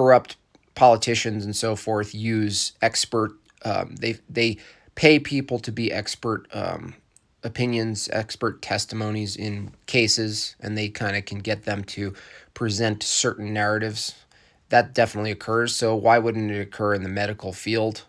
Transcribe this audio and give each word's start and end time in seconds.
corrupt 0.00 0.36
politicians 0.74 1.44
and 1.44 1.54
so 1.54 1.76
forth 1.76 2.14
use 2.14 2.72
expert. 2.80 3.32
Um, 3.66 3.96
they 3.96 4.16
they 4.30 4.56
pay 4.94 5.18
people 5.18 5.58
to 5.58 5.70
be 5.70 5.92
expert 5.92 6.46
um, 6.54 6.94
opinions, 7.44 8.08
expert 8.10 8.62
testimonies 8.62 9.36
in 9.36 9.72
cases, 9.84 10.56
and 10.58 10.76
they 10.76 10.88
kind 10.88 11.18
of 11.18 11.26
can 11.26 11.40
get 11.40 11.64
them 11.64 11.84
to 11.84 12.14
present 12.54 13.02
certain 13.02 13.52
narratives. 13.52 14.14
That 14.70 14.94
definitely 14.94 15.32
occurs. 15.32 15.76
So 15.76 15.94
why 15.94 16.18
wouldn't 16.18 16.50
it 16.50 16.60
occur 16.60 16.94
in 16.94 17.02
the 17.02 17.10
medical 17.10 17.52
field? 17.52 18.04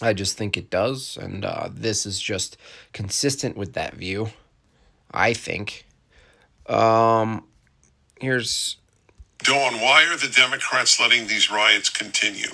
I 0.00 0.12
just 0.12 0.38
think 0.38 0.56
it 0.56 0.70
does, 0.70 1.18
and 1.20 1.44
uh, 1.44 1.68
this 1.72 2.06
is 2.06 2.20
just 2.20 2.56
consistent 2.92 3.56
with 3.56 3.72
that 3.72 3.94
view. 3.94 4.28
I 5.10 5.32
think. 5.32 5.84
Um, 6.68 7.48
here's. 8.20 8.76
Dawn, 9.38 9.80
why 9.80 10.06
are 10.10 10.16
the 10.16 10.28
Democrats 10.28 11.00
letting 11.00 11.26
these 11.26 11.50
riots 11.50 11.88
continue? 11.88 12.50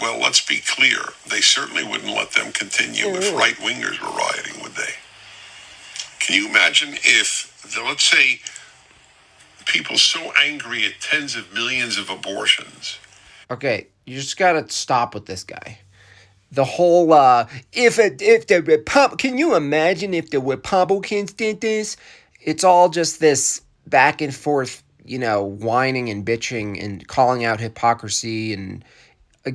Well, 0.00 0.18
let's 0.18 0.44
be 0.44 0.60
clear. 0.66 0.98
They 1.28 1.40
certainly 1.40 1.84
wouldn't 1.84 2.14
let 2.14 2.32
them 2.32 2.52
continue 2.52 3.06
if 3.08 3.34
right 3.34 3.56
wingers 3.56 4.00
were 4.00 4.16
rioting, 4.16 4.62
would 4.62 4.72
they? 4.72 4.94
Can 6.20 6.36
you 6.36 6.48
imagine 6.48 6.94
if, 7.02 7.76
let's 7.84 8.04
say, 8.04 8.40
people 9.66 9.98
so 9.98 10.32
angry 10.38 10.86
at 10.86 11.00
tens 11.00 11.36
of 11.36 11.52
millions 11.52 11.98
of 11.98 12.08
abortions? 12.08 12.98
Okay, 13.50 13.88
you 14.06 14.16
just 14.16 14.38
gotta 14.38 14.68
stop 14.70 15.14
with 15.14 15.26
this 15.26 15.44
guy 15.44 15.78
the 16.52 16.64
whole 16.64 17.12
uh, 17.12 17.46
if 17.72 17.98
it, 17.98 18.20
if 18.20 18.46
the 18.46 18.62
Repub- 18.62 19.18
can 19.18 19.38
you 19.38 19.54
imagine 19.54 20.14
if 20.14 20.30
the 20.30 20.40
Republicans 20.40 21.32
did 21.32 21.60
this? 21.60 21.96
It's 22.40 22.64
all 22.64 22.88
just 22.88 23.20
this 23.20 23.62
back 23.86 24.20
and 24.20 24.34
forth, 24.34 24.82
you 25.10 25.18
know, 25.18 25.42
whining 25.42 26.08
and 26.08 26.24
bitching 26.24 26.82
and 26.82 27.06
calling 27.08 27.44
out 27.44 27.58
hypocrisy 27.58 28.52
and 28.52 28.84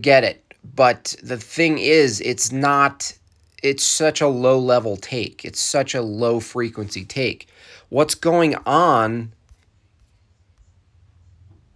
get 0.02 0.24
it. 0.24 0.44
But 0.76 1.16
the 1.24 1.38
thing 1.38 1.78
is, 1.78 2.20
it's 2.22 2.52
not 2.52 3.18
it's 3.64 3.84
such 3.84 4.22
a 4.22 4.28
low 4.28 4.60
level 4.60 4.98
take. 4.98 5.46
It's 5.46 5.60
such 5.60 5.96
a 5.96 6.02
low 6.02 6.40
frequency 6.40 7.06
take. 7.06 7.48
What's 7.90 8.16
going 8.16 8.56
on 8.66 9.32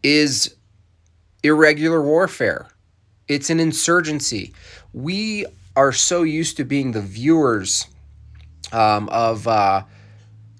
is 0.04 0.56
irregular 1.42 2.02
warfare. 2.02 2.68
It's 3.28 3.50
an 3.50 3.60
insurgency 3.60 4.54
we 4.94 5.46
are 5.76 5.92
so 5.92 6.24
used 6.24 6.58
to 6.58 6.66
being 6.66 6.92
the 6.92 7.02
viewers 7.02 7.86
um, 8.72 9.08
of 9.10 9.48
uh, 9.48 9.84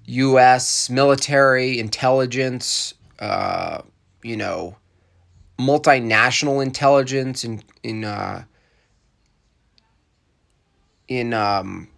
U.S. 0.06 0.88
military 0.88 1.78
intelligence, 1.78 2.94
uh, 3.20 3.82
you 4.22 4.36
know, 4.36 4.76
multinational 5.58 6.62
intelligence 6.62 7.44
in 7.44 7.62
in 7.82 8.04
uh, 8.04 8.44
in 11.08 11.34
um, 11.34 11.88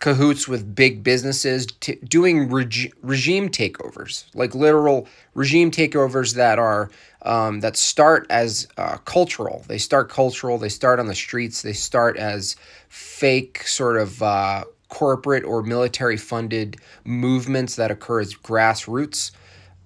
cahoots 0.00 0.48
with 0.48 0.74
big 0.74 1.02
businesses 1.02 1.66
t- 1.80 1.98
doing 2.06 2.50
reg- 2.50 2.92
regime 3.02 3.48
takeovers, 3.48 4.24
like 4.34 4.54
literal 4.54 5.06
regime 5.34 5.70
takeovers 5.70 6.34
that 6.34 6.58
are 6.58 6.90
um, 7.22 7.60
that 7.60 7.76
start 7.76 8.26
as 8.28 8.68
uh, 8.76 8.98
cultural. 8.98 9.64
They 9.66 9.78
start 9.78 10.10
cultural. 10.10 10.58
They 10.58 10.68
start 10.68 11.00
on 11.00 11.06
the 11.06 11.14
streets. 11.14 11.62
They 11.62 11.72
start 11.72 12.16
as 12.16 12.56
fake 12.88 13.66
sort 13.66 13.96
of 13.96 14.22
uh, 14.22 14.64
corporate 14.88 15.44
or 15.44 15.62
military 15.62 16.16
funded 16.16 16.76
movements 17.04 17.76
that 17.76 17.90
occur 17.90 18.20
as 18.20 18.34
grassroots. 18.34 19.30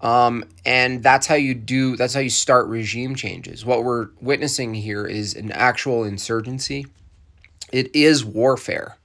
Um, 0.00 0.44
and 0.64 1.02
that's 1.02 1.27
how 1.27 1.34
you 1.34 1.54
do. 1.54 1.96
That's 1.96 2.14
how 2.14 2.20
you 2.20 2.30
start 2.30 2.68
regime 2.68 3.14
changes. 3.14 3.64
What 3.64 3.84
we're 3.84 4.08
witnessing 4.20 4.74
here 4.74 5.05
is 5.05 5.34
an 5.34 5.50
actual 5.52 6.05
insurgency. 6.05 6.86
It 7.72 7.94
is 7.94 8.24
warfare. 8.24 8.96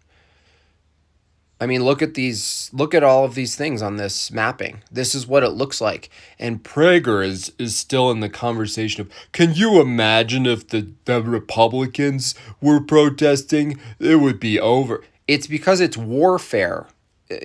I 1.59 1.65
mean, 1.65 1.83
look 1.83 2.01
at 2.01 2.13
these, 2.13 2.69
look 2.73 2.93
at 2.93 3.03
all 3.03 3.23
of 3.23 3.35
these 3.35 3.55
things 3.55 3.81
on 3.81 3.95
this 3.95 4.31
mapping. 4.31 4.83
This 4.91 5.15
is 5.15 5.25
what 5.25 5.43
it 5.43 5.51
looks 5.51 5.79
like. 5.79 6.09
And 6.37 6.61
Prager 6.61 7.25
is, 7.25 7.53
is 7.57 7.77
still 7.77 8.11
in 8.11 8.19
the 8.19 8.27
conversation 8.27 9.01
of, 9.01 9.09
can 9.31 9.53
you 9.53 9.79
imagine 9.79 10.45
if 10.45 10.67
the, 10.67 10.89
the 11.05 11.21
Republicans 11.21 12.35
were 12.59 12.81
protesting? 12.81 13.79
It 13.97 14.17
would 14.17 14.41
be 14.41 14.59
over. 14.59 15.03
It's 15.25 15.47
because 15.47 15.79
it's 15.79 15.95
warfare. 15.95 16.87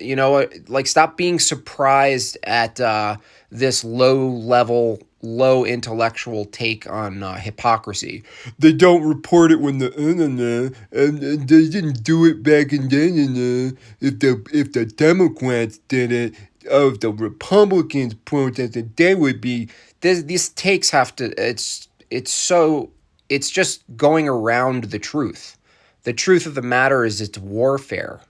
You 0.03 0.17
know, 0.17 0.49
like 0.67 0.89
stop 0.89 1.17
being 1.17 1.39
surprised 1.39 2.37
at 2.43 2.81
uh, 2.81 3.19
this 3.51 3.85
low 3.85 4.29
level 4.29 5.01
low 5.21 5.65
intellectual 5.65 6.45
take 6.45 6.89
on 6.89 7.23
uh, 7.23 7.35
hypocrisy. 7.35 8.23
They 8.59 8.73
don't 8.73 9.03
report 9.03 9.51
it 9.51 9.61
when 9.61 9.79
the 9.79 9.89
uh, 9.89 10.97
and, 10.97 11.49
they 11.49 11.69
didn't 11.69 12.05
do 12.05 12.25
it 12.25 12.43
back 12.43 12.73
in 12.73 12.89
then. 12.89 13.77
If 14.01 14.21
the 14.21 14.47
if 14.53 14.73
the 14.73 14.87
Democrats 14.87 15.79
did 15.89 16.13
it, 16.13 16.35
of 16.71 17.01
the 17.01 17.11
Republicans 17.11 18.15
protested, 18.15 18.97
they 18.97 19.15
would 19.15 19.41
be. 19.41 19.69
This, 20.01 20.23
these 20.23 20.51
takes 20.51 20.91
have 20.91 21.15
to. 21.17 21.33
It's 21.43 21.89
it's 22.11 22.33
so. 22.33 22.91
It's 23.29 23.51
just 23.51 23.83
going 23.97 24.29
around 24.29 24.85
the 24.85 24.99
truth. 24.99 25.59
The 26.05 26.13
truth 26.13 26.47
of 26.47 26.55
the 26.55 26.63
matter 26.63 27.05
is 27.05 27.21
it's 27.21 27.39
warfare. 27.39 28.21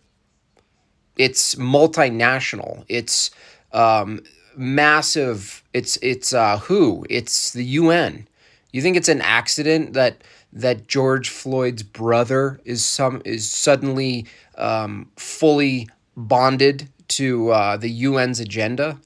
It's 1.17 1.55
multinational. 1.57 2.85
It's 2.89 3.31
um, 3.73 4.23
massive. 4.59 5.63
It's 5.73 5.97
it's 6.03 6.35
uh, 6.35 6.59
who? 6.59 7.07
It's 7.09 7.53
the 7.53 7.65
UN. 7.65 8.27
You 8.73 8.83
think 8.83 8.97
it's 8.97 9.09
an 9.09 9.23
accident 9.23 9.95
that 9.95 10.23
that 10.53 10.89
George 10.89 11.29
Floyd's 11.29 11.83
brother 11.83 12.61
is 12.65 12.85
some 12.85 13.23
is 13.25 13.51
suddenly 13.51 14.27
um, 14.57 15.11
fully 15.17 15.89
bonded 16.17 16.89
to 17.09 17.51
uh, 17.51 17.77
the 17.77 18.05
UN's 18.05 18.41
agenda, 18.41 18.99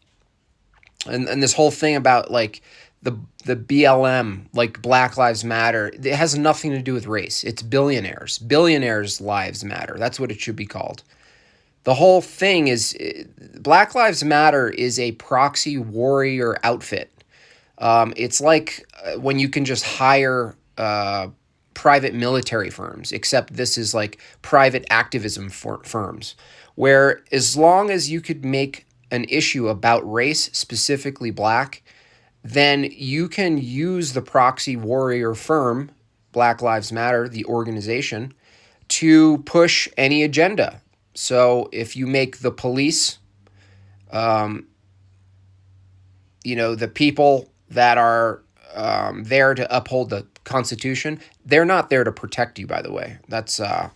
and 1.07 1.29
and 1.29 1.43
this 1.43 1.53
whole 1.53 1.71
thing 1.71 1.95
about 1.97 2.31
like 2.31 2.63
the 3.03 3.17
the 3.45 3.57
BLM 3.57 4.47
like 4.53 4.81
Black 4.81 5.17
Lives 5.17 5.45
Matter 5.45 5.89
it 5.89 6.15
has 6.15 6.39
nothing 6.39 6.71
to 6.71 6.83
do 6.83 6.95
with 6.95 7.07
race. 7.07 7.45
It's 7.45 7.63
billionaires. 7.63 8.39
Billionaires' 8.39 9.21
lives 9.21 9.65
matter. 9.65 9.97
That's 9.99 10.19
what 10.19 10.31
it 10.31 10.41
should 10.41 10.57
be 10.57 10.67
called 10.67 11.03
the 11.85 11.95
whole 11.95 12.21
thing 12.21 12.69
is 12.69 12.97
Black 13.59 13.95
Lives 13.95 14.23
Matter 14.23 14.69
is 14.69 14.99
a 14.99 15.13
proxy 15.13 15.79
warrior 15.79 16.57
outfit. 16.63 17.11
Um, 17.79 18.13
it's 18.17 18.41
like 18.41 18.87
uh, 19.05 19.19
when 19.19 19.39
you 19.39 19.49
can 19.49 19.65
just 19.65 19.85
hire 19.85 20.55
uh, 20.79 21.29
private 21.75 22.15
military 22.15 22.71
firms, 22.71 23.11
except 23.11 23.55
this 23.55 23.77
is 23.77 23.95
like 23.95 24.21
private 24.43 24.85
activism 24.91 25.51
firms, 25.51 26.37
where 26.77 27.23
as 27.33 27.57
long 27.57 27.91
as 27.91 28.11
you 28.11 28.21
could 28.21 28.45
make 28.45 28.87
an 29.11 29.25
issue 29.29 29.69
about 29.69 30.11
race, 30.11 30.51
specifically 30.53 31.31
black, 31.31 31.83
then 32.45 32.85
you 32.93 33.29
can 33.29 33.59
use 33.59 34.13
the 34.13 34.23
proxy 34.23 34.77
warrior 34.77 35.35
firm, 35.35 35.91
Black 36.33 36.63
Lives 36.63 36.93
Matter, 36.93 37.29
the 37.29 37.45
organization, 37.45 38.33
to 38.89 39.39
push 39.39 39.89
any 39.97 40.23
agenda 40.23 40.81
so 41.15 41.69
if 41.73 41.97
you 41.97 42.07
make 42.07 42.39
the 42.39 42.51
police, 42.51 43.19
um, 44.11 44.67
you 46.45 46.57
know, 46.57 46.75
the 46.75 46.89
people 46.89 47.51
that 47.71 47.99
are 47.99 48.43
um, 48.75 49.25
there 49.25 49.55
to 49.55 49.77
uphold 49.77 50.11
the 50.11 50.27
Constitution, 50.45 51.21
they're 51.45 51.65
not 51.65 51.91
there 51.91 52.05
to 52.05 52.13
protect 52.13 52.59
you, 52.59 52.67
by 52.67 52.83
the 52.83 52.93
way. 52.93 53.19
That's, 53.29 53.61
uh, 53.61 53.91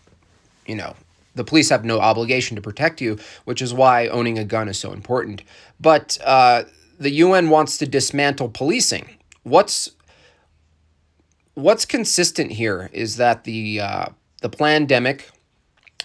you 0.67 0.77
know, 0.77 0.95
the 1.35 1.45
police 1.45 1.69
have 1.71 1.85
no 1.85 2.01
obligation 2.01 2.57
to 2.57 2.63
protect 2.63 3.01
you, 3.01 3.19
which 3.45 3.61
is 3.61 3.75
why 3.75 4.09
owning 4.09 4.39
a 4.39 4.45
gun 4.45 4.69
is 4.69 4.79
so 4.79 4.93
important. 4.93 5.43
But 5.81 6.19
uh, 6.25 6.65
the 6.99 7.11
UN 7.11 7.51
wants 7.51 7.79
to 7.79 7.87
dismantle 7.87 8.51
policing. 8.51 9.17
What's 9.43 9.91
what's 11.55 11.87
consistent 11.87 12.53
here 12.53 12.91
is 12.93 13.17
that 13.17 13.45
the 13.45 13.81
uh, 13.81 14.07
the 14.43 14.49
pandemic 14.49 15.31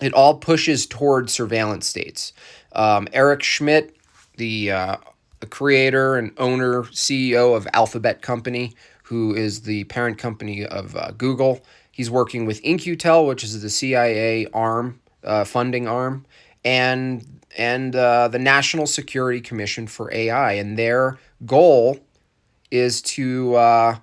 it 0.01 0.13
all 0.13 0.35
pushes 0.35 0.85
towards 0.85 1.31
surveillance 1.31 1.87
states. 1.87 2.33
Um, 2.73 3.07
Eric 3.13 3.43
Schmidt, 3.43 3.95
the 4.37 4.71
uh, 4.71 4.97
creator 5.49 6.15
and 6.15 6.31
owner, 6.37 6.83
CEO 6.83 7.55
of 7.55 7.67
Alphabet 7.73 8.21
Company, 8.21 8.75
who 9.03 9.33
is 9.35 9.61
the 9.61 9.83
parent 9.85 10.17
company 10.17 10.65
of 10.65 10.95
uh, 10.95 11.11
Google, 11.17 11.61
he's 11.91 12.09
working 12.09 12.45
with 12.45 12.59
In-Q-Tel, 12.61 13.25
which 13.25 13.43
is 13.43 13.61
the 13.61 13.69
CIA 13.69 14.47
arm, 14.53 14.99
uh, 15.23 15.43
funding 15.43 15.87
arm, 15.87 16.25
and 16.63 17.25
and 17.57 17.93
uh, 17.97 18.29
the 18.29 18.39
National 18.39 18.87
Security 18.87 19.41
Commission 19.41 19.85
for 19.85 20.13
AI, 20.13 20.53
and 20.53 20.77
their 20.77 21.19
goal 21.45 21.99
is 22.71 23.01
to 23.01 23.55
uh, 23.55 23.97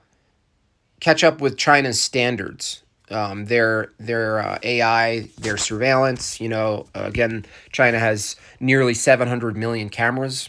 catch 1.01 1.25
up 1.25 1.41
with 1.41 1.57
China's 1.57 1.99
standards 1.99 2.83
um, 3.11 3.47
their 3.47 3.93
their 3.99 4.41
uh, 4.41 4.59
AI, 4.63 5.29
their 5.39 5.57
surveillance. 5.57 6.41
You 6.41 6.49
know, 6.49 6.87
again, 6.95 7.45
China 7.73 7.99
has 7.99 8.37
nearly 8.61 8.95
seven 8.95 9.29
hundred 9.29 9.57
million 9.57 9.89
cameras. 9.89 10.49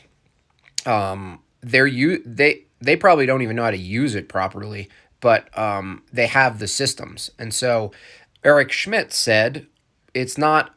Um, 0.85 1.39
they're 1.61 1.87
you 1.87 2.21
they 2.25 2.63
they 2.81 2.95
probably 2.95 3.25
don't 3.25 3.41
even 3.41 3.55
know 3.55 3.63
how 3.63 3.71
to 3.71 3.77
use 3.77 4.15
it 4.15 4.29
properly, 4.29 4.89
but 5.19 5.55
um, 5.57 6.03
they 6.11 6.27
have 6.27 6.59
the 6.59 6.67
systems. 6.67 7.29
And 7.37 7.53
so 7.53 7.91
Eric 8.43 8.71
Schmidt 8.71 9.11
said, 9.11 9.67
it's 10.13 10.37
not, 10.37 10.73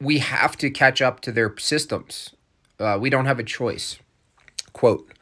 we 0.00 0.18
have 0.18 0.56
to 0.58 0.70
catch 0.70 1.02
up 1.02 1.20
to 1.20 1.32
their 1.32 1.54
systems. 1.58 2.30
Uh, 2.78 2.98
we 3.00 3.10
don't 3.10 3.26
have 3.26 3.38
a 3.38 3.44
choice. 3.44 3.98
Quote. 4.72 5.12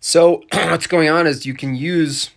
So 0.00 0.42
what's 0.52 0.86
going 0.86 1.08
on 1.08 1.26
is 1.26 1.46
you 1.46 1.54
can 1.54 1.74
use 1.74 2.30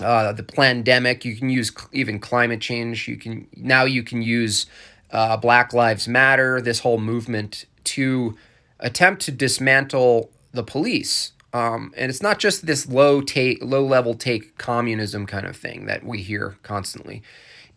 uh, 0.00 0.32
the 0.32 0.42
pandemic, 0.42 1.24
you 1.24 1.36
can 1.36 1.50
use 1.50 1.72
even 1.92 2.18
climate 2.18 2.60
change. 2.60 3.08
You 3.08 3.16
can 3.16 3.46
now 3.56 3.84
you 3.84 4.02
can 4.02 4.22
use 4.22 4.66
uh, 5.10 5.36
Black 5.36 5.72
Lives 5.72 6.08
Matter, 6.08 6.60
this 6.60 6.80
whole 6.80 6.98
movement 6.98 7.66
to 7.84 8.36
attempt 8.78 9.22
to 9.22 9.32
dismantle 9.32 10.30
the 10.52 10.62
police. 10.62 11.32
Um, 11.52 11.92
and 11.96 12.10
it's 12.10 12.22
not 12.22 12.38
just 12.38 12.66
this 12.66 12.88
low 12.88 13.20
take, 13.20 13.58
low 13.62 13.84
level 13.84 14.14
take 14.14 14.56
communism 14.56 15.26
kind 15.26 15.46
of 15.46 15.56
thing 15.56 15.86
that 15.86 16.04
we 16.04 16.22
hear 16.22 16.56
constantly. 16.62 17.22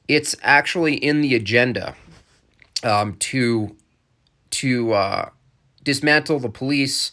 It's 0.07 0.35
actually 0.43 0.95
in 0.95 1.21
the 1.21 1.33
agenda 1.35 1.95
um, 2.83 3.15
to 3.15 3.75
to 4.51 4.93
uh, 4.93 5.29
dismantle 5.81 6.39
the 6.39 6.49
police, 6.49 7.11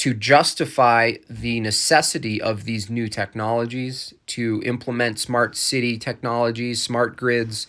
to 0.00 0.14
justify 0.14 1.12
the 1.28 1.60
necessity 1.60 2.40
of 2.40 2.64
these 2.64 2.88
new 2.88 3.06
technologies, 3.06 4.14
to 4.24 4.62
implement 4.64 5.18
smart 5.18 5.54
city 5.54 5.98
technologies, 5.98 6.82
smart 6.82 7.18
grids, 7.18 7.66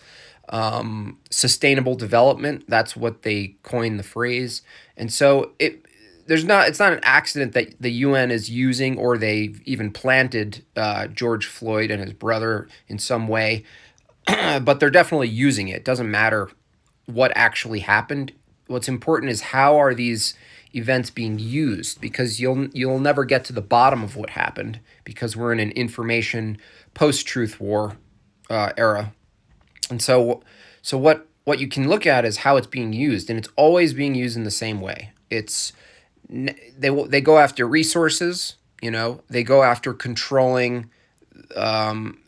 um, 0.48 1.18
sustainable 1.28 1.94
development. 1.94 2.64
That's 2.66 2.96
what 2.96 3.20
they 3.20 3.56
coined 3.62 3.98
the 3.98 4.02
phrase. 4.02 4.62
And 4.96 5.12
so 5.12 5.52
it 5.58 5.84
there's 6.24 6.46
not 6.46 6.68
it's 6.68 6.78
not 6.78 6.94
an 6.94 7.00
accident 7.02 7.52
that 7.52 7.74
the 7.78 7.92
UN 7.92 8.30
is 8.30 8.48
using 8.48 8.96
or 8.96 9.18
they've 9.18 9.60
even 9.66 9.92
planted 9.92 10.64
uh, 10.74 11.08
George 11.08 11.44
Floyd 11.44 11.90
and 11.90 12.00
his 12.00 12.14
brother 12.14 12.66
in 12.88 12.98
some 12.98 13.28
way, 13.28 13.62
but 14.26 14.80
they're 14.80 14.88
definitely 14.88 15.28
using 15.28 15.68
it. 15.68 15.76
it. 15.76 15.84
Doesn't 15.84 16.10
matter 16.10 16.48
what 17.04 17.30
actually 17.34 17.80
happened. 17.80 18.32
What's 18.68 18.88
important 18.88 19.30
is 19.30 19.42
how 19.42 19.76
are 19.76 19.94
these 19.94 20.32
events 20.74 21.10
being 21.10 21.38
used 21.38 22.00
because 22.00 22.40
you'll 22.40 22.68
you'll 22.68 22.98
never 22.98 23.24
get 23.24 23.44
to 23.46 23.52
the 23.52 23.60
bottom 23.60 24.02
of 24.02 24.16
what 24.16 24.30
happened 24.30 24.80
because 25.04 25.36
we're 25.36 25.52
in 25.52 25.60
an 25.60 25.70
information 25.72 26.58
post 26.94 27.26
truth 27.26 27.60
war 27.60 27.96
uh, 28.50 28.72
era, 28.76 29.12
and 29.90 30.00
so 30.00 30.42
so 30.82 30.98
what 30.98 31.26
what 31.44 31.58
you 31.58 31.68
can 31.68 31.88
look 31.88 32.06
at 32.06 32.24
is 32.24 32.38
how 32.38 32.56
it's 32.56 32.66
being 32.66 32.92
used, 32.92 33.28
and 33.28 33.38
it's 33.38 33.48
always 33.56 33.94
being 33.94 34.14
used 34.14 34.36
in 34.36 34.44
the 34.44 34.50
same 34.50 34.80
way. 34.80 35.12
It's 35.30 35.72
they 36.28 36.88
they 36.88 37.20
go 37.20 37.38
after 37.38 37.66
resources. 37.66 38.56
You 38.80 38.90
know, 38.90 39.20
they 39.28 39.44
go 39.44 39.62
after 39.62 39.94
controlling 39.94 40.90
um, 41.54 42.18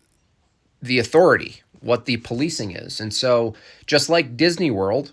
the 0.80 1.00
authority, 1.00 1.62
what 1.80 2.04
the 2.04 2.18
policing 2.18 2.72
is, 2.72 3.00
and 3.00 3.12
so 3.12 3.54
just 3.86 4.08
like 4.08 4.36
Disney 4.36 4.70
World, 4.70 5.12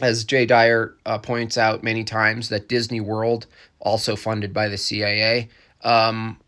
as 0.00 0.24
Jay 0.24 0.46
Dyer 0.46 0.94
uh, 1.06 1.18
points 1.18 1.58
out 1.58 1.82
many 1.82 2.04
times, 2.04 2.48
that 2.48 2.68
Disney 2.68 3.00
World, 3.00 3.46
also 3.80 4.16
funded 4.16 4.52
by 4.52 4.68
the 4.68 4.78
CIA, 4.78 5.48
um, 5.82 6.38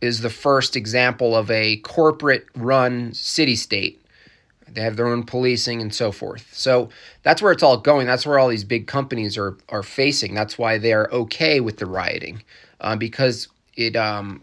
is 0.00 0.20
the 0.20 0.30
first 0.30 0.76
example 0.76 1.36
of 1.36 1.50
a 1.50 1.76
corporate 1.78 2.46
run 2.54 3.12
city 3.12 3.56
state 3.56 4.00
they 4.74 4.82
have 4.82 4.96
their 4.96 5.06
own 5.06 5.24
policing 5.24 5.80
and 5.80 5.92
so 5.92 6.12
forth. 6.12 6.48
So 6.52 6.90
that's 7.22 7.42
where 7.42 7.52
it's 7.52 7.62
all 7.62 7.76
going. 7.76 8.06
That's 8.06 8.26
where 8.26 8.38
all 8.38 8.48
these 8.48 8.64
big 8.64 8.86
companies 8.86 9.36
are 9.36 9.56
are 9.68 9.82
facing. 9.82 10.34
That's 10.34 10.58
why 10.58 10.78
they're 10.78 11.08
okay 11.12 11.60
with 11.60 11.78
the 11.78 11.86
rioting, 11.86 12.42
uh, 12.80 12.96
because 12.96 13.48
it 13.76 13.96
um, 13.96 14.42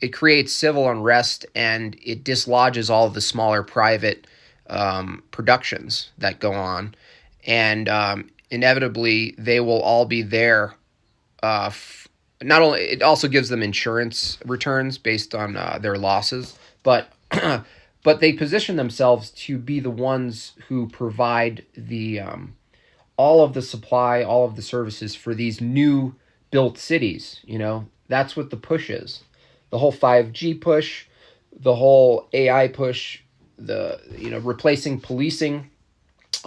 it 0.00 0.08
creates 0.08 0.52
civil 0.52 0.88
unrest 0.88 1.46
and 1.54 1.96
it 2.02 2.24
dislodges 2.24 2.88
all 2.90 3.06
of 3.06 3.14
the 3.14 3.20
smaller 3.20 3.62
private 3.62 4.26
um, 4.70 5.22
productions 5.30 6.10
that 6.18 6.40
go 6.40 6.52
on, 6.52 6.94
and 7.48 7.88
um, 7.88 8.30
inevitably 8.50 9.34
they 9.38 9.58
will 9.58 9.80
all 9.80 10.04
be 10.04 10.22
there. 10.22 10.74
Uh, 11.42 11.66
f- 11.68 12.06
not 12.42 12.62
only 12.62 12.82
it 12.82 13.02
also 13.02 13.26
gives 13.26 13.48
them 13.48 13.62
insurance 13.62 14.38
returns 14.44 14.98
based 14.98 15.34
on 15.34 15.56
uh, 15.56 15.78
their 15.80 15.96
losses, 15.96 16.56
but 16.84 17.10
but 18.04 18.20
they 18.20 18.32
position 18.32 18.76
themselves 18.76 19.30
to 19.30 19.58
be 19.58 19.80
the 19.80 19.90
ones 19.90 20.52
who 20.68 20.88
provide 20.88 21.64
the 21.74 22.20
um, 22.20 22.54
all 23.16 23.42
of 23.42 23.54
the 23.54 23.62
supply, 23.62 24.22
all 24.22 24.44
of 24.44 24.54
the 24.54 24.62
services 24.62 25.16
for 25.16 25.34
these 25.34 25.60
new 25.60 26.14
built 26.50 26.78
cities. 26.78 27.40
You 27.44 27.58
know, 27.58 27.86
that's 28.08 28.36
what 28.36 28.50
the 28.50 28.56
push 28.56 28.90
is. 28.90 29.24
The 29.70 29.78
whole 29.78 29.92
5G 29.92 30.60
push, 30.60 31.06
the 31.58 31.74
whole 31.74 32.28
AI 32.32 32.68
push, 32.68 33.20
the 33.58 34.00
you 34.16 34.30
know 34.30 34.38
replacing 34.38 35.00
policing, 35.00 35.70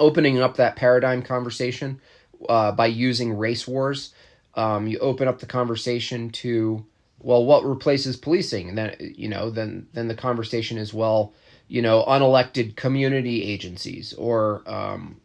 opening 0.02 0.42
up 0.42 0.58
that 0.58 0.76
paradigm 0.76 1.22
conversation 1.22 2.02
uh, 2.50 2.72
by 2.72 2.88
using 2.88 3.38
race 3.38 3.68
wars. 3.68 4.14
Um, 4.56 4.88
you 4.88 5.00
open 5.00 5.28
up 5.30 5.40
the 5.40 5.46
conversation 5.46 6.30
to 6.32 6.86
well, 7.20 7.46
what 7.46 7.64
replaces 7.64 8.18
policing? 8.18 8.70
And 8.70 8.78
then 8.78 8.96
you 9.00 9.30
know, 9.30 9.50
then 9.50 9.88
then 9.94 10.08
the 10.08 10.16
conversation 10.16 10.78
is 10.78 10.94
well, 10.94 11.34
you 11.68 11.82
know, 11.82 12.04
unelected 12.08 12.76
community 12.76 13.44
agencies 13.44 14.14
or 14.14 14.64
um, 14.66 15.22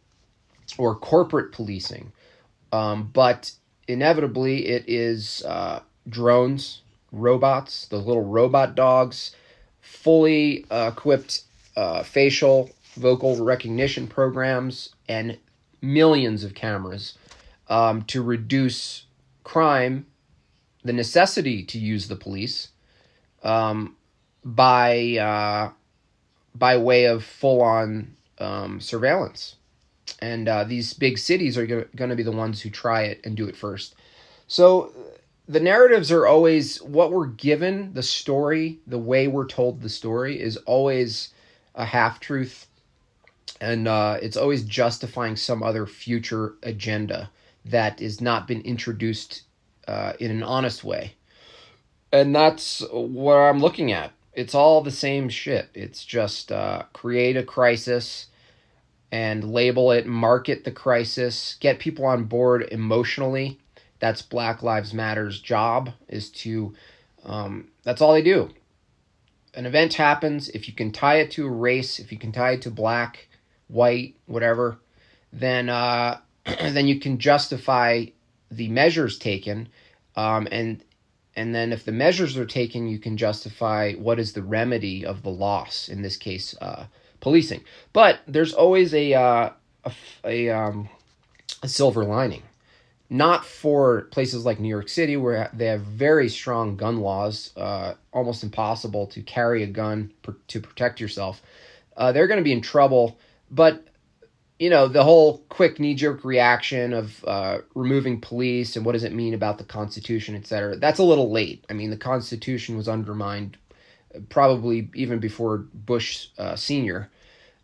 or 0.77 0.95
corporate 0.95 1.51
policing. 1.51 2.13
Um, 2.71 3.09
but 3.11 3.51
inevitably, 3.87 4.67
it 4.67 4.85
is 4.87 5.43
uh, 5.45 5.81
drones, 6.07 6.81
robots, 7.11 7.87
the 7.87 7.97
little 7.97 8.23
robot 8.23 8.75
dogs, 8.75 9.35
fully 9.81 10.65
uh, 10.69 10.91
equipped 10.93 11.41
uh, 11.75 12.03
facial 12.03 12.69
vocal 12.97 13.43
recognition 13.43 14.07
programs, 14.07 14.89
and 15.07 15.37
millions 15.81 16.43
of 16.43 16.53
cameras 16.53 17.17
um, 17.69 18.01
to 18.03 18.21
reduce 18.21 19.05
crime 19.43 20.05
the 20.83 20.93
necessity 20.93 21.63
to 21.63 21.77
use 21.77 22.07
the 22.07 22.15
police 22.15 22.69
um, 23.43 23.95
by 24.43 25.17
uh, 25.17 25.69
by 26.55 26.77
way 26.77 27.05
of 27.05 27.23
full 27.23 27.61
on 27.61 28.15
um, 28.39 28.79
surveillance, 28.79 29.55
and 30.19 30.47
uh, 30.47 30.63
these 30.63 30.93
big 30.93 31.17
cities 31.17 31.57
are 31.57 31.65
going 31.67 32.09
to 32.09 32.15
be 32.15 32.23
the 32.23 32.31
ones 32.31 32.61
who 32.61 32.69
try 32.69 33.03
it 33.03 33.21
and 33.23 33.35
do 33.37 33.47
it 33.47 33.55
first. 33.55 33.95
So 34.47 34.93
the 35.47 35.59
narratives 35.59 36.11
are 36.11 36.25
always 36.25 36.81
what 36.81 37.11
we're 37.11 37.27
given. 37.27 37.93
The 37.93 38.03
story, 38.03 38.79
the 38.87 38.97
way 38.97 39.27
we're 39.27 39.47
told 39.47 39.81
the 39.81 39.89
story, 39.89 40.39
is 40.39 40.57
always 40.57 41.29
a 41.75 41.85
half 41.85 42.19
truth, 42.19 42.67
and 43.59 43.87
uh, 43.87 44.17
it's 44.21 44.37
always 44.37 44.63
justifying 44.63 45.35
some 45.35 45.63
other 45.63 45.85
future 45.85 46.55
agenda 46.63 47.29
that 47.65 48.01
is 48.01 48.21
not 48.21 48.47
been 48.47 48.61
introduced 48.61 49.43
uh, 49.87 50.13
in 50.19 50.31
an 50.31 50.43
honest 50.43 50.83
way. 50.83 51.13
And 52.11 52.35
that's 52.35 52.83
what 52.91 53.35
I'm 53.35 53.59
looking 53.59 53.91
at. 53.91 54.11
It's 54.33 54.55
all 54.55 54.81
the 54.81 54.91
same 54.91 55.29
shit. 55.29 55.69
It's 55.73 56.05
just 56.05 56.51
uh, 56.51 56.83
create 56.93 57.35
a 57.35 57.43
crisis 57.43 58.27
and 59.11 59.51
label 59.51 59.91
it, 59.91 60.05
market 60.05 60.63
the 60.63 60.71
crisis, 60.71 61.57
get 61.59 61.79
people 61.79 62.05
on 62.05 62.25
board 62.25 62.67
emotionally. 62.71 63.59
That's 63.99 64.21
Black 64.21 64.61
Lives 64.61 64.93
Matter's 64.93 65.41
job 65.41 65.91
is 66.07 66.29
to, 66.31 66.75
um, 67.25 67.69
that's 67.83 68.01
all 68.01 68.13
they 68.13 68.21
do. 68.21 68.49
An 69.53 69.65
event 69.65 69.95
happens, 69.95 70.49
if 70.49 70.67
you 70.67 70.73
can 70.73 70.91
tie 70.91 71.15
it 71.15 71.31
to 71.31 71.47
a 71.47 71.49
race, 71.49 71.97
if 71.99 72.11
you 72.11 72.19
can 72.19 72.31
tie 72.31 72.51
it 72.51 72.61
to 72.63 72.69
black, 72.69 73.27
white, 73.67 74.15
whatever, 74.25 74.77
then 75.33 75.69
uh, 75.69 76.19
then 76.45 76.87
you 76.87 76.99
can 76.99 77.17
justify 77.17 78.05
the 78.49 78.67
measures 78.69 79.17
taken, 79.17 79.69
um, 80.15 80.47
and 80.51 80.83
and 81.35 81.53
then 81.53 81.71
if 81.71 81.85
the 81.85 81.91
measures 81.91 82.35
are 82.37 82.45
taken, 82.45 82.87
you 82.87 82.97
can 82.97 83.17
justify 83.17 83.93
what 83.93 84.19
is 84.19 84.33
the 84.33 84.41
remedy 84.41 85.05
of 85.05 85.21
the 85.21 85.29
loss. 85.29 85.87
In 85.87 86.01
this 86.01 86.17
case, 86.17 86.55
uh, 86.61 86.87
policing. 87.19 87.63
But 87.93 88.21
there's 88.27 88.53
always 88.53 88.93
a 88.93 89.13
uh, 89.13 89.49
a, 89.85 89.91
a, 90.25 90.49
um, 90.49 90.89
a 91.63 91.67
silver 91.67 92.03
lining. 92.03 92.43
Not 93.09 93.45
for 93.45 94.03
places 94.11 94.45
like 94.45 94.59
New 94.59 94.67
York 94.67 94.89
City, 94.89 95.15
where 95.15 95.49
they 95.53 95.67
have 95.67 95.81
very 95.81 96.27
strong 96.27 96.75
gun 96.75 96.97
laws, 96.97 97.51
uh, 97.55 97.93
almost 98.11 98.43
impossible 98.43 99.07
to 99.07 99.21
carry 99.21 99.63
a 99.63 99.67
gun 99.67 100.11
per, 100.23 100.35
to 100.47 100.59
protect 100.59 100.99
yourself. 100.99 101.41
Uh, 101.95 102.11
they're 102.11 102.27
going 102.27 102.39
to 102.39 102.43
be 102.43 102.51
in 102.51 102.61
trouble. 102.61 103.17
But 103.49 103.87
you 104.59 104.69
know, 104.71 104.87
the 104.87 105.03
whole 105.03 105.39
quick 105.49 105.79
knee 105.79 105.93
jerk 105.93 106.25
reaction 106.25 106.93
of 106.93 107.23
uh, 107.25 107.59
removing 107.75 108.19
police 108.19 108.75
and 108.75 108.85
what 108.85 108.93
does 108.93 109.03
it 109.03 109.13
mean 109.13 109.35
about 109.35 109.59
the 109.59 109.63
Constitution, 109.63 110.35
et 110.35 110.47
cetera, 110.47 110.75
that's 110.77 110.99
a 110.99 111.03
little 111.03 111.31
late. 111.31 111.63
I 111.69 111.73
mean, 111.73 111.91
the 111.91 111.97
Constitution 111.97 112.75
was 112.75 112.87
undermined 112.87 113.57
uh, 114.15 114.19
probably 114.29 114.89
even 114.95 115.19
before 115.19 115.59
Bush 115.73 116.29
uh, 116.39 116.55
Sr., 116.55 117.09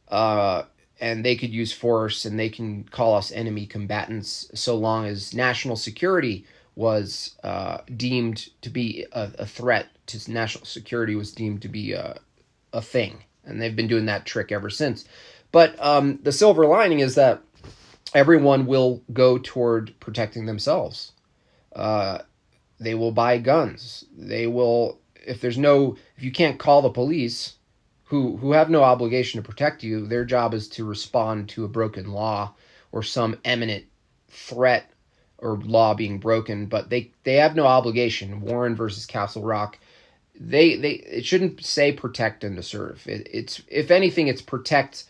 uh, 0.10 0.64
and 1.02 1.26
they 1.26 1.36
could 1.36 1.52
use 1.52 1.74
force 1.74 2.26
and 2.26 2.40
they 2.40 2.50
can 2.50 2.84
call 2.84 3.16
us 3.16 3.32
enemy 3.32 3.66
combatants 3.66 4.50
so 4.54 4.76
long 4.76 5.06
as 5.06 5.34
national 5.34 5.76
security 5.76 6.46
was 6.76 7.36
uh, 7.44 7.80
deemed 7.98 8.50
to 8.62 8.70
be 8.70 9.06
a, 9.12 9.32
a, 9.40 9.46
threat 9.46 9.88
to 10.08 10.32
national 10.32 10.66
security 10.66 11.16
was 11.16 11.32
deemed 11.32 11.62
to 11.62 11.68
be 11.68 11.94
a, 11.94 12.20
a 12.74 12.82
thing 12.82 13.24
and 13.44 13.62
they've 13.62 13.76
been 13.76 13.88
doing 13.88 14.06
that 14.06 14.26
trick 14.26 14.52
ever 14.52 14.70
since 14.70 15.06
but 15.54 15.82
um, 15.84 16.20
the 16.24 16.34
silver 16.34 16.66
lining 16.66 17.00
is 17.00 17.16
that 17.16 17.42
everyone 18.14 18.66
will 18.66 19.02
go 19.14 19.38
toward 19.38 19.98
protecting 20.02 20.46
themselves 20.46 21.14
uh, 21.76 22.20
they 22.80 22.94
will 22.94 23.14
buy 23.14 23.38
guns 23.38 24.04
they 24.18 24.48
will 24.48 25.00
if 25.26 25.40
there's 25.40 25.58
no 25.58 25.96
if 26.18 26.24
you 26.24 26.32
can't 26.32 26.60
call 26.60 26.82
the 26.82 26.90
police 26.90 27.56
who 28.04 28.36
who 28.38 28.52
have 28.52 28.70
no 28.70 28.84
obligation 28.84 29.42
to 29.42 29.48
protect 29.48 29.84
you 29.84 30.06
their 30.06 30.26
job 30.26 30.54
is 30.54 30.68
to 30.68 30.84
respond 30.84 31.48
to 31.48 31.64
a 31.64 31.70
broken 31.70 32.12
law 32.12 32.54
or 32.92 33.02
some 33.02 33.38
imminent 33.46 33.86
threat 34.30 34.90
or 35.44 35.58
law 35.58 35.94
being 35.94 36.20
broken, 36.20 36.66
but 36.66 36.90
they 36.90 37.12
they 37.24 37.36
have 37.36 37.56
no 37.56 37.66
obligation. 37.66 38.42
Warren 38.42 38.76
versus 38.76 39.06
Castle 39.06 39.44
Rock, 39.44 39.78
they 40.40 40.78
they 40.78 40.92
it 40.92 41.26
shouldn't 41.26 41.64
say 41.64 41.92
protect 41.92 42.44
and 42.44 42.56
to 42.56 42.64
serve. 42.64 43.06
It, 43.08 43.28
it's 43.32 43.62
if 43.68 43.92
anything, 43.92 44.28
it's 44.28 44.42
protect 44.42 45.04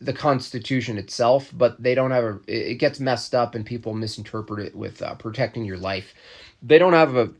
the 0.00 0.12
Constitution 0.12 0.96
itself, 0.98 1.52
but 1.52 1.80
they 1.82 1.94
don't 1.94 2.10
have 2.10 2.24
a. 2.24 2.38
It 2.46 2.76
gets 2.76 3.00
messed 3.00 3.34
up 3.34 3.54
and 3.54 3.64
people 3.64 3.94
misinterpret 3.94 4.66
it 4.66 4.74
with 4.74 5.02
uh, 5.02 5.14
protecting 5.14 5.64
your 5.64 5.76
life. 5.76 6.14
They 6.62 6.78
don't 6.78 6.94
have 6.94 7.16
a. 7.16 7.30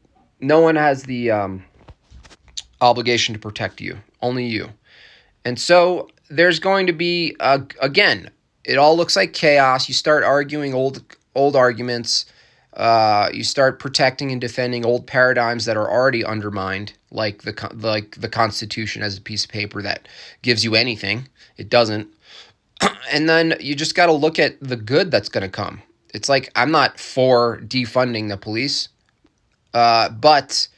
No 0.41 0.61
one 0.61 0.77
has 0.77 1.05
the 1.05 1.31
um, 1.31 1.65
obligation 2.81 3.33
to 3.35 3.39
protect 3.39 3.81
you. 3.81 3.99
Only 4.21 4.47
you, 4.47 4.69
and 5.45 5.59
so 5.59 6.09
there's 6.29 6.59
going 6.59 6.87
to 6.87 6.93
be 6.93 7.35
uh, 7.41 7.61
again. 7.81 8.31
It 8.65 8.77
all 8.77 8.97
looks 8.97 9.17
like 9.17 9.33
chaos. 9.33 9.89
You 9.89 9.95
start 9.95 10.23
arguing 10.23 10.75
old 10.75 11.03
old 11.35 11.57
arguments. 11.57 12.27
Uh, 12.75 13.29
you 13.33 13.43
start 13.43 13.81
protecting 13.81 14.31
and 14.31 14.41
defending 14.41 14.87
old 14.87 15.07
paradigms 15.07 15.65
that 15.65 15.77
are 15.77 15.91
already 15.91 16.25
undermined, 16.25 16.93
like 17.11 17.43
the 17.43 17.71
like 17.75 18.21
the 18.21 18.29
Constitution 18.29 19.03
as 19.03 19.17
a 19.17 19.23
piece 19.23 19.45
of 19.45 19.51
paper 19.51 19.81
that 19.81 20.07
gives 20.43 20.63
you 20.63 20.75
anything. 20.75 21.27
It 21.57 21.71
doesn't. 21.71 22.09
and 23.13 23.29
then 23.29 23.55
you 23.61 23.75
just 23.75 23.95
got 23.95 24.07
to 24.07 24.13
look 24.13 24.39
at 24.39 24.61
the 24.61 24.77
good 24.77 25.11
that's 25.11 25.29
going 25.29 25.43
to 25.43 25.51
come. 25.51 25.83
It's 26.13 26.29
like 26.29 26.51
I'm 26.57 26.71
not 26.71 26.99
for 26.99 27.61
defunding 27.61 28.29
the 28.29 28.37
police, 28.37 28.89
uh, 29.75 30.09
but 30.09 30.69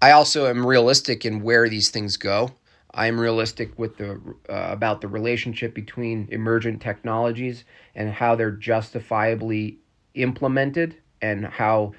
I 0.00 0.12
also 0.12 0.46
am 0.46 0.64
realistic 0.64 1.24
in 1.24 1.42
where 1.42 1.68
these 1.68 1.90
things 1.90 2.16
go. 2.16 2.52
I 2.94 3.06
am 3.06 3.20
realistic 3.20 3.78
with 3.78 3.98
the 3.98 4.20
uh, 4.48 4.68
about 4.70 5.00
the 5.00 5.08
relationship 5.08 5.74
between 5.74 6.28
emergent 6.30 6.80
technologies 6.80 7.64
and 7.94 8.10
how 8.10 8.34
they're 8.34 8.50
justifiably 8.50 9.78
implemented 10.14 10.96
and 11.20 11.44
how 11.46 11.92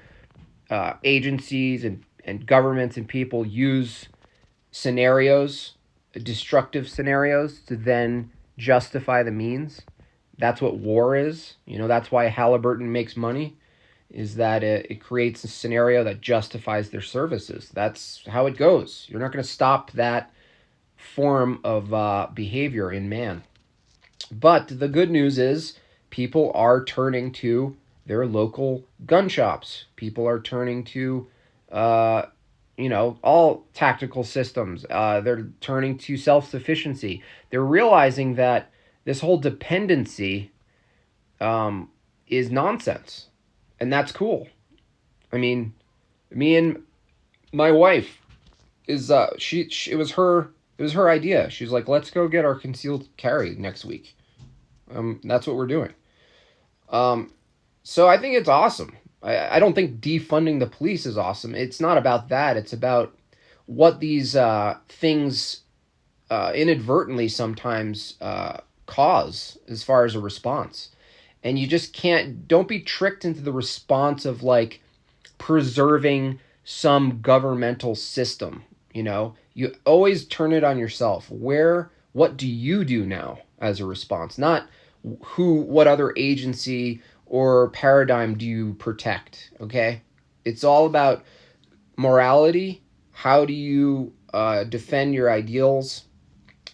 uh, 0.70 0.94
agencies 1.04 1.84
and, 1.84 2.04
and 2.24 2.46
governments 2.46 2.96
and 2.96 3.08
people 3.08 3.46
use 3.46 4.08
scenarios, 4.70 5.74
destructive 6.12 6.88
scenarios, 6.88 7.60
to 7.60 7.76
then 7.76 8.30
justify 8.60 9.22
the 9.22 9.30
means. 9.30 9.80
That's 10.38 10.60
what 10.60 10.76
war 10.76 11.16
is. 11.16 11.54
You 11.66 11.78
know, 11.78 11.88
that's 11.88 12.12
why 12.12 12.26
Halliburton 12.26 12.92
makes 12.92 13.16
money, 13.16 13.56
is 14.10 14.36
that 14.36 14.62
it, 14.62 14.86
it 14.90 15.00
creates 15.00 15.42
a 15.44 15.48
scenario 15.48 16.04
that 16.04 16.20
justifies 16.20 16.90
their 16.90 17.00
services. 17.00 17.70
That's 17.72 18.22
how 18.28 18.46
it 18.46 18.56
goes. 18.56 19.06
You're 19.08 19.20
not 19.20 19.32
going 19.32 19.42
to 19.42 19.50
stop 19.50 19.90
that 19.92 20.30
form 20.96 21.60
of 21.64 21.92
uh, 21.92 22.28
behavior 22.34 22.92
in 22.92 23.08
man. 23.08 23.42
But 24.30 24.78
the 24.78 24.88
good 24.88 25.10
news 25.10 25.38
is 25.38 25.78
people 26.10 26.52
are 26.54 26.84
turning 26.84 27.32
to 27.32 27.76
their 28.06 28.26
local 28.26 28.84
gun 29.06 29.28
shops. 29.28 29.86
People 29.96 30.26
are 30.28 30.40
turning 30.40 30.84
to, 30.84 31.26
uh, 31.72 32.22
you 32.80 32.88
know, 32.88 33.18
all 33.22 33.66
tactical 33.74 34.24
systems. 34.24 34.86
Uh, 34.88 35.20
they're 35.20 35.48
turning 35.60 35.98
to 35.98 36.16
self 36.16 36.48
sufficiency. 36.48 37.22
They're 37.50 37.64
realizing 37.64 38.34
that 38.36 38.70
this 39.04 39.20
whole 39.20 39.38
dependency 39.38 40.50
um, 41.40 41.90
is 42.26 42.50
nonsense. 42.50 43.28
And 43.78 43.92
that's 43.92 44.12
cool. 44.12 44.48
I 45.32 45.38
mean, 45.38 45.74
me 46.30 46.56
and 46.56 46.82
my 47.52 47.70
wife 47.70 48.20
is 48.86 49.10
uh 49.10 49.30
she, 49.38 49.68
she 49.68 49.92
it 49.92 49.96
was 49.96 50.12
her 50.12 50.50
it 50.78 50.82
was 50.82 50.92
her 50.94 51.10
idea. 51.10 51.50
She's 51.50 51.70
like, 51.70 51.88
let's 51.88 52.10
go 52.10 52.28
get 52.28 52.44
our 52.44 52.54
concealed 52.54 53.08
carry 53.16 53.54
next 53.54 53.84
week. 53.84 54.16
Um, 54.94 55.20
that's 55.24 55.46
what 55.46 55.56
we're 55.56 55.66
doing. 55.66 55.92
Um, 56.88 57.32
so 57.82 58.08
I 58.08 58.18
think 58.18 58.34
it's 58.34 58.48
awesome. 58.48 58.96
I, 59.22 59.56
I 59.56 59.58
don't 59.58 59.74
think 59.74 60.00
defunding 60.00 60.58
the 60.58 60.66
police 60.66 61.06
is 61.06 61.18
awesome. 61.18 61.54
It's 61.54 61.80
not 61.80 61.98
about 61.98 62.28
that. 62.28 62.56
It's 62.56 62.72
about 62.72 63.14
what 63.66 64.00
these 64.00 64.34
uh, 64.34 64.78
things 64.88 65.60
uh, 66.30 66.52
inadvertently 66.54 67.28
sometimes 67.28 68.16
uh, 68.20 68.58
cause 68.86 69.58
as 69.68 69.82
far 69.82 70.04
as 70.04 70.14
a 70.14 70.20
response. 70.20 70.90
And 71.42 71.58
you 71.58 71.66
just 71.66 71.92
can't, 71.92 72.46
don't 72.48 72.68
be 72.68 72.80
tricked 72.80 73.24
into 73.24 73.40
the 73.40 73.52
response 73.52 74.24
of 74.24 74.42
like 74.42 74.80
preserving 75.38 76.38
some 76.64 77.20
governmental 77.20 77.94
system. 77.94 78.64
You 78.92 79.02
know, 79.04 79.34
you 79.54 79.74
always 79.86 80.26
turn 80.26 80.52
it 80.52 80.64
on 80.64 80.78
yourself. 80.78 81.30
Where, 81.30 81.90
what 82.12 82.36
do 82.36 82.46
you 82.46 82.84
do 82.84 83.06
now 83.06 83.38
as 83.60 83.80
a 83.80 83.86
response? 83.86 84.36
Not 84.36 84.66
who, 85.24 85.54
what 85.54 85.86
other 85.86 86.12
agency 86.16 87.00
or 87.30 87.70
paradigm 87.70 88.38
do 88.38 88.46
you 88.46 88.74
protect? 88.76 89.52
Okay, 89.62 90.02
it's 90.44 90.64
all 90.64 90.86
about 90.86 91.24
morality. 91.96 92.82
How 93.12 93.46
do 93.46 93.54
you 93.54 94.12
uh, 94.34 94.64
defend 94.64 95.14
your 95.14 95.30
ideals 95.30 96.04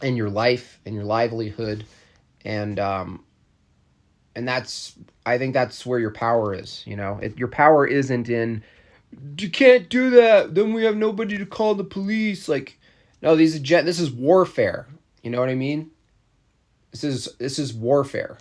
and 0.02 0.16
your 0.16 0.30
life 0.30 0.80
and 0.86 0.94
your 0.94 1.04
livelihood, 1.04 1.84
and 2.44 2.80
um, 2.80 3.24
and 4.36 4.48
that's 4.48 4.94
I 5.26 5.38
think 5.38 5.54
that's 5.54 5.86
where 5.86 6.00
your 6.00 6.12
power 6.12 6.54
is. 6.54 6.82
You 6.86 6.96
know, 6.96 7.20
it, 7.22 7.38
your 7.38 7.48
power 7.48 7.86
isn't 7.86 8.28
in 8.30 8.62
you 9.38 9.50
can't 9.50 9.88
do 9.88 10.10
that. 10.10 10.54
Then 10.54 10.72
we 10.74 10.84
have 10.84 10.96
nobody 10.96 11.38
to 11.38 11.46
call 11.46 11.74
the 11.74 11.84
police. 11.84 12.48
Like, 12.48 12.78
no, 13.22 13.36
these 13.36 13.56
are 13.56 13.60
this 13.86 14.00
is 14.00 14.10
warfare. 14.10 14.88
You 15.22 15.30
know 15.30 15.40
what 15.40 15.50
I 15.50 15.54
mean? 15.56 15.90
This 16.92 17.04
is 17.04 17.28
this 17.38 17.58
is 17.58 17.74
warfare 17.74 18.38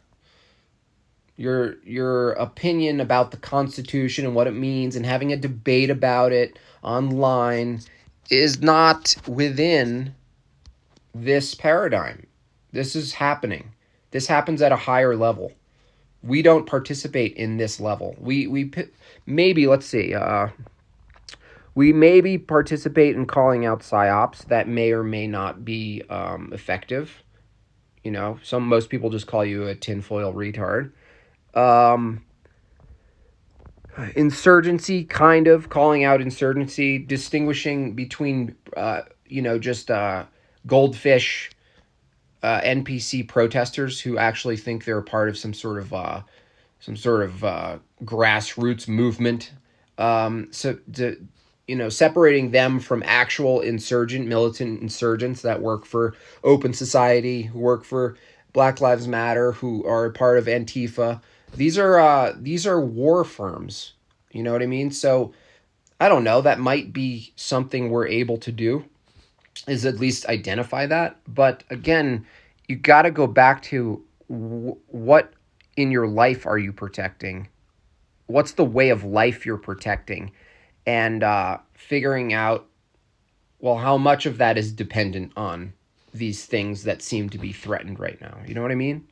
your 1.38 1.76
your 1.84 2.32
opinion 2.34 3.00
about 3.00 3.32
the 3.32 3.38
Constitution 3.38 4.26
and 4.26 4.36
what 4.36 4.48
it 4.48 4.54
means 4.54 4.96
and 4.96 5.06
having 5.06 5.34
a 5.34 5.38
debate 5.38 5.90
about 5.90 6.32
it 6.32 6.58
online 6.82 7.82
is 8.30 8.62
not 8.62 9.16
within 9.28 10.16
this 11.14 11.54
paradigm. 11.56 12.26
This 12.72 12.96
is 12.96 13.14
happening. 13.14 13.72
This 14.12 14.28
happens 14.28 14.62
at 14.62 14.72
a 14.72 14.78
higher 14.78 15.16
level. 15.16 15.52
We 16.24 16.42
don't 16.42 16.66
participate 16.66 17.36
in 17.36 17.58
this 17.58 17.80
level. 17.80 18.16
We 18.18 18.48
we 18.48 18.72
maybe 19.26 19.68
let's 19.68 19.86
see. 19.86 20.14
Uh, 20.14 20.50
we 21.76 21.92
maybe 21.92 22.38
participate 22.38 23.18
in 23.18 23.26
calling 23.26 23.66
out 23.66 23.82
psyops 23.82 24.46
that 24.48 24.70
may 24.70 24.94
or 24.94 25.04
may 25.04 25.28
not 25.28 25.66
be 25.66 26.02
um, 26.10 26.52
effective. 26.54 27.22
You 28.06 28.12
know, 28.12 28.40
some 28.44 28.66
most 28.66 28.90
people 28.90 29.10
just 29.10 29.28
call 29.28 29.44
you 29.44 29.68
a 29.68 29.76
tinfoil 29.76 30.34
retard 30.34 30.92
um, 31.56 32.24
insurgency, 34.16 35.04
kind 35.06 35.48
of 35.48 35.70
calling 35.70 36.04
out 36.04 36.22
insurgency, 36.22 36.98
distinguishing 36.98 37.94
between, 37.94 38.56
uh, 38.76 39.02
you 39.26 39.42
know, 39.42 39.58
just 39.58 39.90
uh, 39.90 40.26
goldfish 40.68 41.52
uh, 42.44 42.62
NPC 42.62 43.28
protesters 43.28 44.00
who 44.00 44.18
actually 44.18 44.58
think 44.58 44.86
they're 44.86 45.02
part 45.02 45.30
of 45.30 45.38
some 45.38 45.54
sort 45.54 45.80
of 45.80 45.94
uh, 45.94 46.22
some 46.80 46.96
sort 46.96 47.24
of 47.24 47.44
uh, 47.44 47.80
grassroots 48.04 48.88
movement. 48.88 49.52
Um, 49.98 50.50
so, 50.52 50.78
to, 50.94 51.26
you 51.68 51.76
know, 51.76 51.90
separating 51.90 52.52
them 52.52 52.80
from 52.80 53.02
actual 53.06 53.62
insurgent, 53.62 54.28
militant 54.28 54.82
insurgents 54.82 55.42
that 55.42 55.62
work 55.62 55.86
for 55.86 56.14
Open 56.44 56.74
Society, 56.74 57.44
who 57.44 57.58
work 57.58 57.84
for 57.84 58.18
Black 58.54 58.82
Lives 58.82 59.08
Matter, 59.08 59.54
who 59.54 59.84
are 59.86 60.12
part 60.12 60.38
of 60.38 60.46
Antifa, 60.46 61.22
these 61.56 61.78
are 61.78 62.00
uh, 62.00 62.34
these 62.40 62.68
are 62.68 62.80
war 62.80 63.24
firms. 63.24 63.94
You 64.32 64.44
know 64.44 64.52
what 64.52 64.62
I 64.62 64.68
mean? 64.68 64.92
So 64.92 65.34
I 66.00 66.10
don't 66.10 66.24
know. 66.24 66.42
That 66.42 66.60
might 66.60 66.94
be 66.94 67.32
something 67.36 67.90
we're 67.90 68.08
able 68.08 68.38
to 68.38 68.52
do, 68.52 68.86
is 69.68 69.86
at 69.86 70.00
least 70.00 70.26
identify 70.28 70.86
that. 70.88 71.18
But 71.28 71.64
again, 71.70 72.26
you 72.68 72.76
got 72.76 73.04
to 73.04 73.12
go 73.12 73.28
back 73.28 73.62
to 73.64 74.04
w- 74.30 74.78
what 74.88 75.34
in 75.78 75.92
your 75.92 76.08
life 76.08 76.46
are 76.46 76.58
you 76.58 76.74
protecting? 76.74 77.48
What's 78.28 78.54
the 78.54 78.66
way 78.66 78.90
of 78.90 79.04
life 79.04 79.46
you're 79.46 79.58
protecting? 79.58 80.32
And 80.86 81.24
uh, 81.24 81.60
figuring 81.74 82.34
out, 82.34 82.68
well, 83.60 83.78
how 83.78 83.98
much 83.98 84.26
of 84.26 84.38
that 84.38 84.58
is 84.58 84.72
dependent 84.72 85.32
on 85.36 85.74
these 86.16 86.46
things 86.46 86.84
that 86.84 87.02
seem 87.02 87.30
to 87.30 87.38
be 87.38 87.52
threatened 87.52 88.00
right 88.00 88.20
now. 88.22 88.38
You 88.48 88.56
know 88.56 88.62
what 88.62 88.72
I 88.72 88.76
mean? 88.76 89.08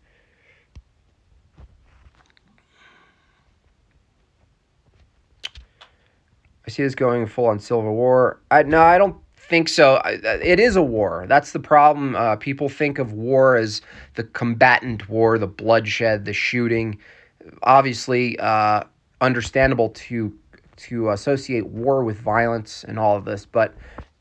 I 6.65 6.72
see 6.72 6.84
this 6.84 6.96
going 6.96 7.25
full 7.27 7.48
on 7.48 7.60
civil 7.60 7.93
war. 7.93 8.39
I 8.51 8.63
no, 8.63 8.82
I 8.82 8.98
don't 8.98 9.17
think 9.36 9.67
so. 9.67 10.01
It 10.05 10.60
is 10.60 10.75
a 10.75 10.82
war. 10.82 11.25
That's 11.27 11.51
the 11.51 11.60
problem. 11.60 12.15
Uh, 12.15 12.36
people 12.38 12.70
think 12.70 13.00
of 13.00 13.13
war 13.13 13.55
as 13.55 13.82
the 14.15 14.24
combatant 14.24 15.10
war, 15.10 15.38
the 15.38 15.48
bloodshed, 15.48 16.25
the 16.25 16.34
shooting. 16.34 16.98
Obviously, 17.63 18.39
uh, 18.39 18.84
understandable 19.22 19.89
to 19.89 20.34
to 20.75 21.12
associate 21.12 21.67
war 21.67 22.03
with 22.03 22.20
violence 22.20 22.84
and 22.84 22.98
all 22.98 23.15
of 23.15 23.25
this, 23.25 23.46
but 23.46 23.75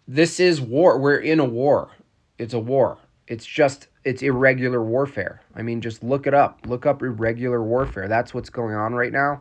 this 0.07 0.39
is 0.41 0.61
war. 0.61 0.99
We're 0.99 1.17
in 1.17 1.41
a 1.41 1.45
war. 1.45 1.91
It's 2.39 2.55
a 2.55 2.59
war. 2.59 2.99
It's 3.29 3.47
just 3.47 3.89
it's 4.05 4.23
irregular 4.23 4.83
warfare. 4.83 5.41
I 5.55 5.63
mean, 5.63 5.81
just 5.81 6.03
look 6.03 6.27
it 6.27 6.35
up. 6.35 6.67
Look 6.67 6.87
up 6.87 7.03
irregular 7.03 7.63
warfare. 7.63 8.09
That's 8.09 8.35
what's 8.35 8.51
going 8.51 8.75
on 8.75 8.95
right 8.95 9.13
now. 9.13 9.41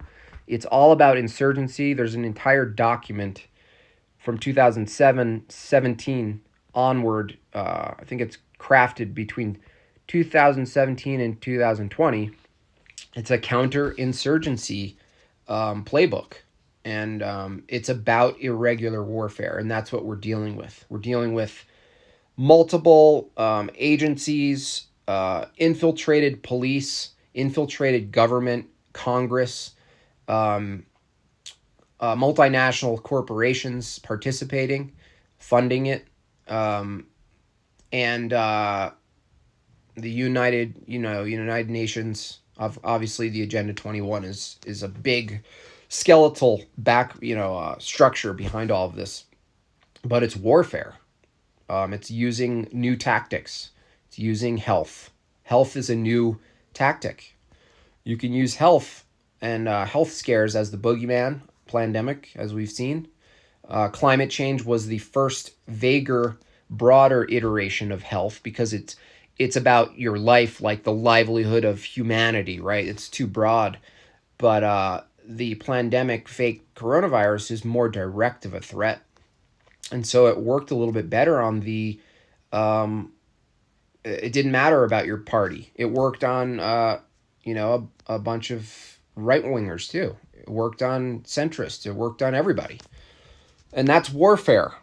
It's 0.51 0.65
all 0.65 0.91
about 0.91 1.15
insurgency. 1.15 1.93
There's 1.93 2.13
an 2.13 2.25
entire 2.25 2.65
document 2.65 3.47
from 4.17 4.37
2007 4.37 5.45
17 5.47 6.41
onward. 6.75 7.37
Uh, 7.53 7.93
I 7.97 8.03
think 8.03 8.19
it's 8.19 8.37
crafted 8.59 9.13
between 9.13 9.59
2017 10.07 11.21
and 11.21 11.39
2020. 11.41 12.31
It's 13.15 13.31
a 13.31 13.37
counterinsurgency 13.37 14.95
um, 15.47 15.85
playbook. 15.85 16.33
And 16.83 17.23
um, 17.23 17.63
it's 17.69 17.87
about 17.87 18.41
irregular 18.41 19.05
warfare. 19.05 19.57
And 19.57 19.71
that's 19.71 19.93
what 19.93 20.03
we're 20.03 20.17
dealing 20.17 20.57
with. 20.57 20.85
We're 20.89 20.99
dealing 20.99 21.33
with 21.33 21.63
multiple 22.35 23.29
um, 23.37 23.69
agencies, 23.75 24.87
uh, 25.07 25.45
infiltrated 25.55 26.43
police, 26.43 27.11
infiltrated 27.33 28.11
government, 28.11 28.67
Congress, 28.91 29.75
um, 30.31 30.85
uh, 31.99 32.15
multinational 32.15 33.01
corporations 33.03 33.99
participating, 33.99 34.93
funding 35.37 35.87
it, 35.87 36.07
um, 36.47 37.05
and 37.91 38.31
uh, 38.31 38.91
the 39.95 40.09
United, 40.09 40.75
you 40.87 40.99
know, 40.99 41.23
United 41.23 41.69
Nations. 41.69 42.39
Obviously, 42.57 43.29
the 43.29 43.43
Agenda 43.43 43.73
Twenty 43.73 44.01
One 44.01 44.23
is 44.23 44.57
is 44.65 44.83
a 44.83 44.87
big 44.87 45.43
skeletal 45.89 46.63
back, 46.77 47.15
you 47.21 47.35
know, 47.35 47.57
uh, 47.57 47.77
structure 47.79 48.33
behind 48.33 48.71
all 48.71 48.85
of 48.85 48.95
this, 48.95 49.25
but 50.03 50.23
it's 50.23 50.35
warfare. 50.35 50.95
Um, 51.69 51.93
it's 51.93 52.09
using 52.11 52.67
new 52.71 52.95
tactics. 52.95 53.71
It's 54.07 54.19
using 54.19 54.57
health. 54.57 55.11
Health 55.43 55.75
is 55.75 55.89
a 55.89 55.95
new 55.95 56.39
tactic. 56.73 57.35
You 58.03 58.15
can 58.15 58.31
use 58.31 58.55
health 58.55 59.05
and 59.41 59.67
uh, 59.67 59.85
health 59.85 60.11
scares 60.11 60.55
as 60.55 60.71
the 60.71 60.77
boogeyman 60.77 61.41
pandemic, 61.67 62.31
as 62.35 62.53
we've 62.53 62.69
seen. 62.69 63.07
Uh, 63.67 63.87
climate 63.87 64.29
change 64.29 64.63
was 64.63 64.87
the 64.87 64.97
first 64.97 65.51
vaguer, 65.67 66.37
broader 66.69 67.25
iteration 67.29 67.91
of 67.91 68.03
health 68.03 68.41
because 68.43 68.73
it's 68.73 68.95
it's 69.37 69.55
about 69.55 69.97
your 69.97 70.17
life, 70.17 70.61
like 70.61 70.83
the 70.83 70.91
livelihood 70.91 71.65
of 71.65 71.83
humanity, 71.83 72.59
right? 72.59 72.87
It's 72.87 73.09
too 73.09 73.25
broad, 73.25 73.79
but 74.37 74.63
uh, 74.63 75.01
the 75.25 75.55
pandemic, 75.55 76.27
fake 76.27 76.73
coronavirus, 76.75 77.51
is 77.51 77.65
more 77.65 77.89
direct 77.89 78.45
of 78.45 78.53
a 78.53 78.59
threat 78.59 79.01
and 79.91 80.07
so 80.07 80.27
it 80.27 80.39
worked 80.39 80.71
a 80.71 80.75
little 80.75 80.93
bit 80.93 81.09
better 81.09 81.41
on 81.41 81.59
the 81.59 81.99
um, 82.51 83.11
it 84.03 84.33
didn't 84.33 84.51
matter 84.51 84.83
about 84.83 85.05
your 85.05 85.17
party 85.17 85.71
it 85.75 85.85
worked 85.85 86.23
on 86.23 86.59
uh, 86.59 86.99
you 87.43 87.53
know 87.53 87.89
a, 88.07 88.15
a 88.15 88.19
bunch 88.19 88.51
of 88.51 88.90
right 89.15 89.43
wingers 89.43 89.89
too. 89.89 90.15
It 90.33 90.49
worked 90.49 90.81
on 90.81 91.21
centrists. 91.21 91.85
It 91.85 91.93
worked 91.93 92.21
on 92.21 92.35
everybody. 92.35 92.79
And 93.73 93.87
that's 93.87 94.09
warfare. 94.11 94.73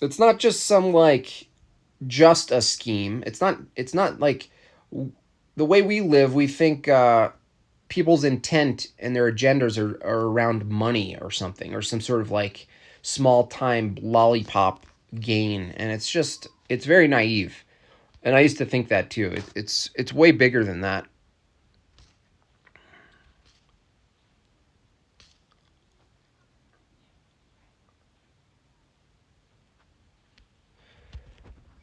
It's 0.00 0.18
not 0.18 0.38
just 0.38 0.66
some 0.66 0.92
like 0.92 1.48
just 2.06 2.50
a 2.50 2.62
scheme. 2.62 3.22
It's 3.26 3.40
not 3.40 3.58
it's 3.76 3.94
not 3.94 4.20
like 4.20 4.50
the 5.56 5.64
way 5.64 5.82
we 5.82 6.00
live 6.00 6.34
we 6.34 6.46
think 6.46 6.88
uh, 6.88 7.30
people's 7.88 8.24
intent 8.24 8.88
and 8.98 9.14
their 9.14 9.30
agendas 9.30 9.78
are, 9.78 10.02
are 10.06 10.26
around 10.26 10.66
money 10.68 11.16
or 11.20 11.30
something 11.30 11.74
or 11.74 11.82
some 11.82 12.00
sort 12.00 12.20
of 12.20 12.30
like 12.30 12.68
small 13.02 13.46
time 13.46 13.96
lollipop 14.00 14.86
gain. 15.20 15.72
And 15.76 15.90
it's 15.90 16.10
just 16.10 16.48
it's 16.68 16.86
very 16.86 17.08
naive. 17.08 17.64
And 18.22 18.34
i 18.34 18.40
used 18.40 18.58
to 18.58 18.64
think 18.64 18.88
that 18.88 19.10
too. 19.10 19.32
It, 19.32 19.44
it's 19.54 19.90
it's 19.94 20.12
way 20.12 20.32
bigger 20.32 20.64
than 20.64 20.80
that 20.82 21.06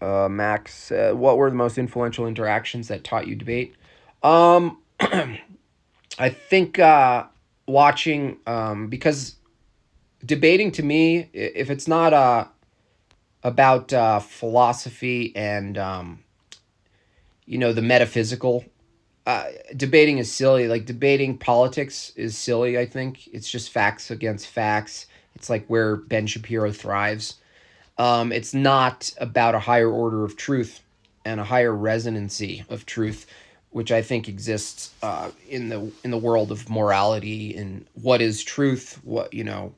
uh, 0.02 0.28
max 0.30 0.92
uh, 0.92 1.12
what 1.14 1.38
were 1.38 1.50
the 1.50 1.56
most 1.56 1.78
influential 1.78 2.28
interactions 2.28 2.88
that 2.88 3.04
taught 3.04 3.28
you 3.28 3.36
debate 3.36 3.76
um 4.24 4.78
i 5.00 6.30
think 6.30 6.80
uh 6.80 7.26
watching 7.68 8.38
um 8.46 8.88
because 8.88 9.36
debating 10.26 10.72
to 10.72 10.84
me, 10.84 11.30
if 11.34 11.70
it's 11.70 11.88
not 11.88 12.14
uh, 12.14 12.46
about 13.44 13.94
uh, 13.94 14.20
philosophy 14.20 15.34
and 15.36 15.78
um, 15.78 16.24
you 17.46 17.58
know 17.58 17.74
the 17.74 17.82
metaphysical, 17.82 18.66
uh, 19.26 19.46
debating 19.76 20.18
is 20.18 20.32
silly. 20.32 20.68
Like 20.68 20.86
debating 20.86 21.38
politics 21.38 22.12
is 22.16 22.38
silly. 22.38 22.78
I 22.78 22.86
think 22.86 23.28
it's 23.28 23.50
just 23.50 23.70
facts 23.70 24.10
against 24.10 24.48
facts. 24.48 25.06
It's 25.36 25.50
like 25.50 25.66
where 25.68 25.96
Ben 25.96 26.28
Shapiro 26.28 26.72
thrives. 26.72 27.36
Um, 27.98 28.32
it's 28.32 28.54
not 28.54 29.14
about 29.20 29.56
a 29.56 29.60
higher 29.60 29.90
order 29.90 30.24
of 30.24 30.36
truth 30.36 30.82
and 31.24 31.40
a 31.40 31.44
higher 31.44 31.74
resonancy 31.74 32.64
of 32.70 32.86
truth, 32.86 33.26
which 33.72 33.92
I 33.92 34.02
think 34.02 34.28
exists 34.28 34.94
uh, 35.02 35.32
in 35.50 35.70
the 35.70 35.92
in 36.04 36.12
the 36.12 36.18
world 36.18 36.52
of 36.52 36.70
morality 36.70 37.56
and 37.56 37.86
what 37.94 38.22
is 38.22 38.44
truth. 38.44 39.00
What 39.04 39.34
you 39.34 39.44
know, 39.44 39.74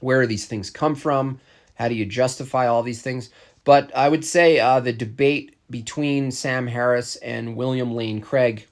where 0.00 0.26
these 0.26 0.46
things 0.46 0.70
come 0.70 0.94
from? 0.94 1.40
How 1.74 1.88
do 1.88 1.94
you 1.94 2.04
justify 2.04 2.66
all 2.66 2.82
these 2.82 3.02
things? 3.02 3.30
But 3.64 3.94
I 3.94 4.08
would 4.08 4.24
say 4.24 4.58
uh, 4.58 4.80
the 4.80 4.92
debate 4.92 5.56
between 5.70 6.30
Sam 6.30 6.66
Harris 6.66 7.16
and 7.16 7.56
William 7.56 7.94
Lane 7.94 8.20
Craig. 8.20 8.66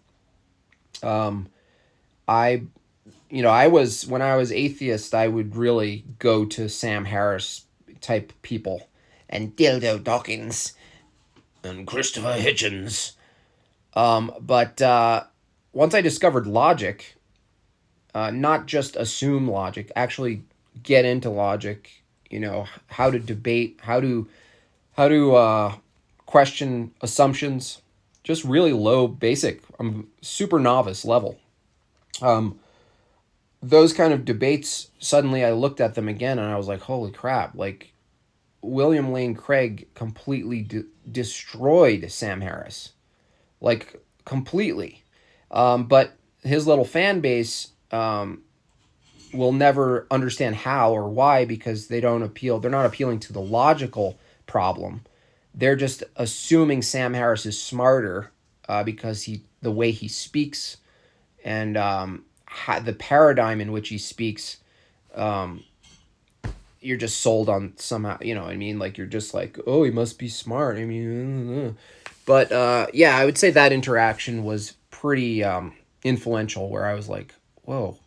Um, 1.03 1.49
I, 2.27 2.63
you 3.31 3.43
know, 3.43 3.51
I 3.51 3.69
was 3.69 4.07
when 4.07 4.21
I 4.21 4.37
was 4.37 4.53
atheist, 4.53 5.15
I 5.15 5.29
would 5.29 5.57
really 5.57 6.05
go 6.19 6.45
to 6.45 6.69
Sam 6.69 7.05
Harris 7.05 7.65
type 8.01 8.33
people, 8.43 8.89
and 9.29 9.57
Dildo 9.57 10.03
Dawkins, 10.03 10.75
and 11.63 11.87
Christopher 11.87 12.37
Hitchens. 12.39 13.13
Um, 13.95 14.33
but 14.41 14.81
uh, 14.81 15.25
once 15.73 15.95
I 15.95 16.01
discovered 16.01 16.47
logic, 16.47 17.17
uh, 18.15 18.31
not 18.31 18.67
just 18.67 18.97
assume 18.97 19.49
logic, 19.49 19.91
actually 19.97 20.43
get 20.83 21.05
into 21.05 21.31
logic, 21.31 22.03
you 22.31 22.41
know, 22.41 22.67
how 22.87 23.11
to 23.11 23.19
debate, 23.19 23.81
how 23.83 24.01
to 24.01 24.29
how 24.93 25.09
to 25.09 25.37
uh, 25.37 25.75
question 26.27 26.93
assumptions, 27.01 27.81
just 28.25 28.45
really 28.45 28.73
low, 28.73 29.07
basic, 29.09 29.63
um, 29.79 30.09
super 30.21 30.59
novice 30.59 31.05
level. 31.05 31.39
Um, 32.21 32.59
those 33.63 33.93
kind 33.93 34.13
of 34.13 34.25
debates, 34.25 34.91
suddenly 34.99 35.45
I 35.45 35.53
looked 35.53 35.81
at 35.81 35.95
them 35.95 36.09
again 36.09 36.39
and 36.39 36.51
I 36.51 36.57
was 36.57 36.69
like, 36.69 36.81
holy 36.81 37.11
crap, 37.11 37.55
like 37.55 37.93
William 38.63 39.13
Lane 39.13 39.35
Craig 39.35 39.89
completely 39.95 40.63
de- 40.63 40.85
destroyed 41.11 42.11
Sam 42.11 42.41
Harris. 42.41 42.93
Like, 43.61 44.03
completely. 44.25 45.03
Um, 45.51 45.85
but 45.85 46.13
his 46.43 46.67
little 46.67 46.85
fan 46.85 47.21
base 47.21 47.73
um, 47.91 48.43
will 49.33 49.53
never 49.53 50.07
understand 50.11 50.57
how 50.57 50.93
or 50.93 51.09
why 51.09 51.45
because 51.45 51.89
they 51.89 52.01
don't 52.01 52.23
appeal 52.23 52.59
they're 52.59 52.71
not 52.71 52.87
appealing 52.87 53.19
to 53.19 53.33
the 53.33 53.41
logical 53.41 54.19
problem 54.47 55.03
they're 55.55 55.77
just 55.77 56.03
assuming 56.17 56.83
sam 56.83 57.15
harris 57.15 57.47
is 57.47 57.61
smarter 57.61 58.31
uh, 58.69 58.83
because 58.83 59.23
he 59.25 59.43
the 59.61 59.71
way 59.71 59.91
he 59.91 60.09
speaks 60.09 60.79
and 61.45 61.77
um, 61.77 62.25
the 62.83 62.93
paradigm 62.93 63.61
in 63.61 63.73
which 63.73 63.89
he 63.89 63.99
speaks 63.99 64.59
um, 65.15 65.65
you're 66.81 66.97
just 66.97 67.21
sold 67.21 67.49
on 67.49 67.73
somehow 67.77 68.17
you 68.21 68.35
know 68.35 68.45
i 68.45 68.57
mean? 68.57 68.79
Like 68.79 68.99
you're 68.99 69.07
just 69.07 69.35
like 69.35 69.59
oh 69.67 69.83
he 69.85 69.91
must 69.91 70.19
be 70.19 70.29
smart. 70.29 70.77
I 70.77 70.85
mean 70.85 71.77
but 72.27 72.53
uh, 72.53 72.87
yeah 72.93 73.17
i 73.17 73.25
would 73.25 73.39
say 73.39 73.51
that 73.51 73.73
interaction 73.73 74.45
was 74.45 74.75
pretty 74.91 75.43
um, 75.45 75.75
influential 76.05 76.69
where 76.69 76.87
i 76.87 76.95
was 76.95 77.09
like 77.09 77.35
whoa. 77.69 77.99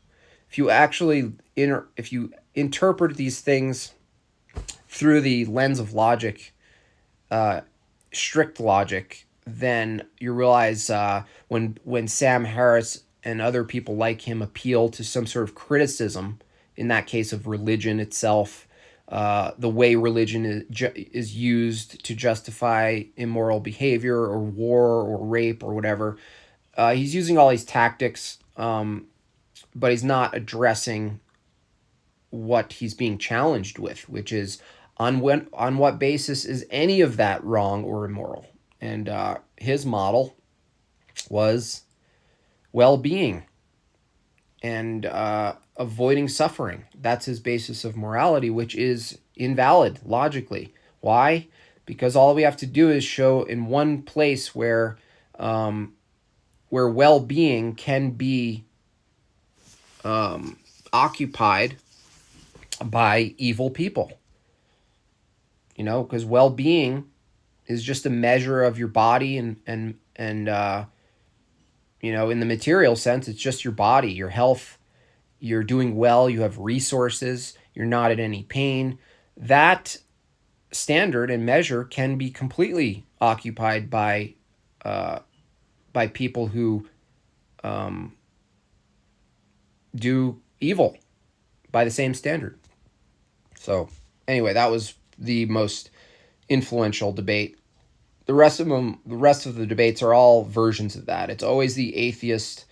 If 0.49 0.57
you 0.57 0.71
actually 0.71 1.33
inter- 1.55 1.87
if 1.95 2.11
you 2.11 2.33
interpret 2.55 3.15
these 3.15 3.41
things 3.41 3.93
through 4.87 5.21
the 5.21 5.45
lens 5.45 5.79
of 5.79 5.93
logic, 5.93 6.53
uh, 7.29 7.61
strict 8.11 8.59
logic, 8.59 9.27
then 9.45 10.03
you 10.19 10.33
realize 10.33 10.89
uh, 10.89 11.23
when 11.47 11.77
when 11.83 12.07
Sam 12.07 12.43
Harris 12.43 13.03
and 13.23 13.41
other 13.41 13.63
people 13.63 13.95
like 13.95 14.21
him 14.21 14.41
appeal 14.41 14.89
to 14.89 15.03
some 15.03 15.27
sort 15.27 15.47
of 15.47 15.55
criticism 15.55 16.39
in 16.75 16.87
that 16.87 17.07
case 17.07 17.33
of 17.33 17.47
religion 17.47 17.99
itself, 17.99 18.67
uh, 19.09 19.51
the 19.57 19.69
way 19.69 19.95
religion 19.95 20.45
is, 20.45 20.63
ju- 20.71 20.93
is 20.95 21.35
used 21.35 22.03
to 22.05 22.15
justify 22.15 23.03
immoral 23.17 23.59
behavior 23.59 24.17
or 24.17 24.39
war 24.39 25.01
or 25.03 25.25
rape 25.25 25.63
or 25.63 25.73
whatever. 25.73 26.17
Uh, 26.75 26.93
he's 26.93 27.13
using 27.13 27.37
all 27.37 27.49
these 27.49 27.65
tactics, 27.65 28.39
um, 28.57 29.05
but 29.75 29.91
he's 29.91 30.03
not 30.03 30.35
addressing 30.35 31.19
what 32.29 32.73
he's 32.73 32.93
being 32.93 33.17
challenged 33.17 33.77
with, 33.77 34.07
which 34.09 34.31
is 34.31 34.61
on 34.97 35.19
when 35.19 35.47
on 35.53 35.77
what 35.77 35.99
basis 35.99 36.45
is 36.45 36.65
any 36.69 37.01
of 37.01 37.17
that 37.17 37.43
wrong 37.43 37.83
or 37.83 38.05
immoral? 38.05 38.45
And 38.79 39.09
uh, 39.09 39.39
his 39.57 39.85
model 39.85 40.35
was 41.29 41.83
well-being 42.71 43.43
and 44.61 45.05
uh, 45.05 45.55
avoiding 45.77 46.27
suffering. 46.27 46.85
That's 46.99 47.25
his 47.25 47.39
basis 47.39 47.83
of 47.83 47.97
morality, 47.97 48.49
which 48.49 48.75
is 48.75 49.17
invalid 49.35 49.99
logically. 50.05 50.73
Why? 50.99 51.47
Because 51.85 52.15
all 52.15 52.35
we 52.35 52.43
have 52.43 52.57
to 52.57 52.67
do 52.67 52.89
is 52.89 53.03
show 53.03 53.43
in 53.43 53.65
one 53.65 54.03
place 54.03 54.53
where 54.53 54.97
um, 55.39 55.93
where 56.69 56.87
well-being 56.87 57.75
can 57.75 58.11
be 58.11 58.63
um, 60.03 60.57
occupied 60.93 61.75
by 62.83 63.33
evil 63.37 63.69
people. 63.69 64.13
You 65.75 65.83
know, 65.83 66.03
because 66.03 66.23
well-being 66.23 67.09
is 67.65 67.83
just 67.83 68.05
a 68.05 68.09
measure 68.09 68.61
of 68.63 68.77
your 68.77 68.87
body 68.87 69.37
and 69.37 69.59
and 69.65 69.97
and 70.15 70.47
uh, 70.47 70.85
you 72.01 72.11
know, 72.11 72.29
in 72.29 72.39
the 72.39 72.45
material 72.45 72.95
sense, 72.95 73.27
it's 73.27 73.39
just 73.39 73.63
your 73.63 73.73
body, 73.73 74.11
your 74.11 74.29
health. 74.29 74.77
You're 75.39 75.63
doing 75.63 75.95
well. 75.95 76.29
You 76.29 76.41
have 76.41 76.57
resources. 76.59 77.57
You're 77.73 77.85
not 77.85 78.11
in 78.11 78.19
any 78.19 78.43
pain. 78.43 78.99
That 79.37 79.97
standard 80.71 81.29
and 81.29 81.45
measure 81.45 81.83
can 81.83 82.17
be 82.17 82.29
completely 82.29 83.05
occupied 83.19 83.89
by 83.89 84.35
uh, 84.83 85.19
by 85.93 86.07
people 86.07 86.47
who 86.47 86.87
um, 87.63 88.15
do 89.95 90.41
evil 90.59 90.97
by 91.71 91.83
the 91.83 91.91
same 91.91 92.13
standard. 92.13 92.57
So, 93.57 93.89
anyway, 94.27 94.53
that 94.53 94.71
was 94.71 94.95
the 95.17 95.45
most 95.45 95.91
influential 96.49 97.11
debate. 97.11 97.57
The 98.25 98.33
rest 98.33 98.59
of 98.59 98.67
them, 98.67 98.99
the 99.05 99.15
rest 99.15 99.45
of 99.45 99.55
the 99.55 99.65
debates 99.65 100.01
are 100.01 100.13
all 100.13 100.43
versions 100.43 100.95
of 100.95 101.05
that. 101.07 101.29
It's 101.29 101.43
always 101.43 101.75
the 101.75 101.95
atheist 101.95 102.65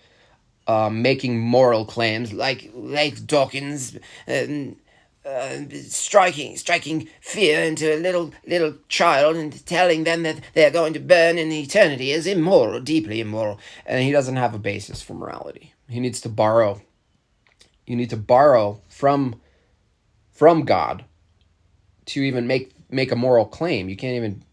um, 0.66 1.02
making 1.02 1.40
moral 1.40 1.84
claims, 1.84 2.32
like 2.32 2.70
like 2.74 3.26
Dawkins, 3.26 3.98
um, 4.28 4.76
uh, 5.24 5.58
striking 5.88 6.56
striking 6.56 7.08
fear 7.20 7.60
into 7.60 7.94
a 7.94 7.98
little 7.98 8.32
little 8.46 8.74
child 8.88 9.36
and 9.36 9.64
telling 9.66 10.04
them 10.04 10.22
that 10.22 10.40
they're 10.54 10.70
going 10.70 10.92
to 10.92 11.00
burn 11.00 11.38
in 11.38 11.50
eternity 11.50 12.12
is 12.12 12.26
immoral, 12.26 12.80
deeply 12.80 13.20
immoral, 13.20 13.58
and 13.84 14.02
he 14.02 14.12
doesn't 14.12 14.36
have 14.36 14.54
a 14.54 14.58
basis 14.58 15.02
for 15.02 15.14
morality. 15.14 15.74
He 15.88 16.00
needs 16.00 16.20
to 16.22 16.28
borrow. 16.28 16.80
You 17.86 17.96
need 17.96 18.10
to 18.10 18.16
borrow 18.16 18.80
from 18.88 19.40
from 20.30 20.64
God 20.64 21.04
to 22.06 22.22
even 22.22 22.46
make 22.46 22.72
make 22.90 23.12
a 23.12 23.16
moral 23.16 23.44
claim. 23.44 23.88
You 23.88 23.96
can't 23.96 24.16
even 24.16 24.44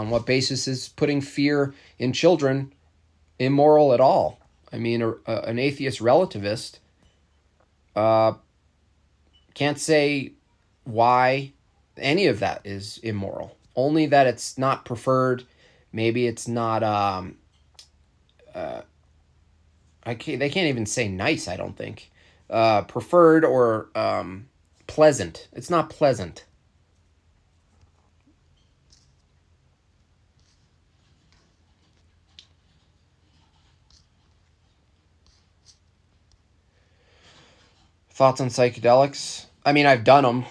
on 0.00 0.10
what 0.10 0.26
basis 0.26 0.66
is 0.66 0.88
putting 0.88 1.20
fear 1.20 1.74
in 1.98 2.12
children 2.12 2.72
immoral 3.38 3.92
at 3.92 4.00
all? 4.00 4.40
I 4.72 4.78
mean, 4.78 5.02
a, 5.02 5.10
a, 5.26 5.42
an 5.42 5.58
atheist 5.58 6.00
relativist 6.00 6.78
uh, 7.94 8.32
can't 9.54 9.78
say 9.78 10.32
why 10.84 11.52
any 11.98 12.26
of 12.26 12.40
that 12.40 12.62
is 12.64 12.98
immoral. 13.02 13.56
Only 13.76 14.06
that 14.06 14.26
it's 14.26 14.56
not 14.56 14.84
preferred. 14.84 15.44
Maybe 15.92 16.26
it's 16.26 16.48
not. 16.48 16.82
Um, 16.82 17.36
uh, 18.54 18.82
I 20.04 20.14
can't. 20.14 20.38
They 20.38 20.50
can't 20.50 20.68
even 20.68 20.86
say 20.86 21.08
nice. 21.08 21.46
I 21.46 21.56
don't 21.56 21.76
think 21.76 22.10
uh, 22.48 22.82
preferred 22.82 23.44
or 23.44 23.88
um, 23.94 24.48
pleasant. 24.86 25.48
It's 25.52 25.70
not 25.70 25.90
pleasant. 25.90 26.44
Thoughts 38.20 38.42
on 38.42 38.48
psychedelics? 38.48 39.46
I 39.64 39.72
mean, 39.72 39.86
I've 39.86 40.04
done 40.04 40.24
them, 40.24 40.44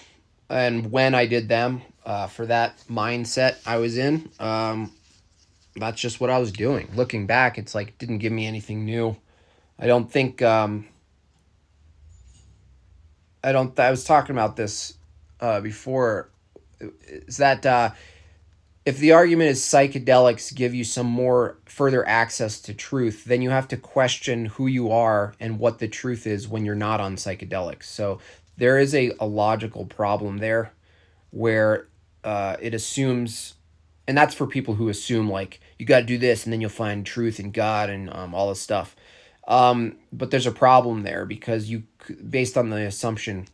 and 0.49 0.91
when 0.91 1.13
I 1.13 1.27
did 1.27 1.47
them, 1.47 1.84
uh, 2.03 2.25
for 2.25 2.47
that 2.47 2.84
mindset 2.89 3.58
I 3.63 3.77
was 3.77 3.95
in, 3.95 4.32
um, 4.39 4.91
that's 5.75 6.01
just 6.01 6.19
what 6.19 6.32
I 6.32 6.39
was 6.39 6.51
doing. 6.51 6.89
Looking 6.95 7.27
back, 7.27 7.60
it's 7.60 7.75
like 7.75 7.95
didn't 7.99 8.17
give 8.17 8.32
me 8.32 8.47
anything 8.47 8.86
new. 8.86 9.15
I 9.77 9.86
don't 9.86 10.12
think. 10.12 10.41
Um, 10.41 10.88
I 13.43 13.51
don't. 13.51 13.79
I 13.79 13.91
was 13.91 14.03
talking 14.03 14.36
about 14.36 14.55
this 14.55 14.95
uh, 15.39 15.62
before. 15.62 16.32
Is 16.79 17.38
that 17.38 17.67
uh, 17.67 17.91
if 18.85 18.97
the 18.97 19.11
argument 19.11 19.49
is 19.49 19.61
psychedelics 19.61 20.55
give 20.55 20.73
you 20.73 20.83
some 20.83 21.05
more 21.05 21.57
further 21.65 22.07
access 22.07 22.59
to 22.61 22.73
truth, 22.73 23.25
then 23.25 23.41
you 23.41 23.49
have 23.49 23.67
to 23.67 23.77
question 23.77 24.45
who 24.45 24.67
you 24.67 24.91
are 24.91 25.35
and 25.39 25.59
what 25.59 25.79
the 25.79 25.87
truth 25.87 26.25
is 26.25 26.47
when 26.47 26.65
you're 26.65 26.75
not 26.75 26.99
on 26.99 27.15
psychedelics. 27.15 27.83
So 27.83 28.19
there 28.57 28.77
is 28.77 28.95
a, 28.95 29.11
a 29.19 29.25
logical 29.25 29.85
problem 29.85 30.37
there 30.37 30.73
where 31.31 31.87
uh, 32.23 32.55
it 32.61 32.73
assumes, 32.73 33.55
and 34.07 34.17
that's 34.17 34.33
for 34.33 34.47
people 34.47 34.75
who 34.75 34.89
assume 34.89 35.29
like 35.29 35.59
you 35.77 35.85
got 35.85 35.99
to 35.99 36.05
do 36.05 36.17
this 36.17 36.45
and 36.45 36.53
then 36.53 36.61
you'll 36.61 36.69
find 36.69 37.05
truth 37.05 37.39
in 37.39 37.51
God 37.51 37.89
and 37.89 38.11
um, 38.13 38.33
all 38.33 38.49
this 38.49 38.61
stuff. 38.61 38.95
Um, 39.47 39.97
but 40.13 40.31
there's 40.31 40.47
a 40.47 40.51
problem 40.51 41.03
there 41.03 41.25
because 41.25 41.69
you, 41.69 41.83
based 42.29 42.57
on 42.57 42.69
the 42.69 42.85
assumption, 42.85 43.47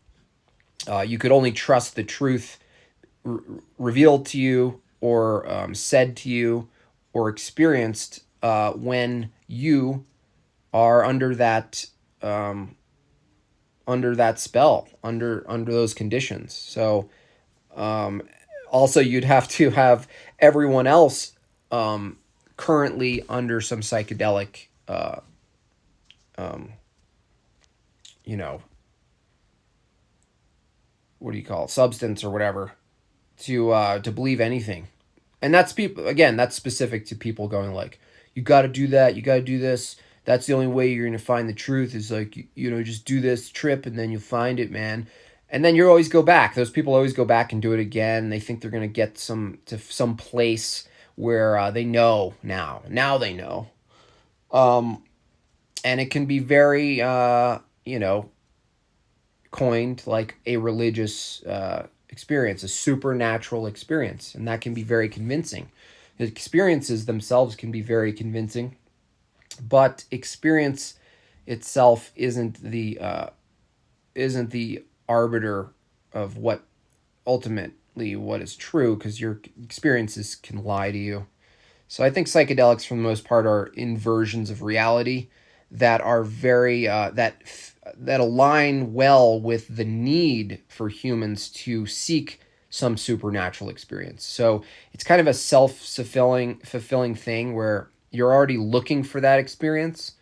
uh, 0.88 1.02
you 1.02 1.18
could 1.18 1.32
only 1.32 1.52
trust 1.52 1.96
the 1.96 2.04
truth 2.04 2.60
revealed 3.78 4.28
to 4.28 4.40
you 4.40 4.82
or 5.02 5.50
um, 5.52 5.76
said 5.76 6.16
to 6.18 6.30
you 6.30 6.68
or 7.14 7.30
experienced 7.30 8.24
uh, 8.42 8.72
when 8.72 9.32
you 9.48 10.06
are 10.74 11.04
under 11.04 11.36
that 11.36 11.86
um, 12.22 12.76
under 13.88 14.16
that 14.16 14.40
spell 14.40 14.88
under 15.04 15.46
under 15.48 15.72
those 15.72 15.94
conditions. 15.94 16.54
So 16.54 17.10
um, 17.76 18.22
also 18.70 19.00
you'd 19.00 19.24
have 19.24 19.48
to 19.50 19.70
have 19.72 20.08
everyone 20.40 20.88
else 20.88 21.34
um, 21.72 22.18
currently 22.58 23.24
under 23.30 23.62
some 23.62 23.82
psychedelic 23.82 24.68
uh, 24.88 25.20
um, 26.38 26.74
you 28.26 28.38
know, 28.38 28.62
what 31.20 31.32
do 31.32 31.38
you 31.38 31.44
call 31.44 31.66
it, 31.66 31.70
substance 31.70 32.24
or 32.24 32.30
whatever, 32.30 32.74
to 33.40 33.72
uh, 33.72 34.00
to 34.00 34.12
believe 34.12 34.40
anything, 34.40 34.88
and 35.42 35.54
that's 35.54 35.74
people 35.74 36.08
again. 36.08 36.38
That's 36.38 36.56
specific 36.56 37.06
to 37.08 37.16
people 37.16 37.48
going 37.48 37.74
like, 37.74 38.00
you 38.34 38.42
got 38.42 38.64
to 38.64 38.68
do 38.68 38.88
that, 38.88 39.16
you 39.16 39.22
got 39.22 39.36
to 39.36 39.42
do 39.42 39.60
this. 39.60 39.96
That's 40.26 40.48
the 40.48 40.54
only 40.54 40.68
way 40.68 40.92
you're 40.92 41.06
gonna 41.06 41.20
find 41.20 41.48
the 41.48 41.54
truth 41.54 41.94
is 41.94 42.12
like 42.12 42.36
you, 42.36 42.46
you 42.56 42.72
know 42.72 42.82
just 42.82 43.06
do 43.06 43.22
this 43.22 43.50
trip 43.50 43.86
and 43.86 43.98
then 43.98 44.12
you'll 44.12 44.22
find 44.22 44.60
it, 44.60 44.72
man. 44.72 45.08
And 45.50 45.64
then 45.64 45.76
you 45.76 45.88
always 45.88 46.10
go 46.10 46.24
back. 46.24 46.56
Those 46.56 46.72
people 46.72 46.96
always 46.96 47.14
go 47.14 47.26
back 47.26 47.54
and 47.54 47.62
do 47.62 47.74
it 47.74 47.80
again. 47.80 48.30
They 48.30 48.40
think 48.40 48.62
they're 48.62 48.72
gonna 48.72 48.88
get 48.88 49.18
some 49.20 49.60
to 49.68 49.78
some 49.78 50.18
place 50.18 50.88
where 51.16 51.58
uh, 51.58 51.72
they 51.72 51.86
know 51.86 52.34
now. 52.42 52.82
Now 52.90 53.18
they 53.18 53.34
know. 53.34 53.70
Um, 54.52 55.04
and 55.84 56.02
it 56.02 56.10
can 56.10 56.26
be 56.26 56.40
very 56.40 57.02
uh, 57.02 57.60
you 57.86 58.00
know 58.00 58.30
coined 59.52 60.04
like 60.06 60.36
a 60.46 60.58
religious 60.58 61.44
uh, 61.44 61.88
experience 62.16 62.64
a 62.64 62.70
supernatural 62.70 63.68
experience 63.68 64.36
and 64.36 64.48
that 64.48 64.62
can 64.62 64.74
be 64.74 64.84
very 64.84 65.10
convincing. 65.10 65.70
The 66.18 66.24
experiences 66.24 67.06
themselves 67.06 67.58
can 67.58 67.72
be 67.72 67.82
very 67.82 68.14
convincing 68.14 68.78
but 69.62 70.06
experience 70.12 70.96
itself 71.46 72.12
isn't 72.16 72.62
the 72.62 73.00
uh, 73.00 73.30
isn't 74.14 74.52
the 74.52 74.84
arbiter 75.08 75.72
of 76.14 76.38
what 76.38 76.64
ultimately 77.28 78.16
what 78.16 78.42
is 78.42 78.56
true 78.56 78.96
because 78.96 79.20
your 79.20 79.42
experiences 79.64 80.36
can 80.36 80.64
lie 80.64 80.92
to 80.92 80.98
you. 80.98 81.28
So 81.88 82.04
i 82.04 82.10
think 82.10 82.28
psychedelics 82.28 82.88
for 82.88 82.96
the 82.96 83.02
most 83.02 83.26
part 83.26 83.46
are 83.46 83.68
inversions 83.76 84.50
of 84.50 84.62
reality 84.62 85.28
that 85.72 86.02
are 86.02 86.24
very 86.24 86.88
uh, 86.88 87.12
that 87.12 87.42
that 87.98 88.20
align 88.20 88.94
well 88.94 89.40
with 89.40 89.76
the 89.76 89.86
need 89.86 90.62
for 90.68 90.90
humans 90.90 91.50
to 91.50 91.86
seek 91.86 92.42
some 92.70 92.98
supernatural 92.98 93.70
experience. 93.70 94.26
So 94.26 94.64
it's 94.92 95.04
kind 95.04 95.22
of 95.22 95.28
a 95.28 95.34
self 95.34 95.78
fulfilling 95.78 96.58
fulfilling 96.60 97.16
thing 97.16 97.56
where 97.56 97.90
you're 98.12 98.34
already 98.34 98.58
looking 98.58 99.04
for 99.04 99.22
that 99.22 99.40
experience, 99.40 100.14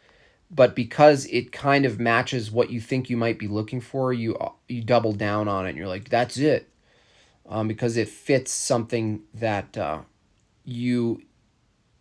but 0.51 0.75
because 0.75 1.25
it 1.27 1.51
kind 1.51 1.85
of 1.85 1.99
matches 1.99 2.51
what 2.51 2.69
you 2.69 2.81
think 2.81 3.09
you 3.09 3.17
might 3.17 3.39
be 3.39 3.47
looking 3.47 3.81
for, 3.81 4.13
you 4.13 4.37
you 4.67 4.83
double 4.83 5.13
down 5.13 5.47
on 5.47 5.65
it. 5.65 5.69
and 5.69 5.77
You're 5.77 5.87
like, 5.87 6.09
that's 6.09 6.37
it, 6.37 6.69
um, 7.47 7.67
because 7.67 7.97
it 7.97 8.09
fits 8.09 8.51
something 8.51 9.23
that 9.33 9.77
uh, 9.77 10.01
you 10.63 11.23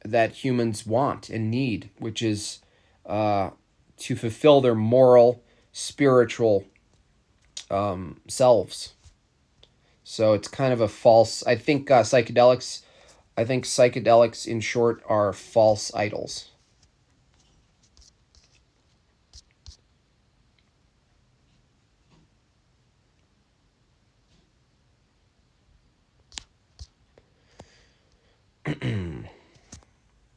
that 0.05 0.33
humans 0.45 0.85
want 0.87 1.31
and 1.31 1.51
need, 1.51 1.91
which 1.99 2.23
is 2.23 2.61
uh, 3.07 3.51
to 3.99 4.17
fulfill 4.17 4.61
their 4.61 4.75
moral, 4.75 5.43
spiritual 5.73 6.65
um, 7.71 8.21
selves. 8.29 8.95
So 10.05 10.33
it's 10.35 10.49
kind 10.49 10.73
of 10.73 10.81
a 10.81 10.89
false. 10.89 11.45
I 11.47 11.57
think 11.57 11.91
uh, 11.91 12.03
psychedelics. 12.03 12.83
I 13.37 13.45
think 13.45 13.65
psychedelics, 13.65 14.47
in 14.47 14.61
short, 14.61 15.03
are 15.09 15.33
false 15.33 15.95
idols. 15.95 16.51
who 28.83 29.27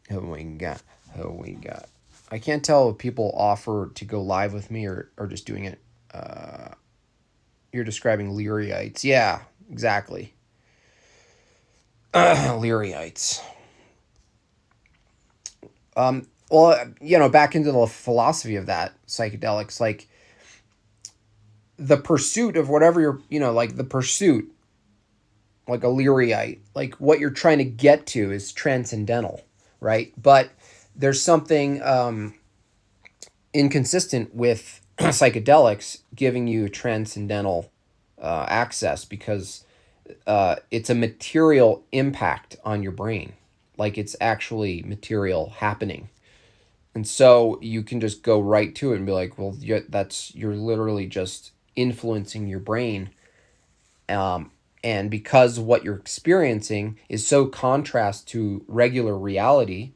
we 0.09 0.43
got? 0.43 0.81
Who 1.15 1.29
we 1.31 1.51
got? 1.53 1.89
I 2.31 2.39
can't 2.39 2.63
tell 2.63 2.89
if 2.89 2.97
people 2.97 3.33
offer 3.37 3.91
to 3.95 4.05
go 4.05 4.21
live 4.21 4.53
with 4.53 4.71
me 4.71 4.85
or, 4.87 5.11
or 5.17 5.27
just 5.27 5.45
doing 5.45 5.65
it. 5.65 5.79
Uh, 6.13 6.69
you're 7.71 7.83
describing 7.83 8.31
Learyites. 8.31 9.03
Yeah, 9.03 9.41
exactly. 9.69 10.33
Learyites. 12.13 13.41
Um, 15.95 16.27
well, 16.49 16.91
you 17.01 17.19
know, 17.19 17.29
back 17.29 17.55
into 17.55 17.71
the 17.71 17.87
philosophy 17.87 18.55
of 18.55 18.65
that 18.65 18.93
psychedelics, 19.07 19.79
like 19.79 20.07
the 21.77 21.97
pursuit 21.97 22.57
of 22.57 22.69
whatever 22.69 23.01
you're, 23.01 23.21
you 23.29 23.39
know, 23.39 23.51
like 23.51 23.75
the 23.75 23.83
pursuit, 23.83 24.51
like 25.67 25.83
a 25.83 25.87
Learyite, 25.87 26.59
like 26.73 26.95
what 26.95 27.19
you're 27.19 27.29
trying 27.29 27.57
to 27.57 27.65
get 27.65 28.05
to 28.07 28.31
is 28.31 28.51
transcendental, 28.51 29.41
right? 29.79 30.13
But 30.21 30.49
there's 30.95 31.21
something 31.21 31.81
um, 31.83 32.35
inconsistent 33.53 34.33
with 34.33 34.81
psychedelics 34.97 35.99
giving 36.13 36.47
you 36.47 36.69
transcendental 36.69 37.71
uh, 38.21 38.45
access 38.47 39.05
because 39.05 39.65
uh, 40.27 40.57
it's 40.71 40.89
a 40.89 40.95
material 40.95 41.83
impact 41.91 42.57
on 42.63 42.83
your 42.83 42.91
brain. 42.91 43.33
Like 43.77 43.97
it's 43.97 44.15
actually 44.21 44.83
material 44.83 45.49
happening. 45.57 46.09
And 46.93 47.05
so 47.05 47.59
you 47.61 47.83
can 47.83 47.99
just 47.99 48.23
go 48.23 48.39
right 48.39 48.73
to 48.75 48.93
it 48.93 48.97
and 48.97 49.05
be 49.05 49.11
like, 49.11 49.37
well, 49.37 49.57
that's 49.89 50.33
you're 50.33 50.55
literally 50.55 51.07
just 51.07 51.51
influencing 51.75 52.47
your 52.47 52.59
brain. 52.59 53.09
Um, 54.07 54.51
and 54.81 55.11
because 55.11 55.59
what 55.59 55.83
you're 55.83 55.97
experiencing 55.97 56.97
is 57.09 57.27
so 57.27 57.47
contrast 57.47 58.27
to 58.29 58.63
regular 58.67 59.17
reality, 59.17 59.91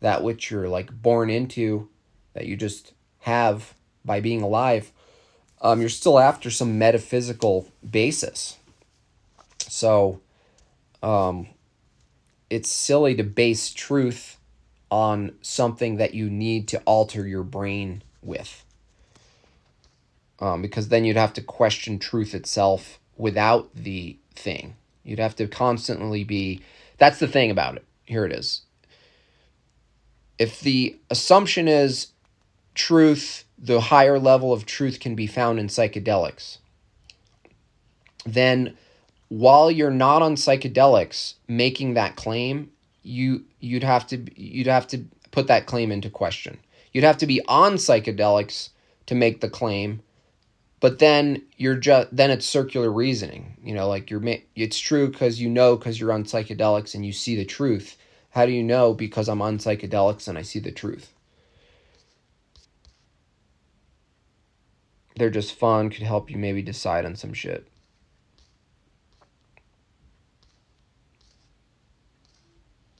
that 0.00 0.22
which 0.22 0.50
you're 0.50 0.68
like 0.68 0.90
born 1.02 1.30
into, 1.30 1.88
that 2.34 2.46
you 2.46 2.56
just 2.56 2.92
have 3.20 3.74
by 4.04 4.20
being 4.20 4.42
alive, 4.42 4.92
um, 5.60 5.80
you're 5.80 5.88
still 5.88 6.18
after 6.18 6.50
some 6.50 6.78
metaphysical 6.78 7.68
basis. 7.88 8.58
So, 9.58 10.20
um, 11.02 11.48
it's 12.48 12.70
silly 12.70 13.14
to 13.16 13.22
base 13.22 13.72
truth 13.72 14.38
on 14.90 15.32
something 15.42 15.96
that 15.96 16.14
you 16.14 16.30
need 16.30 16.68
to 16.68 16.80
alter 16.80 17.26
your 17.26 17.42
brain 17.42 18.02
with. 18.22 18.64
Um, 20.40 20.62
because 20.62 20.88
then 20.88 21.04
you'd 21.04 21.16
have 21.16 21.32
to 21.34 21.42
question 21.42 21.98
truth 21.98 22.34
itself 22.34 22.98
without 23.16 23.74
the 23.74 24.16
thing. 24.34 24.76
You'd 25.04 25.18
have 25.18 25.36
to 25.36 25.46
constantly 25.46 26.24
be. 26.24 26.62
That's 26.96 27.18
the 27.18 27.28
thing 27.28 27.50
about 27.50 27.76
it. 27.76 27.84
Here 28.04 28.24
it 28.24 28.32
is. 28.32 28.62
If 30.38 30.60
the 30.60 30.96
assumption 31.10 31.68
is 31.68 32.08
truth, 32.74 33.44
the 33.58 33.80
higher 33.80 34.18
level 34.18 34.52
of 34.52 34.66
truth 34.66 35.00
can 35.00 35.14
be 35.14 35.26
found 35.26 35.58
in 35.58 35.66
psychedelics, 35.66 36.58
then 38.24 38.76
while 39.28 39.70
you're 39.70 39.90
not 39.90 40.22
on 40.22 40.36
psychedelics 40.36 41.34
making 41.46 41.94
that 41.94 42.16
claim, 42.16 42.70
you 43.02 43.44
you'd 43.60 43.82
have 43.82 44.06
to 44.08 44.24
you'd 44.40 44.66
have 44.66 44.86
to 44.88 45.04
put 45.30 45.46
that 45.48 45.66
claim 45.66 45.92
into 45.92 46.10
question. 46.10 46.58
You'd 46.92 47.04
have 47.04 47.18
to 47.18 47.26
be 47.26 47.40
on 47.46 47.74
psychedelics 47.74 48.70
to 49.06 49.14
make 49.14 49.40
the 49.40 49.50
claim, 49.50 50.02
but 50.80 50.98
then 50.98 51.42
you're 51.56 51.76
just 51.76 52.14
then 52.14 52.30
it's 52.30 52.46
circular 52.46 52.90
reasoning. 52.90 53.56
You 53.62 53.74
know, 53.74 53.88
like 53.88 54.10
you're 54.10 54.22
it's 54.54 54.78
true 54.78 55.08
because 55.08 55.40
you 55.40 55.48
know 55.48 55.76
because 55.76 56.00
you're 56.00 56.12
on 56.12 56.24
psychedelics 56.24 56.94
and 56.94 57.04
you 57.04 57.12
see 57.12 57.36
the 57.36 57.44
truth. 57.44 57.96
How 58.38 58.46
do 58.46 58.52
you 58.52 58.62
know? 58.62 58.94
Because 58.94 59.28
I'm 59.28 59.42
on 59.42 59.58
psychedelics 59.58 60.28
and 60.28 60.38
I 60.38 60.42
see 60.42 60.60
the 60.60 60.70
truth. 60.70 61.12
They're 65.16 65.28
just 65.28 65.56
fun, 65.56 65.90
could 65.90 66.04
help 66.04 66.30
you 66.30 66.36
maybe 66.36 66.62
decide 66.62 67.04
on 67.04 67.16
some 67.16 67.32
shit. 67.32 67.66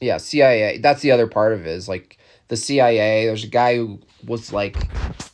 yeah, 0.00 0.16
CIA. 0.16 0.78
That's 0.78 1.02
the 1.02 1.12
other 1.12 1.28
part 1.28 1.52
of 1.52 1.60
it 1.60 1.70
is 1.70 1.88
like 1.88 2.18
the 2.48 2.56
CIA. 2.56 3.26
There's 3.26 3.44
a 3.44 3.46
guy 3.46 3.76
who 3.76 4.00
was 4.26 4.52
like 4.52 4.76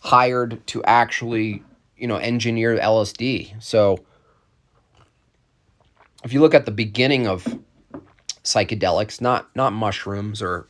hired 0.02 0.66
to 0.66 0.84
actually, 0.84 1.62
you 1.96 2.06
know, 2.06 2.16
engineer 2.16 2.76
LSD. 2.76 3.62
So 3.62 4.04
if 6.22 6.34
you 6.34 6.42
look 6.42 6.52
at 6.52 6.66
the 6.66 6.72
beginning 6.72 7.26
of 7.26 7.46
psychedelics, 8.44 9.20
not 9.20 9.54
not 9.56 9.72
mushrooms 9.72 10.40
or 10.40 10.68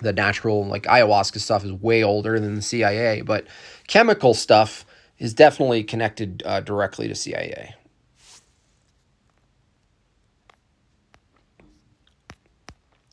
the 0.00 0.12
natural 0.12 0.66
like 0.66 0.84
ayahuasca 0.84 1.38
stuff 1.38 1.64
is 1.64 1.72
way 1.72 2.02
older 2.02 2.38
than 2.40 2.54
the 2.56 2.62
CIA, 2.62 3.20
but 3.20 3.46
chemical 3.86 4.34
stuff 4.34 4.84
is 5.18 5.32
definitely 5.32 5.84
connected 5.84 6.42
uh, 6.44 6.60
directly 6.60 7.06
to 7.08 7.14
CIA. 7.14 7.74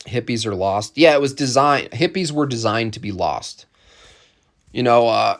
hippies 0.06 0.46
are 0.46 0.54
lost. 0.54 0.96
Yeah, 0.96 1.14
it 1.14 1.20
was 1.20 1.32
designed. 1.32 1.90
Hippies 1.90 2.32
were 2.32 2.46
designed 2.46 2.92
to 2.94 3.00
be 3.00 3.12
lost. 3.12 3.66
You 4.72 4.82
know, 4.82 5.08
uh, 5.08 5.38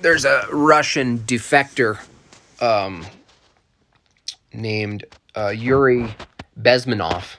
there's 0.00 0.24
a 0.24 0.46
Russian 0.50 1.18
defector 1.18 1.98
um, 2.60 3.06
named 4.52 5.04
uh, 5.36 5.48
Yuri 5.48 6.14
Bezmenov. 6.60 7.36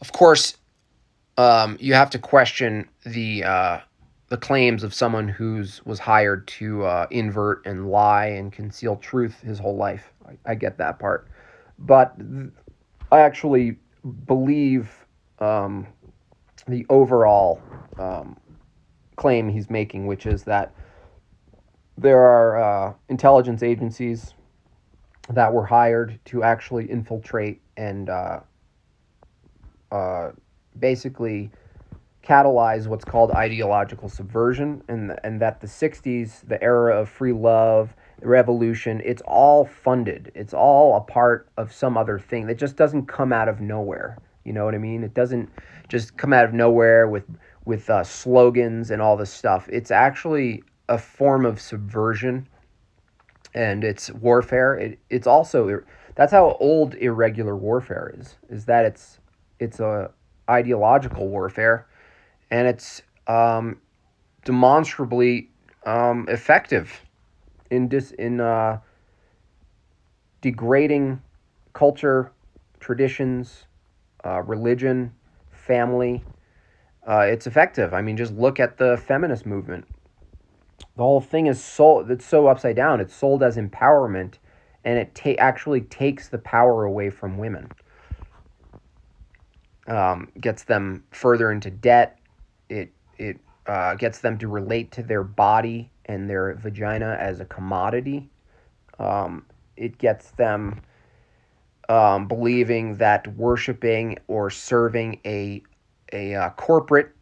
Of 0.00 0.12
course, 0.12 0.56
um, 1.36 1.76
you 1.80 1.94
have 1.94 2.10
to 2.10 2.18
question 2.18 2.88
the 3.04 3.44
uh, 3.44 3.80
the 4.28 4.36
claims 4.36 4.84
of 4.84 4.94
someone 4.94 5.28
who's 5.28 5.84
was 5.84 5.98
hired 5.98 6.46
to 6.48 6.84
uh, 6.84 7.06
invert 7.10 7.64
and 7.66 7.90
lie 7.90 8.26
and 8.26 8.52
conceal 8.52 8.96
truth 8.96 9.40
his 9.40 9.58
whole 9.58 9.76
life. 9.76 10.12
I, 10.26 10.52
I 10.52 10.54
get 10.54 10.78
that 10.78 10.98
part, 10.98 11.28
but 11.78 12.16
th- 12.18 12.52
I 13.12 13.20
actually 13.20 13.76
believe 14.26 14.90
um, 15.40 15.86
the 16.68 16.86
overall 16.88 17.60
um, 17.98 18.36
claim 19.16 19.48
he's 19.48 19.68
making, 19.68 20.06
which 20.06 20.26
is 20.26 20.44
that 20.44 20.74
there 21.98 22.20
are 22.20 22.88
uh, 22.88 22.94
intelligence 23.08 23.62
agencies 23.62 24.34
that 25.28 25.52
were 25.52 25.66
hired 25.66 26.18
to 26.26 26.42
actually 26.42 26.90
infiltrate 26.90 27.60
and 27.80 28.10
uh, 28.10 28.40
uh, 29.90 30.32
basically 30.78 31.50
catalyze 32.22 32.86
what's 32.86 33.06
called 33.06 33.30
ideological 33.30 34.08
subversion, 34.08 34.82
and 34.88 35.18
and 35.24 35.40
that 35.40 35.60
the 35.60 35.66
'60s, 35.66 36.46
the 36.46 36.62
era 36.62 37.00
of 37.00 37.08
free 37.08 37.32
love, 37.32 37.96
revolution, 38.20 39.00
it's 39.02 39.22
all 39.24 39.64
funded. 39.64 40.30
It's 40.34 40.52
all 40.52 40.96
a 40.96 41.00
part 41.00 41.48
of 41.56 41.72
some 41.72 41.96
other 41.96 42.18
thing 42.18 42.46
that 42.48 42.58
just 42.58 42.76
doesn't 42.76 43.06
come 43.06 43.32
out 43.32 43.48
of 43.48 43.60
nowhere. 43.62 44.18
You 44.44 44.52
know 44.52 44.66
what 44.66 44.74
I 44.74 44.78
mean? 44.78 45.02
It 45.02 45.14
doesn't 45.14 45.48
just 45.88 46.18
come 46.18 46.34
out 46.34 46.44
of 46.44 46.52
nowhere 46.52 47.08
with 47.08 47.24
with 47.64 47.88
uh, 47.88 48.04
slogans 48.04 48.90
and 48.90 49.00
all 49.00 49.16
this 49.16 49.32
stuff. 49.32 49.66
It's 49.72 49.90
actually 49.90 50.62
a 50.90 50.98
form 50.98 51.46
of 51.46 51.58
subversion, 51.58 52.46
and 53.54 53.84
it's 53.84 54.10
warfare. 54.10 54.76
It, 54.76 54.98
it's 55.08 55.26
also 55.26 55.82
that's 56.14 56.32
how 56.32 56.56
old 56.60 56.94
irregular 56.94 57.56
warfare 57.56 58.14
is. 58.16 58.36
Is 58.48 58.64
that 58.66 58.84
it's 58.84 59.18
it's 59.58 59.80
a 59.80 60.10
ideological 60.48 61.28
warfare, 61.28 61.86
and 62.50 62.66
it's 62.66 63.02
um, 63.26 63.80
demonstrably 64.44 65.50
um, 65.86 66.26
effective 66.28 67.04
in 67.70 67.88
dis 67.88 68.10
in 68.12 68.40
uh, 68.40 68.78
degrading 70.40 71.22
culture, 71.72 72.32
traditions, 72.80 73.66
uh, 74.24 74.42
religion, 74.42 75.12
family, 75.50 76.24
uh, 77.06 77.20
it's 77.20 77.46
effective. 77.46 77.94
I 77.94 78.02
mean, 78.02 78.16
just 78.16 78.32
look 78.34 78.60
at 78.60 78.76
the 78.76 78.96
feminist 78.96 79.46
movement. 79.46 79.86
The 80.96 81.02
whole 81.02 81.20
thing 81.20 81.46
is 81.46 81.62
sold. 81.62 82.10
It's 82.10 82.24
so 82.24 82.46
upside 82.46 82.76
down. 82.76 83.00
It's 83.00 83.14
sold 83.14 83.42
as 83.42 83.56
empowerment, 83.56 84.34
and 84.84 84.98
it 84.98 85.14
ta- 85.14 85.36
actually 85.38 85.82
takes 85.82 86.28
the 86.28 86.38
power 86.38 86.84
away 86.84 87.10
from 87.10 87.38
women. 87.38 87.70
Um, 89.86 90.28
gets 90.40 90.64
them 90.64 91.04
further 91.10 91.50
into 91.50 91.70
debt. 91.70 92.18
It 92.68 92.92
it 93.18 93.38
uh, 93.66 93.94
gets 93.94 94.18
them 94.20 94.38
to 94.38 94.48
relate 94.48 94.92
to 94.92 95.02
their 95.02 95.22
body 95.22 95.90
and 96.06 96.28
their 96.28 96.54
vagina 96.54 97.16
as 97.20 97.40
a 97.40 97.44
commodity. 97.44 98.28
Um, 98.98 99.46
it 99.76 99.98
gets 99.98 100.30
them 100.32 100.80
um, 101.88 102.28
believing 102.28 102.96
that 102.96 103.26
worshiping 103.36 104.18
or 104.28 104.50
serving 104.50 105.20
a 105.26 105.62
a 106.12 106.34
uh, 106.34 106.50
corporate 106.50 107.14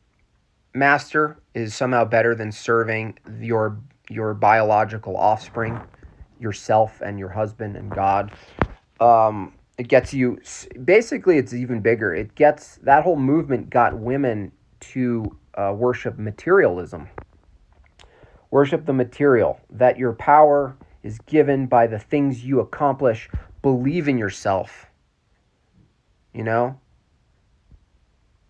master 0.74 1.38
is 1.54 1.74
somehow 1.74 2.04
better 2.04 2.34
than 2.34 2.52
serving 2.52 3.18
your 3.40 3.78
your 4.10 4.34
biological 4.34 5.16
offspring, 5.16 5.80
yourself 6.40 7.00
and 7.04 7.18
your 7.18 7.28
husband 7.30 7.76
and 7.76 7.90
God. 7.90 8.32
Um, 9.00 9.54
it 9.78 9.86
gets 9.88 10.12
you 10.12 10.40
basically 10.84 11.38
it's 11.38 11.54
even 11.54 11.80
bigger. 11.80 12.14
It 12.14 12.34
gets 12.34 12.76
that 12.82 13.04
whole 13.04 13.16
movement 13.16 13.70
got 13.70 13.96
women 13.96 14.52
to 14.80 15.36
uh, 15.54 15.72
worship 15.76 16.18
materialism. 16.18 17.08
Worship 18.50 18.86
the 18.86 18.92
material 18.92 19.60
that 19.70 19.98
your 19.98 20.14
power 20.14 20.76
is 21.02 21.18
given 21.20 21.66
by 21.66 21.86
the 21.86 21.98
things 21.98 22.44
you 22.44 22.60
accomplish. 22.60 23.28
Believe 23.62 24.08
in 24.08 24.18
yourself. 24.18 24.86
You 26.32 26.44
know, 26.44 26.80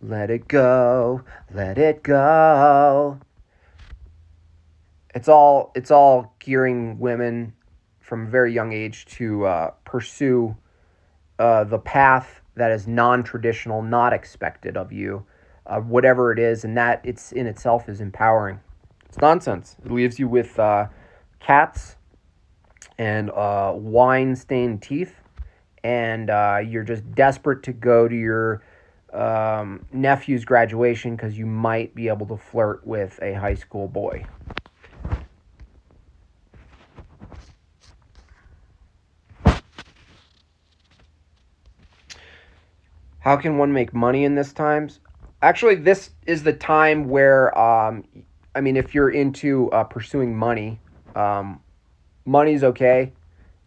let 0.01 0.31
it 0.31 0.49
go, 0.49 1.23
let 1.53 1.79
it 1.79 2.03
go. 2.03 3.19
It's 5.15 5.29
all 5.29 5.73
it's 5.75 5.91
all 5.91 6.35
gearing 6.39 6.99
women 6.99 7.55
from 8.09 8.27
a 8.27 8.31
very 8.31 8.53
young 8.55 8.73
age 8.73 9.05
to 9.05 9.45
uh, 9.45 9.71
pursue 9.85 10.57
uh, 11.39 11.63
the 11.65 11.79
path 11.79 12.41
that 12.57 12.73
is 12.73 12.89
non-traditional, 12.89 13.83
not 13.83 14.15
expected 14.15 14.77
of 14.77 14.91
you, 14.91 15.25
uh, 15.67 15.79
whatever 15.79 16.33
it 16.33 16.39
is, 16.39 16.65
and 16.65 16.77
that 16.77 17.03
it's 17.05 17.33
in 17.33 17.47
itself 17.47 17.87
is 17.87 18.01
empowering. 18.01 18.59
It's 19.05 19.19
nonsense. 19.19 19.77
It 19.85 19.93
leaves 19.93 20.19
you 20.19 20.27
with 20.27 20.59
uh, 20.59 20.87
cats 21.39 21.97
and 22.97 23.31
uh, 23.31 23.75
wine-stained 23.77 24.81
teeth, 24.81 25.15
and 25.85 26.31
uh, 26.31 26.61
you're 26.67 26.85
just 26.85 27.09
desperate 27.15 27.63
to 27.65 27.73
go 27.73 28.09
to 28.09 28.17
your 28.17 28.63
um, 29.13 29.85
nephew's 29.93 30.47
graduation 30.47 31.15
because 31.15 31.39
you 31.39 31.47
might 31.47 31.95
be 31.95 32.09
able 32.09 32.27
to 32.27 32.37
flirt 32.39 32.87
with 32.87 33.19
a 33.23 33.35
high 33.35 33.55
school 33.55 33.87
boy. 33.87 34.25
How 43.29 43.37
can 43.37 43.59
one 43.59 43.75
make 43.75 43.93
money 43.93 44.25
in 44.25 44.37
this 44.37 44.55
times? 44.55 45.01
Actually, 45.43 45.75
this 45.75 46.13
is 46.25 46.45
the 46.45 46.53
time 46.55 47.11
where, 47.11 47.57
um, 47.59 48.03
I 48.55 48.63
mean, 48.63 48.75
if 48.75 48.95
you're 48.95 49.11
into 49.11 49.71
uh, 49.71 49.85
pursuing 49.85 50.35
money, 50.35 50.81
um, 51.15 51.61
money's 52.25 52.65
okay. 52.65 53.13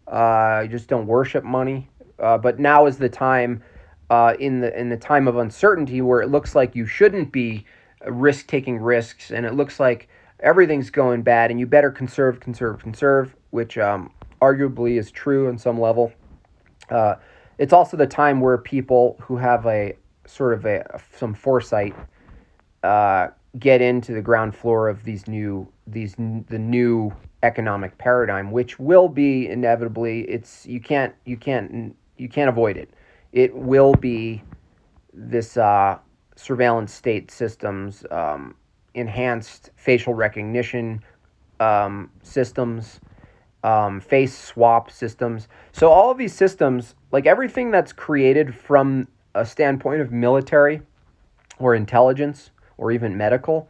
Uh, 0.08 0.62
you 0.64 0.68
just 0.68 0.88
don't 0.88 1.06
worship 1.06 1.44
money. 1.44 1.88
Uh, 2.18 2.38
but 2.38 2.58
now 2.58 2.86
is 2.86 2.98
the 2.98 3.08
time 3.08 3.62
uh, 4.10 4.34
in 4.40 4.58
the 4.58 4.76
in 4.76 4.88
the 4.88 4.96
time 4.96 5.28
of 5.28 5.36
uncertainty 5.36 6.00
where 6.00 6.22
it 6.22 6.28
looks 6.28 6.56
like 6.56 6.74
you 6.74 6.84
shouldn't 6.84 7.30
be 7.30 7.64
risk 8.06 8.48
taking 8.48 8.80
risks 8.80 9.30
and 9.30 9.46
it 9.46 9.54
looks 9.54 9.78
like 9.78 10.08
everything's 10.40 10.90
going 10.90 11.22
bad 11.22 11.52
and 11.52 11.60
you 11.60 11.68
better 11.68 11.92
conserve, 11.92 12.40
conserve, 12.40 12.80
conserve, 12.80 13.36
which 13.50 13.78
um, 13.78 14.10
arguably 14.40 14.98
is 14.98 15.12
true 15.12 15.46
on 15.46 15.56
some 15.56 15.80
level. 15.80 16.12
Uh, 16.90 17.14
it's 17.62 17.72
also 17.72 17.96
the 17.96 18.06
time 18.06 18.40
where 18.40 18.58
people 18.58 19.16
who 19.20 19.36
have 19.36 19.66
a 19.66 19.94
sort 20.26 20.54
of 20.54 20.64
a 20.64 21.00
some 21.16 21.34
foresight 21.34 21.94
uh, 22.82 23.28
get 23.58 23.80
into 23.80 24.12
the 24.12 24.22
ground 24.22 24.54
floor 24.54 24.88
of 24.88 25.04
these 25.04 25.28
new 25.28 25.66
these 25.86 26.14
the 26.16 26.58
new 26.58 27.12
economic 27.42 27.96
paradigm, 27.98 28.50
which 28.50 28.78
will 28.78 29.08
be 29.08 29.48
inevitably. 29.48 30.22
It's 30.22 30.66
you 30.66 30.80
can't 30.80 31.14
you 31.24 31.36
can't 31.36 31.96
you 32.16 32.28
can't 32.28 32.48
avoid 32.48 32.76
it 32.76 32.90
it 33.32 33.54
will 33.54 33.94
be 33.94 34.42
this 35.12 35.56
uh, 35.56 35.98
surveillance 36.36 36.92
state 36.92 37.30
systems, 37.30 38.04
um, 38.10 38.54
enhanced 38.94 39.70
facial 39.76 40.14
recognition 40.14 41.02
um, 41.60 42.10
systems, 42.22 43.00
um, 43.62 44.00
face 44.00 44.36
swap 44.36 44.90
systems. 44.90 45.48
So, 45.72 45.90
all 45.90 46.10
of 46.10 46.18
these 46.18 46.34
systems, 46.34 46.94
like 47.10 47.26
everything 47.26 47.70
that's 47.70 47.92
created 47.92 48.54
from 48.54 49.08
a 49.34 49.46
standpoint 49.46 50.00
of 50.00 50.12
military 50.12 50.82
or 51.58 51.74
intelligence 51.74 52.50
or 52.76 52.92
even 52.92 53.16
medical, 53.16 53.68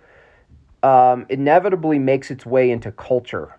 um, 0.83 1.27
inevitably 1.29 1.99
makes 1.99 2.31
its 2.31 2.47
way 2.47 2.71
into 2.71 2.91
culture. 2.93 3.59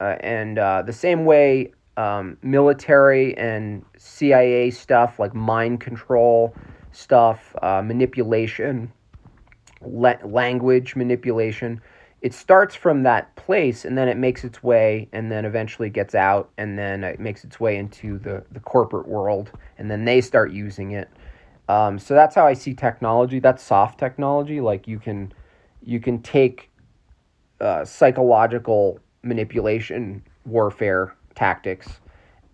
Uh, 0.00 0.16
and 0.20 0.58
uh, 0.58 0.82
the 0.82 0.92
same 0.92 1.24
way 1.24 1.72
um, 1.96 2.38
military 2.42 3.36
and 3.36 3.84
CIA 3.98 4.70
stuff 4.70 5.18
like 5.18 5.34
mind 5.34 5.80
control 5.80 6.54
stuff, 6.92 7.54
uh, 7.62 7.82
manipulation, 7.82 8.92
la- 9.82 10.14
language 10.24 10.96
manipulation. 10.96 11.80
It 12.22 12.34
starts 12.34 12.74
from 12.74 13.02
that 13.04 13.34
place 13.36 13.84
and 13.84 13.96
then 13.96 14.08
it 14.08 14.16
makes 14.16 14.44
its 14.44 14.62
way 14.62 15.08
and 15.12 15.32
then 15.32 15.44
eventually 15.44 15.88
gets 15.88 16.14
out 16.14 16.50
and 16.58 16.78
then 16.78 17.02
it 17.02 17.18
makes 17.18 17.44
its 17.44 17.58
way 17.58 17.76
into 17.76 18.18
the, 18.18 18.44
the 18.52 18.60
corporate 18.60 19.08
world 19.08 19.50
and 19.78 19.90
then 19.90 20.04
they 20.04 20.20
start 20.20 20.52
using 20.52 20.90
it. 20.92 21.08
Um, 21.68 21.98
so 21.98 22.14
that's 22.14 22.34
how 22.34 22.46
I 22.46 22.52
see 22.52 22.74
technology. 22.74 23.38
That's 23.38 23.62
soft 23.62 23.98
technology. 23.98 24.60
Like 24.60 24.86
you 24.88 24.98
can 24.98 25.32
you 25.82 26.00
can 26.00 26.20
take 26.20 26.70
uh, 27.60 27.84
psychological 27.84 28.98
manipulation 29.22 30.22
warfare 30.44 31.14
tactics 31.34 32.00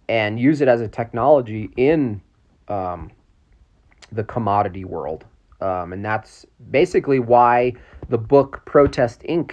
and 0.08 0.38
use 0.38 0.60
it 0.60 0.68
as 0.68 0.80
a 0.80 0.88
technology 0.88 1.70
in 1.76 2.20
um, 2.68 3.10
the 4.12 4.24
commodity 4.24 4.84
world. 4.84 5.24
Um, 5.60 5.92
and 5.92 6.04
that's 6.04 6.44
basically 6.70 7.18
why 7.18 7.72
the 8.08 8.18
book 8.18 8.62
Protest 8.66 9.22
Inc., 9.22 9.52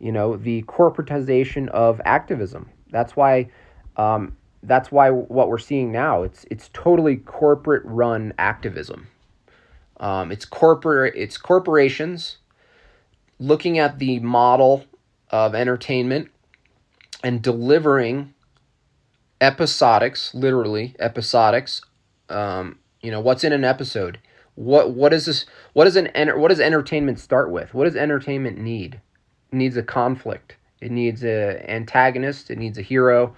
you 0.00 0.10
know, 0.10 0.36
the 0.36 0.62
corporatization 0.62 1.68
of 1.68 2.00
activism. 2.04 2.68
That's 2.90 3.14
why. 3.16 3.50
Um, 3.96 4.36
that's 4.62 4.92
why 4.92 5.10
what 5.10 5.48
we're 5.48 5.58
seeing 5.58 5.90
now 5.90 6.22
it's 6.22 6.46
it's 6.50 6.70
totally 6.72 7.16
corporate 7.16 7.82
run 7.84 8.32
activism. 8.38 9.08
Um, 9.98 10.30
it's 10.32 10.44
corporate 10.44 11.14
it's 11.16 11.36
corporations 11.36 12.38
looking 13.38 13.78
at 13.78 13.98
the 13.98 14.20
model 14.20 14.84
of 15.30 15.54
entertainment 15.54 16.30
and 17.24 17.42
delivering 17.42 18.34
episodics, 19.40 20.32
literally 20.34 20.94
episodics. 21.00 21.82
Um, 22.28 22.78
you 23.00 23.10
know, 23.10 23.20
what's 23.20 23.42
in 23.42 23.52
an 23.52 23.64
episode? 23.64 24.18
What 24.54 24.90
what 24.90 25.12
is 25.12 25.26
this? 25.26 25.46
What 25.72 25.84
does 25.84 25.96
an 25.96 26.10
what 26.38 26.48
does 26.48 26.60
entertainment 26.60 27.18
start 27.18 27.50
with? 27.50 27.72
What 27.74 27.84
does 27.84 27.96
entertainment 27.96 28.58
need? 28.58 29.00
It 29.50 29.56
needs 29.56 29.76
a 29.76 29.82
conflict. 29.82 30.56
It 30.80 30.90
needs 30.90 31.24
a 31.24 31.64
antagonist. 31.70 32.50
It 32.50 32.58
needs 32.58 32.76
a 32.76 32.82
hero. 32.82 33.36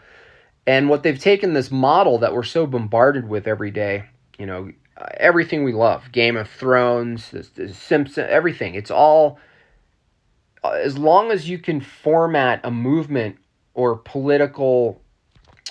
And 0.67 0.89
what 0.89 1.03
they've 1.03 1.19
taken 1.19 1.53
this 1.53 1.71
model 1.71 2.19
that 2.19 2.33
we're 2.33 2.43
so 2.43 2.67
bombarded 2.67 3.29
with 3.29 3.47
every 3.47 3.71
day, 3.71 4.05
you 4.39 4.47
know, 4.47 4.71
everything 5.19 5.63
we 5.63 5.73
love, 5.73 6.11
Game 6.11 6.37
of 6.37 6.49
Thrones, 6.49 7.31
the, 7.31 7.47
the 7.55 7.75
Simpson, 7.75 8.27
everything. 8.29 8.75
It's 8.75 8.91
all 8.91 9.39
uh, 10.63 10.71
as 10.71 10.97
long 10.97 11.31
as 11.31 11.49
you 11.49 11.59
can 11.59 11.81
format 11.81 12.61
a 12.65 12.71
movement 12.71 13.37
or 13.75 13.97
political 13.97 15.03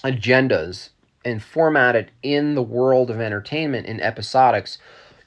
agendas 0.03 0.89
and 1.25 1.41
format 1.41 1.95
it 1.95 2.09
in 2.21 2.53
the 2.53 2.61
world 2.61 3.09
of 3.09 3.19
entertainment 3.19 3.87
in 3.87 3.97
episodics, 3.99 4.77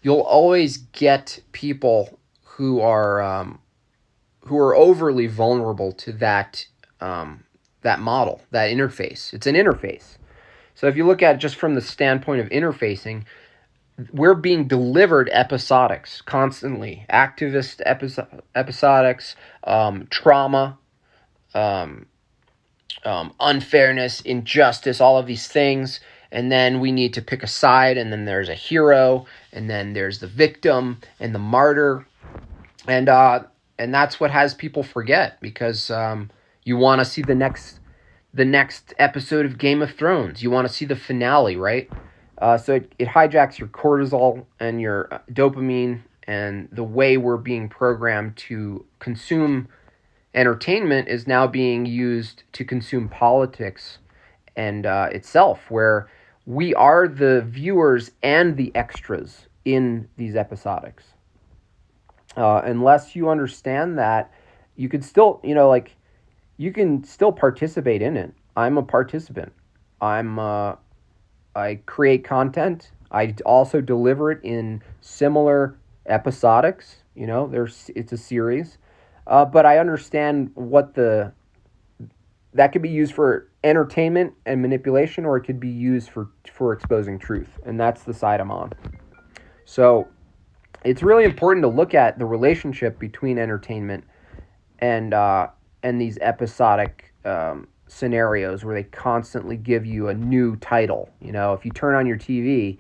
you'll 0.07 0.21
always 0.21 0.77
get 0.77 1.41
people 1.51 2.17
who 2.45 2.81
are 2.81 3.21
um, 3.21 3.59
who 4.43 4.57
are 4.57 4.73
overly 4.77 5.27
vulnerable 5.27 5.91
to 5.91 6.13
that 6.13 6.65
um, 7.01 7.43
that 7.83 7.99
model, 7.99 8.41
that 8.53 8.71
interface. 8.71 9.35
It's 9.35 9.49
an 9.49 9.57
interface. 9.57 10.17
So 10.77 10.87
if 10.87 10.97
you 10.97 11.05
look 11.05 11.23
at 11.23 11.35
it 11.35 11.39
just 11.39 11.57
from 11.57 11.75
the 11.75 11.81
standpoint 11.81 12.41
of 12.41 12.49
interfacing, 12.51 13.25
we're 14.13 14.37
being 14.37 14.69
delivered 14.69 15.29
episodics 15.35 16.25
constantly, 16.25 17.05
activist 17.11 17.83
episo- 17.85 18.43
episodics, 18.55 19.35
um, 19.65 20.07
trauma, 20.09 20.79
um, 21.53 22.07
um, 23.05 23.35
unfairness, 23.41 24.21
injustice, 24.21 25.01
all 25.01 25.19
of 25.19 25.27
these 25.27 25.49
things. 25.49 25.99
And 26.33 26.51
then 26.51 26.81
we 26.81 26.93
need 26.93 27.15
to 27.15 27.23
pick 27.23 27.43
a 27.43 27.47
side, 27.47 27.97
and 27.97 28.13
then 28.13 28.25
there's 28.25 28.49
a 28.49 28.55
hero, 28.55 29.27
and 29.53 29.71
then 29.71 29.93
there's 29.93 30.19
the 30.19 30.27
victim 30.27 31.01
and 31.21 31.35
the 31.35 31.39
martyr. 31.39 32.07
and 32.87 33.09
uh, 33.09 33.45
and 33.79 33.93
that's 33.93 34.19
what 34.19 34.31
has 34.31 34.55
people 34.55 34.83
forget 34.83 35.39
because 35.41 35.91
um, 35.91 36.31
you 36.65 36.77
want 36.77 37.01
to 37.01 37.05
see 37.05 37.23
the 37.23 37.35
next 37.35 37.81
the 38.33 38.45
next 38.45 38.93
episode 38.99 39.47
of 39.47 39.59
Game 39.59 39.83
of 39.83 39.95
Thrones. 39.95 40.43
You 40.43 40.51
want 40.51 40.67
to 40.69 40.73
see 40.73 40.85
the 40.85 40.97
finale, 40.97 41.57
right? 41.57 41.91
Uh, 42.39 42.59
so 42.59 42.75
it, 42.75 42.93
it 42.99 43.09
hijacks 43.09 43.59
your 43.59 43.69
cortisol 43.69 44.45
and 44.61 44.81
your 44.81 45.13
uh, 45.13 45.19
dopamine 45.33 46.03
and 46.25 46.69
the 46.71 46.85
way 46.85 47.17
we're 47.17 47.37
being 47.39 47.69
programmed 47.69 48.37
to 48.37 48.85
consume 48.99 49.69
entertainment 50.35 51.09
is 51.09 51.27
now 51.27 51.47
being 51.47 51.87
used 51.87 52.43
to 52.53 52.65
consume 52.65 53.09
politics 53.09 53.99
and 54.55 54.85
uh, 54.85 55.09
itself, 55.13 55.71
where 55.71 56.09
we 56.47 56.75
are 56.75 57.09
the 57.09 57.43
viewers 57.43 58.13
and 58.23 58.57
the 58.57 58.73
extras 58.75 59.47
in 59.65 60.09
these 60.17 60.35
episodics. 60.35 61.03
Uh, 62.37 62.63
unless 62.65 63.17
you 63.17 63.29
understand 63.29 63.99
that, 63.99 64.33
you 64.77 64.89
can 64.89 65.03
still, 65.03 65.41
you 65.43 65.55
know, 65.55 65.69
like, 65.69 65.97
you 66.57 66.73
can 66.73 67.03
still 67.03 67.33
participate 67.33 68.01
in 68.01 68.17
it. 68.17 68.33
I'm 68.57 68.79
a 68.79 68.83
participant. 68.83 69.53
I'm, 70.01 70.39
uh, 70.39 70.77
I 71.55 71.81
create 71.87 72.25
content. 72.25 72.93
I 73.11 73.35
also 73.45 73.81
deliver 73.81 74.31
it 74.31 74.41
in 74.43 74.83
similar 75.01 75.77
episodics. 76.09 76.97
You 77.15 77.27
know, 77.27 77.47
there's 77.47 77.91
it's 77.97 78.13
a 78.13 78.17
series, 78.17 78.79
uh, 79.27 79.45
but 79.45 79.65
I 79.65 79.79
understand 79.79 80.51
what 80.55 80.95
the 80.95 81.33
that 82.57 82.73
could 82.73 82.83
be 82.83 82.89
used 82.89 83.15
for 83.15 83.49
entertainment 83.63 84.35
and 84.45 84.61
manipulation, 84.63 85.25
or 85.25 85.37
it 85.37 85.43
could 85.43 85.61
be 85.61 85.69
used 85.69 86.11
for 86.11 86.29
for 86.53 86.73
exposing 86.73 87.19
truth, 87.19 87.59
and 87.65 87.79
that's 87.79 88.03
the 88.03 88.15
side 88.15 88.41
I'm 88.41 88.51
on. 88.51 88.73
So 89.65 90.09
it's 90.85 91.03
really 91.03 91.25
important 91.25 91.65
to 91.65 91.69
look 91.69 91.95
at 91.95 92.19
the 92.19 92.25
relationship 92.25 92.99
between 92.99 93.39
entertainment 93.39 94.05
and 94.79 95.13
uh, 95.13 95.49
and 95.83 96.01
these 96.01 96.19
episodic 96.19 97.13
um, 97.25 97.69
scenarios 97.89 98.65
where 98.65 98.75
they 98.75 98.85
constantly 98.85 99.57
give 99.57 99.85
you 99.85 100.09
a 100.09 100.15
new 100.15 100.57
title. 100.57 101.11
You 101.21 101.33
know, 101.33 101.53
if 101.53 101.65
you 101.65 101.71
turn 101.71 101.95
on 101.95 102.07
your 102.07 102.19
TV, 102.19 102.79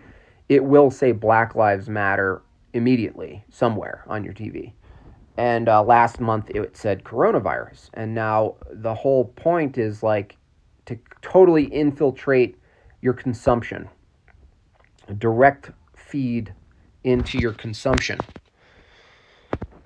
it 0.48 0.64
will 0.64 0.90
say 0.90 1.12
Black 1.12 1.54
Lives 1.54 1.88
Matter 1.88 2.42
immediately 2.72 3.44
somewhere 3.50 4.04
on 4.06 4.24
your 4.24 4.34
TV. 4.34 4.72
And 5.36 5.68
uh, 5.68 5.82
last 5.82 6.20
month 6.20 6.50
it 6.50 6.76
said 6.76 7.04
coronavirus. 7.04 7.90
And 7.94 8.14
now 8.14 8.56
the 8.70 8.94
whole 8.94 9.26
point 9.26 9.78
is 9.78 10.02
like 10.02 10.36
to 10.86 10.98
totally 11.20 11.64
infiltrate 11.64 12.58
your 13.02 13.12
consumption, 13.12 13.88
direct 15.18 15.70
feed 15.94 16.54
into 17.04 17.38
your 17.38 17.52
consumption. 17.52 18.18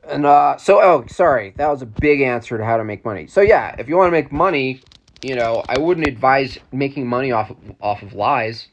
And 0.05 0.26
uh, 0.26 0.57
so, 0.57 0.80
oh, 0.82 1.05
sorry, 1.09 1.55
that 1.57 1.68
was 1.68 1.82
a 1.82 1.86
big 1.86 2.20
answer 2.20 2.59
to 2.59 2.64
how 2.64 2.76
to 2.76 2.84
make 2.84 3.05
money. 3.05 3.26
So 3.26 3.40
yeah, 3.40 3.74
if 3.78 3.88
you 3.88 3.96
want 3.96 4.09
to 4.09 4.12
make 4.12 4.32
money, 4.32 4.80
you 5.22 5.34
know, 5.34 5.62
I 5.68 5.78
wouldn't 5.78 6.07
advise 6.07 6.59
making 6.72 7.07
money 7.07 7.30
off 7.30 7.51
of, 7.51 7.57
off 7.80 8.03
of 8.03 8.12
lies. 8.12 8.68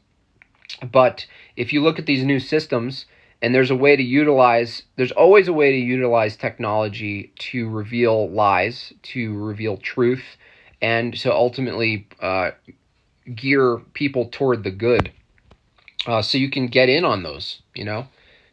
But 0.92 1.26
if 1.56 1.74
you 1.74 1.84
look 1.84 2.00
at 2.00 2.06
these 2.06 2.24
new 2.24 2.40
systems, 2.40 3.06
and 3.42 3.54
there's 3.54 3.72
a 3.72 3.76
way 3.76 3.96
to 3.96 4.04
utilize, 4.04 4.84
there's 4.96 5.12
always 5.12 5.48
a 5.48 5.54
way 5.54 5.72
to 5.72 5.78
utilize 5.78 6.36
technology 6.36 7.32
to 7.40 7.70
reveal 7.70 8.30
lies, 8.30 8.94
to 9.04 9.38
reveal 9.38 9.78
truth, 9.78 10.38
and 10.82 11.14
to 11.20 11.32
ultimately 11.34 12.08
uh, 12.22 12.52
gear 13.36 13.78
people 13.94 14.30
toward 14.32 14.64
the 14.64 14.72
good. 14.72 15.12
Uh, 16.06 16.22
so 16.22 16.38
you 16.38 16.50
can 16.50 16.68
get 16.68 16.90
in 16.90 17.04
on 17.04 17.24
those, 17.24 17.62
you 17.76 17.84
know, 17.84 18.08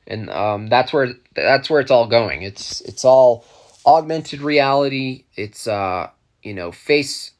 and 0.07 0.29
um, 0.31 0.69
that's 0.69 0.93
where 0.93 1.15
that's 1.35 1.71
where 1.71 1.81
it's 1.81 1.91
all 1.91 2.07
going. 2.07 2.43
It's 2.43 2.81
it's 2.83 3.05
all 3.05 3.45
augmented 3.87 4.41
reality. 4.41 5.25
It's 5.37 5.67
uh, 5.67 6.11
you 6.43 6.53
know 6.53 6.73
face 6.73 7.33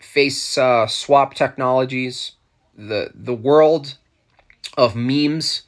face 0.00 0.56
uh, 0.56 0.86
swap 0.86 1.34
technologies. 1.34 2.32
The 2.76 3.10
the 3.14 3.34
world 3.34 3.98
of 4.76 4.94
memes 4.94 5.62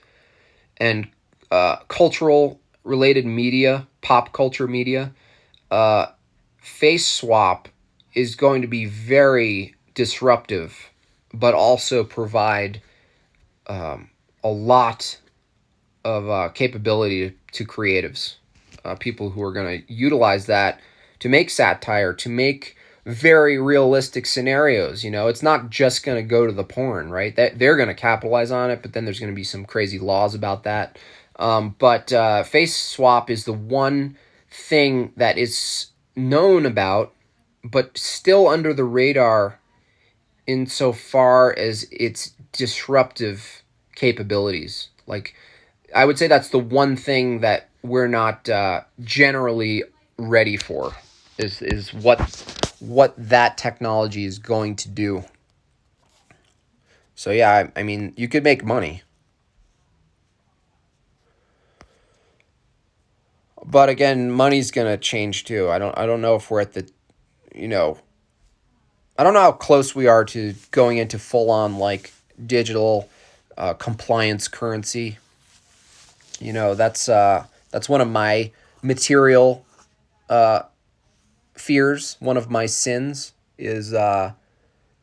and 0.81 1.09
uh, 1.51 1.77
cultural 1.89 2.59
related 2.83 3.27
media, 3.27 3.87
pop 4.01 4.33
culture 4.33 4.67
media, 4.67 5.13
uh, 5.71 6.07
face 6.59 7.07
swap 7.07 7.69
is 8.15 8.35
going 8.35 8.63
to 8.63 8.69
be 8.69 8.87
very 8.87 9.75
disruptive, 9.95 10.91
but 11.33 11.55
also 11.55 12.03
provide 12.03 12.81
um, 13.67 14.11
a 14.43 14.49
lot 14.49 15.19
of 16.05 16.29
uh, 16.29 16.49
capability 16.49 17.35
to, 17.53 17.65
creatives, 17.65 18.37
uh, 18.85 18.95
people 18.95 19.31
who 19.31 19.43
are 19.43 19.53
going 19.53 19.83
to 19.83 19.93
utilize 19.93 20.47
that 20.47 20.81
to 21.19 21.29
make 21.29 21.51
satire, 21.51 22.15
to 22.15 22.29
make 22.29 22.77
very 23.11 23.59
realistic 23.59 24.27
scenarios. 24.27 25.05
You 25.05 25.11
know, 25.11 25.29
it's 25.29 25.43
not 25.43 25.71
just 25.71 26.05
going 26.05 26.17
to 26.17 26.29
go 26.29 26.47
to 26.47 26.53
the 26.53 26.65
porn, 26.65 27.11
right? 27.11 27.35
That 27.37 27.59
they're 27.59 27.77
going 27.77 27.89
to 27.89 27.95
capitalize 27.95 28.51
on 28.51 28.71
it, 28.71 28.83
but 28.83 28.93
then 28.93 29.05
there's 29.05 29.21
going 29.21 29.33
to 29.33 29.37
be 29.37 29.45
some 29.45 29.65
crazy 29.65 29.99
laws 29.99 30.35
about 30.35 30.65
that. 30.65 30.99
Um, 31.37 31.75
but 31.79 32.13
uh, 32.13 32.43
face 32.45 32.77
swap 32.77 33.31
is 33.31 33.45
the 33.45 33.53
one 33.53 34.17
thing 34.51 35.13
that 35.17 35.39
is 35.39 35.87
known 36.15 36.67
about, 36.67 37.15
but 37.65 37.97
still 37.97 38.49
under 38.49 38.73
the 38.75 38.85
radar 38.85 39.59
insofar 40.47 41.57
as 41.57 41.87
its 41.91 42.35
disruptive 42.53 43.63
capabilities. 43.95 44.89
Like, 45.07 45.35
I 45.95 46.05
would 46.05 46.19
say 46.19 46.27
that's 46.27 46.49
the 46.49 46.59
one 46.59 46.97
thing 46.97 47.41
that 47.41 47.69
we're 47.83 48.09
not 48.09 48.49
uh, 48.49 48.83
generally 49.03 49.85
ready 50.19 50.57
for 50.57 50.95
is 51.41 51.63
is 51.63 51.93
what 51.93 52.21
what 52.81 53.15
that 53.17 53.59
technology 53.59 54.25
is 54.25 54.39
going 54.39 54.77
to 54.77 54.89
do. 54.89 55.25
So 57.15 57.31
yeah, 57.31 57.51
I, 57.51 57.81
I 57.81 57.83
mean, 57.83 58.15
you 58.17 58.29
could 58.29 58.45
make 58.45 58.65
money. 58.65 59.03
But 63.65 63.89
again, 63.89 64.31
money's 64.31 64.71
going 64.71 64.87
to 64.87 64.97
change 64.97 65.45
too. 65.45 65.69
I 65.69 65.79
don't 65.79 65.97
I 65.99 66.07
don't 66.07 66.21
know 66.21 66.35
if 66.37 66.51
we're 66.51 66.61
at 66.61 66.73
the 66.73 66.89
you 67.55 67.69
know 67.69 67.99
I 69.19 69.25
don't 69.25 69.35
know 69.35 69.41
how 69.41 69.53
close 69.53 69.95
we 69.95 70.07
are 70.07 70.25
to 70.27 70.55
going 70.71 70.99
into 70.99 71.19
full 71.19 71.51
on 71.51 71.77
like 71.77 72.13
digital 72.47 73.09
uh, 73.59 73.75
compliance 73.75 74.49
currency. 74.49 75.19
You 76.41 76.55
know, 76.55 76.75
that's 76.75 77.09
uh 77.09 77.45
that's 77.71 77.89
one 77.89 78.01
of 78.01 78.09
my 78.09 78.51
material 78.83 79.67
uh 80.31 80.63
fears, 81.61 82.17
one 82.21 82.37
of 82.37 82.51
my 82.51 82.67
sins, 82.67 83.33
is 83.59 83.95
uh, 83.95 84.33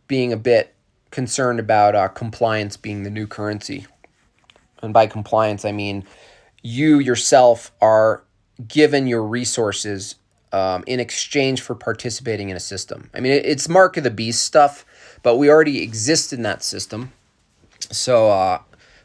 being 0.08 0.34
a 0.34 0.38
bit 0.38 0.74
concerned 1.12 1.60
about 1.60 1.96
uh, 1.96 2.08
compliance 2.10 2.76
being 2.76 3.04
the 3.04 3.10
new 3.10 3.28
currency. 3.28 3.86
And 4.82 4.94
by 4.94 5.08
compliance, 5.08 5.64
I 5.66 5.72
mean 5.72 6.06
you 6.62 7.00
yourself 7.00 7.72
are 7.82 8.24
given 8.68 9.08
your 9.08 9.24
resources 9.24 10.16
um, 10.52 10.84
in 10.88 11.00
exchange 11.00 11.62
for 11.62 11.76
participating 11.76 12.50
in 12.50 12.58
a 12.58 12.60
system. 12.60 13.10
I 13.14 13.20
mean, 13.20 13.32
it's 13.32 13.70
mark 13.70 13.98
of 13.98 14.04
the 14.04 14.12
beast 14.12 14.44
stuff, 14.44 14.86
but 15.24 15.38
we 15.38 15.50
already 15.50 15.82
exist 15.82 16.34
in 16.34 16.42
that 16.44 16.64
system. 16.64 17.12
So, 17.92 18.30
uh, 18.30 18.62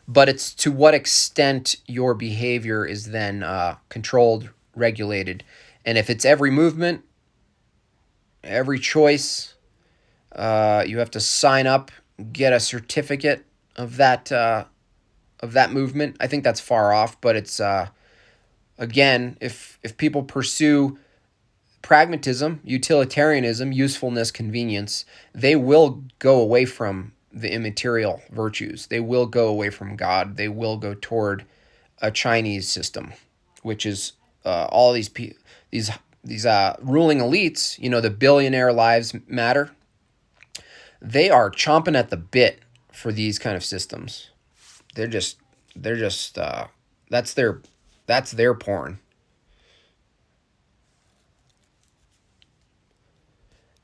but 0.08 0.28
it's 0.28 0.54
to 0.54 0.72
what 0.72 0.94
extent 0.94 1.76
your 1.86 2.14
behavior 2.14 2.84
is 2.86 3.10
then 3.10 3.42
uh, 3.42 3.76
controlled, 3.88 4.50
regulated. 4.74 5.44
And 5.84 5.98
if 5.98 6.08
it's 6.10 6.24
every 6.24 6.50
movement, 6.50 7.04
every 8.44 8.78
choice. 8.78 9.54
Uh, 10.34 10.84
you 10.86 10.98
have 10.98 11.10
to 11.10 11.20
sign 11.20 11.66
up, 11.66 11.90
get 12.32 12.52
a 12.52 12.60
certificate 12.60 13.44
of 13.76 13.96
that 13.96 14.32
uh, 14.32 14.64
of 15.40 15.52
that 15.52 15.72
movement. 15.72 16.16
I 16.20 16.26
think 16.26 16.44
that's 16.44 16.60
far 16.60 16.92
off, 16.92 17.20
but 17.20 17.36
it's 17.36 17.60
uh, 17.60 17.88
again, 18.78 19.36
if 19.40 19.78
if 19.82 19.96
people 19.96 20.22
pursue 20.22 20.98
pragmatism, 21.82 22.60
utilitarianism, 22.64 23.72
usefulness, 23.72 24.30
convenience, 24.30 25.04
they 25.34 25.56
will 25.56 26.04
go 26.18 26.40
away 26.40 26.64
from 26.64 27.12
the 27.32 27.52
immaterial 27.52 28.22
virtues. 28.30 28.86
They 28.86 29.00
will 29.00 29.26
go 29.26 29.48
away 29.48 29.70
from 29.70 29.96
God. 29.96 30.36
They 30.36 30.48
will 30.48 30.76
go 30.76 30.94
toward 30.94 31.44
a 32.00 32.10
Chinese 32.10 32.68
system, 32.68 33.12
which 33.62 33.84
is 33.86 34.12
uh, 34.44 34.66
all 34.70 34.92
these 34.92 35.08
pe- 35.08 35.34
these 35.70 35.90
these 36.24 36.46
uh, 36.46 36.76
ruling 36.80 37.18
elites, 37.18 37.78
you 37.78 37.90
know, 37.90 38.00
the 38.00 38.10
billionaire 38.10 38.72
lives 38.72 39.14
matter, 39.26 39.70
they 41.00 41.30
are 41.30 41.50
chomping 41.50 41.96
at 41.96 42.10
the 42.10 42.16
bit 42.16 42.60
for 42.92 43.12
these 43.12 43.38
kind 43.38 43.56
of 43.56 43.64
systems. 43.64 44.30
They're 44.94 45.06
just, 45.06 45.38
they're 45.74 45.96
just, 45.96 46.38
uh, 46.38 46.66
that's 47.10 47.34
their, 47.34 47.60
that's 48.06 48.32
their 48.32 48.54
porn. 48.54 48.98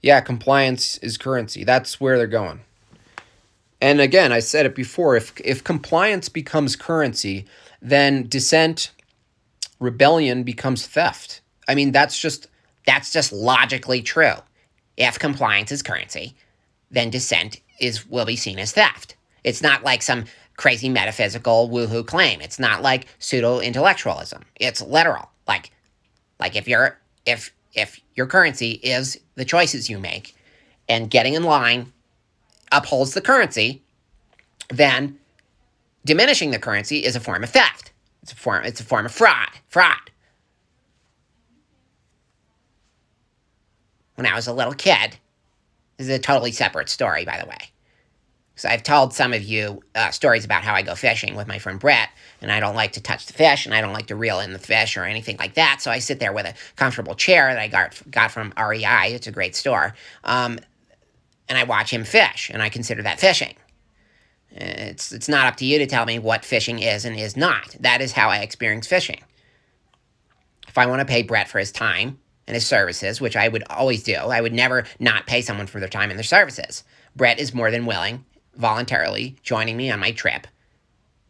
Yeah, 0.00 0.20
compliance 0.20 0.96
is 0.98 1.18
currency. 1.18 1.64
That's 1.64 2.00
where 2.00 2.18
they're 2.18 2.26
going. 2.28 2.60
And 3.80 4.00
again, 4.00 4.32
I 4.32 4.40
said 4.40 4.66
it 4.66 4.74
before. 4.74 5.16
If 5.16 5.32
if 5.44 5.62
compliance 5.62 6.28
becomes 6.28 6.76
currency, 6.76 7.46
then 7.80 8.28
dissent, 8.28 8.90
rebellion 9.78 10.42
becomes 10.42 10.86
theft. 10.86 11.37
I 11.68 11.74
mean, 11.74 11.92
that's 11.92 12.18
just 12.18 12.48
That's 12.86 13.12
just 13.12 13.32
logically 13.32 14.02
true. 14.02 14.34
If 14.96 15.18
compliance 15.18 15.70
is 15.70 15.82
currency, 15.82 16.34
then 16.90 17.10
dissent 17.10 17.60
is 17.80 18.06
will 18.08 18.24
be 18.24 18.36
seen 18.36 18.58
as 18.58 18.72
theft. 18.72 19.14
It's 19.44 19.62
not 19.62 19.84
like 19.84 20.02
some 20.02 20.24
crazy 20.56 20.88
metaphysical 20.88 21.68
woohoo 21.68 22.06
claim. 22.06 22.40
It's 22.40 22.58
not 22.58 22.82
like 22.82 23.06
pseudo 23.18 23.60
intellectualism. 23.60 24.44
It's 24.56 24.80
literal. 24.82 25.30
Like 25.46 25.70
like 26.40 26.56
if 26.56 26.66
you're 26.66 26.98
if 27.26 27.52
if 27.74 28.00
your 28.16 28.26
currency 28.26 28.72
is 28.82 29.18
the 29.36 29.44
choices 29.44 29.90
you 29.90 29.98
make 29.98 30.34
and 30.88 31.10
getting 31.10 31.34
in 31.34 31.42
line 31.44 31.92
upholds 32.72 33.12
the 33.14 33.20
currency, 33.20 33.82
then 34.70 35.18
diminishing 36.06 36.50
the 36.50 36.58
currency 36.58 37.04
is 37.04 37.16
a 37.16 37.20
form 37.20 37.44
of 37.44 37.50
theft. 37.50 37.92
It's 38.22 38.32
a 38.32 38.36
form 38.36 38.64
it's 38.64 38.80
a 38.80 38.84
form 38.84 39.06
of 39.06 39.12
fraud. 39.12 39.50
Fraud. 39.68 40.10
When 44.18 44.26
I 44.26 44.34
was 44.34 44.48
a 44.48 44.52
little 44.52 44.72
kid, 44.72 45.16
this 45.96 46.08
is 46.08 46.12
a 46.12 46.18
totally 46.18 46.50
separate 46.50 46.88
story, 46.88 47.24
by 47.24 47.38
the 47.38 47.46
way. 47.46 47.70
So 48.56 48.68
I've 48.68 48.82
told 48.82 49.14
some 49.14 49.32
of 49.32 49.44
you 49.44 49.80
uh, 49.94 50.10
stories 50.10 50.44
about 50.44 50.64
how 50.64 50.74
I 50.74 50.82
go 50.82 50.96
fishing 50.96 51.36
with 51.36 51.46
my 51.46 51.60
friend 51.60 51.78
Brett, 51.78 52.08
and 52.42 52.50
I 52.50 52.58
don't 52.58 52.74
like 52.74 52.90
to 52.94 53.00
touch 53.00 53.26
the 53.26 53.32
fish, 53.32 53.64
and 53.64 53.72
I 53.72 53.80
don't 53.80 53.92
like 53.92 54.08
to 54.08 54.16
reel 54.16 54.40
in 54.40 54.52
the 54.52 54.58
fish 54.58 54.96
or 54.96 55.04
anything 55.04 55.36
like 55.36 55.54
that. 55.54 55.80
So 55.82 55.92
I 55.92 56.00
sit 56.00 56.18
there 56.18 56.32
with 56.32 56.46
a 56.46 56.54
comfortable 56.74 57.14
chair 57.14 57.54
that 57.54 57.60
I 57.60 57.68
got 57.68 58.02
got 58.10 58.32
from 58.32 58.52
REI. 58.58 59.14
It's 59.14 59.28
a 59.28 59.30
great 59.30 59.54
store, 59.54 59.94
um, 60.24 60.58
and 61.48 61.56
I 61.56 61.62
watch 61.62 61.92
him 61.92 62.02
fish, 62.02 62.50
and 62.52 62.60
I 62.60 62.70
consider 62.70 63.02
that 63.04 63.20
fishing. 63.20 63.54
It's 64.50 65.12
it's 65.12 65.28
not 65.28 65.46
up 65.46 65.54
to 65.58 65.64
you 65.64 65.78
to 65.78 65.86
tell 65.86 66.06
me 66.06 66.18
what 66.18 66.44
fishing 66.44 66.80
is 66.80 67.04
and 67.04 67.16
is 67.16 67.36
not. 67.36 67.76
That 67.78 68.00
is 68.00 68.10
how 68.10 68.30
I 68.30 68.38
experience 68.38 68.88
fishing. 68.88 69.22
If 70.66 70.76
I 70.76 70.86
want 70.86 70.98
to 70.98 71.06
pay 71.06 71.22
Brett 71.22 71.46
for 71.46 71.60
his 71.60 71.70
time 71.70 72.18
and 72.48 72.54
his 72.54 72.66
services, 72.66 73.20
which 73.20 73.36
I 73.36 73.46
would 73.46 73.62
always 73.68 74.02
do, 74.02 74.14
I 74.14 74.40
would 74.40 74.54
never 74.54 74.84
not 74.98 75.26
pay 75.26 75.42
someone 75.42 75.66
for 75.66 75.78
their 75.78 75.88
time 75.88 76.10
and 76.10 76.18
their 76.18 76.24
services. 76.24 76.82
Brett 77.14 77.38
is 77.38 77.54
more 77.54 77.70
than 77.70 77.86
willing 77.86 78.24
voluntarily 78.56 79.36
joining 79.42 79.76
me 79.76 79.90
on 79.90 80.00
my 80.00 80.10
trip 80.10 80.48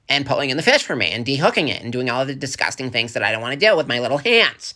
and 0.08 0.24
pulling 0.24 0.48
in 0.50 0.56
the 0.56 0.62
fish 0.62 0.82
for 0.82 0.96
me 0.96 1.10
and 1.10 1.26
dehooking 1.26 1.68
it 1.68 1.82
and 1.82 1.92
doing 1.92 2.08
all 2.08 2.22
of 2.22 2.28
the 2.28 2.34
disgusting 2.34 2.90
things 2.90 3.12
that 3.12 3.22
I 3.22 3.32
don't 3.32 3.42
want 3.42 3.58
to 3.58 3.66
do 3.66 3.76
with 3.76 3.88
my 3.88 3.98
little 3.98 4.18
hands. 4.18 4.74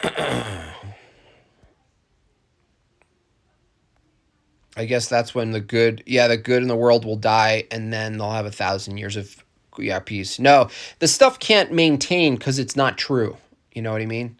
I 4.76 4.86
guess 4.86 5.08
that's 5.08 5.34
when 5.34 5.52
the 5.52 5.60
good, 5.60 6.02
yeah, 6.06 6.28
the 6.28 6.36
good 6.36 6.62
in 6.62 6.68
the 6.68 6.76
world 6.76 7.04
will 7.04 7.16
die, 7.16 7.64
and 7.70 7.92
then 7.92 8.18
they'll 8.18 8.30
have 8.30 8.46
a 8.46 8.50
thousand 8.50 8.98
years 8.98 9.16
of 9.16 9.44
yeah 9.78 10.00
peace. 10.00 10.38
No, 10.38 10.68
the 10.98 11.08
stuff 11.08 11.38
can't 11.38 11.72
maintain 11.72 12.36
because 12.36 12.58
it's 12.58 12.76
not 12.76 12.98
true. 12.98 13.36
You 13.72 13.82
know 13.82 13.92
what 13.92 14.02
I 14.02 14.06
mean? 14.06 14.38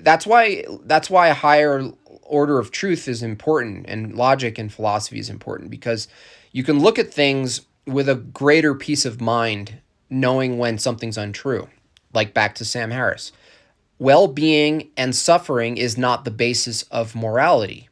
That's 0.00 0.26
why 0.26 0.64
that's 0.84 1.10
why 1.10 1.28
a 1.28 1.34
higher 1.34 1.90
order 2.22 2.58
of 2.58 2.70
truth 2.70 3.08
is 3.08 3.22
important, 3.22 3.86
and 3.88 4.14
logic 4.14 4.58
and 4.58 4.72
philosophy 4.72 5.18
is 5.18 5.28
important 5.28 5.70
because 5.70 6.06
you 6.52 6.62
can 6.62 6.78
look 6.78 6.98
at 6.98 7.12
things 7.12 7.62
with 7.86 8.08
a 8.08 8.14
greater 8.14 8.74
peace 8.74 9.04
of 9.04 9.20
mind, 9.20 9.78
knowing 10.08 10.56
when 10.56 10.78
something's 10.78 11.18
untrue. 11.18 11.68
Like 12.12 12.32
back 12.32 12.54
to 12.56 12.64
Sam 12.64 12.92
Harris, 12.92 13.32
well-being 13.98 14.90
and 14.96 15.16
suffering 15.16 15.76
is 15.76 15.98
not 15.98 16.24
the 16.24 16.30
basis 16.30 16.82
of 16.84 17.16
morality 17.16 17.88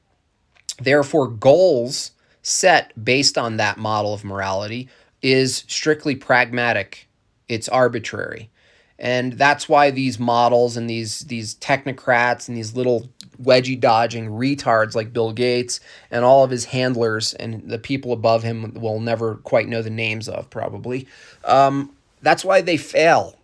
Therefore, 0.85 1.28
goals 1.28 2.12
set 2.43 2.93
based 3.03 3.39
on 3.39 3.57
that 3.57 3.78
model 3.78 4.12
of 4.12 4.24
morality 4.24 4.89
is 5.22 5.64
strictly 5.68 6.16
pragmatic. 6.16 7.09
It's 7.49 7.68
arbitrary. 7.68 8.51
And 8.99 9.33
that's 9.33 9.68
why 9.68 9.91
these 9.91 10.20
models 10.20 10.76
and 10.76 10.89
these 10.89 11.20
these 11.20 11.57
technocrats 11.57 12.47
and 12.47 12.57
these 12.57 12.76
little 12.76 13.09
wedgie 13.43 13.78
dodging 13.78 14.28
retards 14.28 14.95
like 14.95 15.12
Bill 15.12 15.33
Gates 15.33 15.80
and 16.11 16.24
all 16.24 16.45
of 16.45 16.51
his 16.51 16.66
handlers 16.66 17.35
and 17.35 17.68
the 17.68 17.78
people 17.78 18.12
above 18.12 18.45
him 18.45 18.74
will 18.74 19.01
never 19.01 19.37
quite 19.37 19.68
know 19.68 19.83
the 19.83 19.91
names 19.91 20.28
of 20.28 20.49
probably. 20.51 21.09
Um, 21.45 21.97
that's 22.20 22.45
why 22.45 22.61
they 22.61 22.76
fail. 22.76 23.37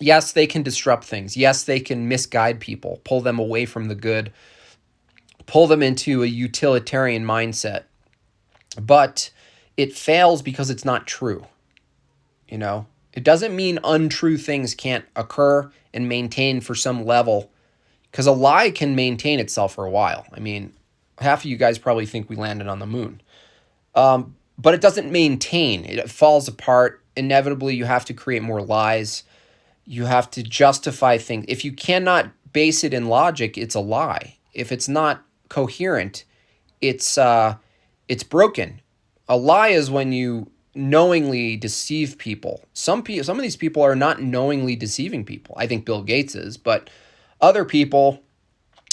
Yes, 0.00 0.32
they 0.32 0.46
can 0.46 0.62
disrupt 0.62 1.04
things. 1.04 1.34
Yes, 1.34 1.64
they 1.64 1.80
can 1.80 2.08
misguide 2.08 2.60
people, 2.60 3.00
pull 3.04 3.22
them 3.22 3.38
away 3.38 3.64
from 3.64 3.88
the 3.88 3.94
good 3.94 4.32
pull 5.46 5.66
them 5.66 5.82
into 5.82 6.22
a 6.22 6.26
utilitarian 6.26 7.24
mindset. 7.24 7.84
But 8.80 9.30
it 9.76 9.92
fails 9.92 10.42
because 10.42 10.70
it's 10.70 10.84
not 10.84 11.06
true. 11.06 11.46
You 12.48 12.58
know, 12.58 12.86
it 13.12 13.24
doesn't 13.24 13.56
mean 13.56 13.78
untrue 13.84 14.36
things 14.36 14.74
can't 14.74 15.04
occur 15.16 15.70
and 15.92 16.08
maintain 16.08 16.60
for 16.60 16.74
some 16.74 17.04
level 17.04 17.50
because 18.10 18.26
a 18.26 18.32
lie 18.32 18.70
can 18.70 18.94
maintain 18.94 19.40
itself 19.40 19.74
for 19.74 19.84
a 19.84 19.90
while. 19.90 20.26
I 20.32 20.40
mean, 20.40 20.72
half 21.18 21.40
of 21.40 21.46
you 21.46 21.56
guys 21.56 21.78
probably 21.78 22.06
think 22.06 22.28
we 22.28 22.36
landed 22.36 22.68
on 22.68 22.78
the 22.78 22.86
moon. 22.86 23.20
Um, 23.94 24.36
but 24.58 24.74
it 24.74 24.80
doesn't 24.80 25.10
maintain, 25.10 25.84
it 25.84 26.10
falls 26.10 26.46
apart. 26.48 27.02
Inevitably, 27.16 27.76
you 27.76 27.84
have 27.84 28.04
to 28.06 28.14
create 28.14 28.42
more 28.42 28.62
lies. 28.62 29.22
You 29.84 30.04
have 30.04 30.30
to 30.32 30.42
justify 30.42 31.18
things. 31.18 31.44
If 31.48 31.64
you 31.64 31.72
cannot 31.72 32.30
base 32.52 32.82
it 32.82 32.94
in 32.94 33.06
logic, 33.06 33.56
it's 33.56 33.74
a 33.74 33.80
lie. 33.80 34.36
If 34.52 34.72
it's 34.72 34.88
not 34.88 35.24
coherent, 35.54 36.24
it's 36.80 37.16
uh, 37.16 37.54
it's 38.08 38.24
broken. 38.24 38.80
A 39.28 39.36
lie 39.36 39.68
is 39.68 39.88
when 39.88 40.10
you 40.10 40.50
knowingly 40.74 41.56
deceive 41.56 42.18
people. 42.18 42.64
Some 42.72 43.04
people, 43.04 43.22
some 43.22 43.36
of 43.36 43.42
these 43.42 43.56
people 43.56 43.80
are 43.80 43.94
not 43.94 44.20
knowingly 44.20 44.74
deceiving 44.74 45.24
people. 45.24 45.54
I 45.56 45.68
think 45.68 45.84
Bill 45.84 46.02
Gates 46.02 46.34
is, 46.34 46.56
but 46.56 46.90
other 47.40 47.64
people, 47.64 48.20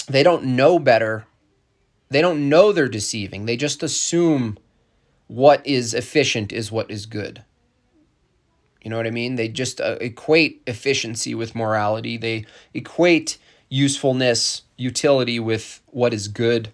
they 0.06 0.22
don't 0.22 0.44
know 0.44 0.78
better. 0.78 1.26
They 2.10 2.20
don't 2.20 2.48
know 2.48 2.70
they're 2.70 2.88
deceiving. 2.88 3.46
They 3.46 3.56
just 3.56 3.82
assume 3.82 4.56
what 5.26 5.66
is 5.66 5.94
efficient 5.94 6.52
is 6.52 6.70
what 6.70 6.92
is 6.92 7.06
good. 7.06 7.42
You 8.82 8.90
know 8.90 8.96
what 8.98 9.08
I 9.08 9.10
mean? 9.10 9.34
They 9.34 9.48
just 9.48 9.80
uh, 9.80 9.96
equate 10.00 10.62
efficiency 10.68 11.34
with 11.34 11.56
morality. 11.56 12.16
They 12.16 12.46
equate 12.72 13.38
usefulness, 13.68 14.62
utility 14.82 15.38
with 15.38 15.80
what 15.86 16.12
is 16.12 16.28
good. 16.28 16.72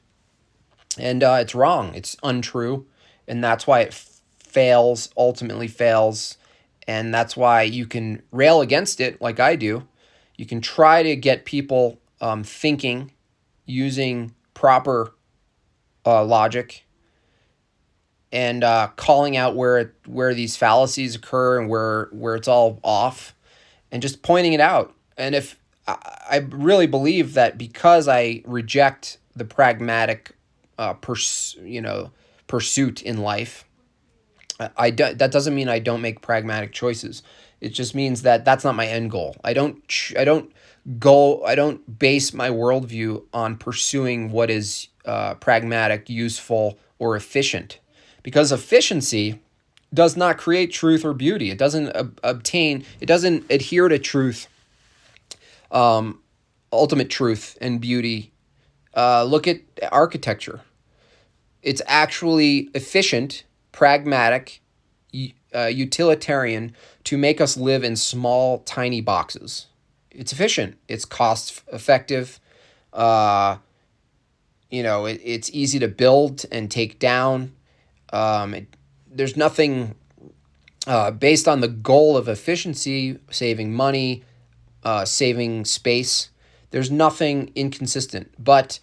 And 0.98 1.22
uh, 1.22 1.38
it's 1.40 1.54
wrong. 1.54 1.94
It's 1.94 2.16
untrue. 2.22 2.86
And 3.28 3.44
that's 3.44 3.66
why 3.66 3.80
it 3.80 3.88
f- 3.88 4.20
fails, 4.38 5.11
ultimately 5.16 5.68
fails. 5.68 6.38
And 6.86 7.12
that's 7.12 7.36
why 7.36 7.62
you 7.62 7.86
can 7.86 8.22
rail 8.32 8.61
against 8.61 9.00
it 9.00 9.20
like 9.20 9.38
I 9.38 9.56
do. 9.56 9.86
You 10.36 10.46
can 10.46 10.61
try 10.61 11.02
to 11.02 11.14
get 11.16 11.44
people 11.44 12.00
um, 12.20 12.42
thinking 12.42 13.12
using 13.66 14.34
proper 14.54 15.14
uh, 16.06 16.24
logic 16.24 16.86
and 18.32 18.64
uh, 18.64 18.88
calling 18.96 19.36
out 19.36 19.56
where 19.56 19.94
where 20.06 20.34
these 20.34 20.56
fallacies 20.56 21.14
occur 21.16 21.59
and 21.59 21.68
where 21.68 22.09
where 22.12 22.34
it's 22.34 22.48
all 22.48 22.78
off, 22.82 23.34
and 23.90 24.02
just 24.02 24.22
pointing 24.22 24.52
it 24.52 24.61
out. 24.61 24.94
And 25.16 25.34
if 25.34 25.59
I 25.89 26.47
really 26.51 26.86
believe 26.86 27.34
that 27.34 27.57
because 27.57 28.09
I 28.09 28.43
reject 28.45 29.18
the 29.34 29.45
pragmatic, 29.45 30.36
uh, 30.78 30.95
pers- 30.95 31.57
you 31.62 31.80
know, 31.80 32.11
pursuit 32.47 33.03
in 33.03 33.18
life, 33.18 33.64
I 34.76 34.91
do, 34.91 35.14
that 35.14 35.30
doesn't 35.30 35.55
mean 35.55 35.68
I 35.68 35.78
don't 35.78 36.03
make 36.03 36.20
pragmatic 36.20 36.72
choices. 36.72 37.22
It 37.61 37.70
just 37.70 37.95
means 37.95 38.22
that 38.22 38.45
that's 38.45 38.64
not 38.64 38.74
my 38.74 38.86
end 38.86 39.11
goal. 39.11 39.36
I 39.45 39.53
don't 39.53 39.86
ch- 39.89 40.14
I 40.16 40.24
don't 40.24 40.53
go 40.99 41.45
I 41.45 41.55
don't 41.55 41.99
base 41.99 42.32
my 42.32 42.51
worldview 42.51 43.24
on 43.32 43.57
pursuing 43.57 44.30
what 44.30 44.51
is 44.51 44.89
uh, 45.05 45.34
pragmatic, 45.34 46.11
useful, 46.11 46.78
or 46.99 47.16
efficient, 47.16 47.78
because 48.22 48.53
efficiency 48.53 49.41
does 49.95 50.16
not 50.16 50.39
create 50.39 50.72
truth 50.72 51.05
or 51.05 51.14
beauty. 51.14 51.51
It 51.51 51.59
doesn't 51.59 51.97
ob- 51.97 52.20
obtain. 52.22 52.84
It 53.01 53.07
doesn't 53.07 53.51
adhere 53.51 53.89
to 53.89 53.99
truth 53.99 54.49
um, 55.70 56.20
ultimate 56.72 57.10
truth 57.10 57.56
and 57.60 57.80
beauty. 57.80 58.32
Uh, 58.94 59.24
look 59.24 59.46
at 59.46 59.60
architecture. 59.92 60.62
It's 61.62 61.82
actually 61.86 62.70
efficient, 62.74 63.44
pragmatic, 63.72 64.60
uh, 65.54 65.66
utilitarian 65.66 66.74
to 67.04 67.16
make 67.16 67.40
us 67.40 67.56
live 67.56 67.84
in 67.84 67.96
small, 67.96 68.60
tiny 68.60 69.00
boxes. 69.00 69.66
It's 70.10 70.32
efficient. 70.32 70.76
It's 70.88 71.04
cost 71.04 71.62
effective. 71.72 72.40
Uh, 72.92 73.58
you 74.70 74.82
know, 74.82 75.06
it, 75.06 75.20
it's 75.24 75.50
easy 75.52 75.78
to 75.78 75.88
build 75.88 76.44
and 76.52 76.70
take 76.70 76.98
down. 76.98 77.52
Um, 78.12 78.54
it, 78.54 78.76
there's 79.10 79.36
nothing 79.36 79.94
uh, 80.86 81.10
based 81.10 81.48
on 81.48 81.60
the 81.60 81.68
goal 81.68 82.16
of 82.16 82.28
efficiency, 82.28 83.18
saving 83.30 83.72
money, 83.72 84.24
uh, 84.84 85.04
saving 85.04 85.64
space. 85.64 86.30
There's 86.70 86.90
nothing 86.90 87.50
inconsistent, 87.54 88.32
but 88.38 88.80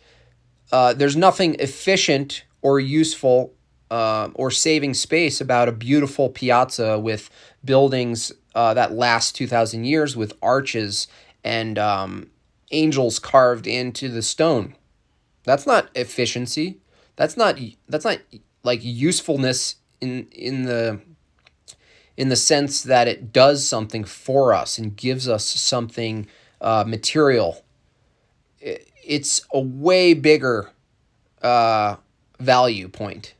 uh, 0.72 0.94
there's 0.94 1.16
nothing 1.16 1.56
efficient 1.60 2.44
or 2.62 2.80
useful 2.80 3.54
uh, 3.92 4.30
or 4.34 4.50
saving 4.50 4.94
space 4.94 5.40
about 5.40 5.70
a 5.70 5.72
beautiful 5.72 6.30
piazza 6.30 7.00
with 7.00 7.30
buildings 7.64 8.32
uh, 8.56 8.74
that 8.74 8.94
last 8.94 9.36
2,000 9.36 9.84
years 9.84 10.18
with 10.18 10.34
arches 10.42 11.08
and 11.44 11.78
um, 11.78 12.28
angels 12.72 13.20
carved 13.20 13.68
into 13.68 14.10
the 14.10 14.22
stone. 14.22 14.76
That's 15.44 15.68
not 15.68 15.90
efficiency. 15.96 16.80
That's 17.16 17.38
not 17.38 17.60
that's 17.88 18.04
not 18.04 18.20
like 18.64 18.80
usefulness 18.84 19.76
in 20.02 20.28
in 20.32 20.64
the 20.64 21.00
in 22.18 22.30
the 22.30 22.36
sense 22.36 22.82
that 22.84 23.08
it 23.08 23.34
does 23.34 23.68
something 23.68 24.04
for 24.04 24.54
us 24.54 24.78
and 24.78 24.96
gives 24.96 25.28
us 25.28 25.46
something 25.46 26.28
uh, 26.62 26.84
material. 26.88 27.64
It's 28.60 29.46
a 29.54 29.60
way 29.60 30.14
bigger 30.14 30.72
uh, 31.42 31.98
value 32.40 32.88
point. 32.88 33.34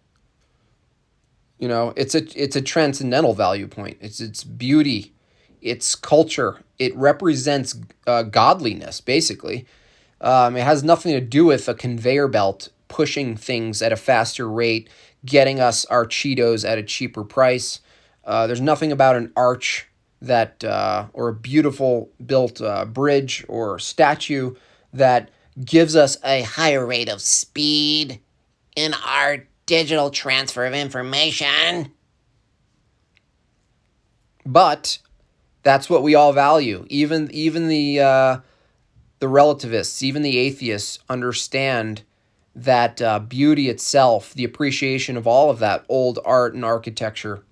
You 1.58 1.68
know, 1.68 1.94
it's 1.96 2.14
a 2.14 2.24
it's 2.40 2.56
a 2.56 2.62
transcendental 2.62 3.34
value 3.34 3.68
point. 3.68 3.98
It's 4.02 4.20
its 4.20 4.44
beauty, 4.44 5.14
its 5.62 5.96
culture. 5.96 6.62
It 6.78 6.96
represents 6.96 7.80
uh, 8.06 8.24
godliness, 8.24 9.00
basically. 9.00 9.66
Um, 10.20 10.58
it 10.58 10.64
has 10.64 10.84
nothing 10.84 11.14
to 11.14 11.22
do 11.22 11.46
with 11.46 11.68
a 11.70 11.74
conveyor 11.74 12.28
belt 12.28 12.70
pushing 12.88 13.36
things 13.36 13.82
at 13.82 13.92
a 13.92 13.98
faster 13.98 14.50
rate, 14.50 14.90
getting 15.26 15.60
us 15.60 15.86
our 15.86 16.06
Cheetos 16.06 16.68
at 16.68 16.78
a 16.78 16.84
cheaper 16.84 17.24
price. 17.24 17.80
Uh, 18.26 18.48
there's 18.48 18.62
nothing 18.62 18.92
about 18.92 19.16
an 19.16 19.32
arch 19.36 19.88
that, 20.22 20.64
uh, 20.64 21.08
or 21.14 21.30
a 21.30 21.34
beautiful 21.34 22.10
built 22.26 22.60
uh, 22.62 22.86
bridge 22.86 23.46
or 23.48 23.78
statue 23.78 24.56
that 24.94 25.30
gives 25.64 25.96
us 25.96 26.18
a 26.24 26.42
higher 26.42 26.86
rate 26.86 27.10
of 27.10 27.22
speed 27.22 28.20
in 28.76 28.94
our 29.06 29.46
digital 29.66 30.10
transfer 30.10 30.66
of 30.66 30.74
information. 30.74 31.92
But 34.46 35.00
that's 35.64 35.90
what 35.90 36.04
we 36.04 36.14
all 36.14 36.34
value. 36.34 36.86
Even 36.90 37.30
even 37.32 37.68
the 37.68 38.00
uh, 38.00 38.38
the 39.20 39.28
relativists, 39.28 40.04
even 40.04 40.22
the 40.22 40.38
atheists, 40.38 41.00
understand 41.10 42.04
that 42.56 43.02
uh, 43.02 43.20
beauty 43.20 43.70
itself, 43.70 44.34
the 44.34 44.44
appreciation 44.44 45.18
of 45.18 45.26
all 45.26 45.50
of 45.50 45.60
that 45.60 45.84
old 45.90 46.20
art 46.24 46.54
and 46.54 46.64
architecture, 46.64 47.44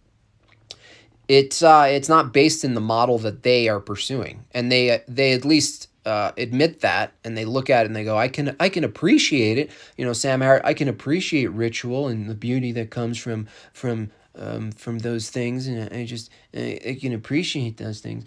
it's 1.27 1.61
uh, 1.61 1.87
it's 1.89 2.09
not 2.09 2.33
based 2.33 2.63
in 2.63 2.73
the 2.73 2.81
model 2.81 3.17
that 3.19 3.43
they 3.43 3.69
are 3.69 3.79
pursuing, 3.79 4.45
and 4.51 4.71
they 4.71 5.01
they 5.07 5.33
at 5.33 5.45
least 5.45 5.89
uh, 6.05 6.31
admit 6.37 6.81
that, 6.81 7.13
and 7.23 7.37
they 7.37 7.45
look 7.45 7.69
at 7.69 7.83
it 7.83 7.87
and 7.87 7.95
they 7.95 8.03
go, 8.03 8.17
I 8.17 8.27
can 8.27 8.55
I 8.59 8.69
can 8.69 8.83
appreciate 8.83 9.57
it. 9.57 9.71
You 9.97 10.05
know, 10.05 10.13
Sam 10.13 10.41
Harris, 10.41 10.61
I 10.65 10.73
can 10.73 10.87
appreciate 10.87 11.47
ritual 11.47 12.07
and 12.07 12.29
the 12.29 12.35
beauty 12.35 12.71
that 12.73 12.89
comes 12.89 13.17
from 13.17 13.47
from 13.73 14.11
um, 14.35 14.71
from 14.71 14.99
those 14.99 15.29
things, 15.29 15.67
and 15.67 15.93
I 15.93 16.05
just 16.05 16.29
I, 16.53 16.79
I 16.85 16.97
can 16.99 17.13
appreciate 17.13 17.77
those 17.77 17.99
things. 18.01 18.25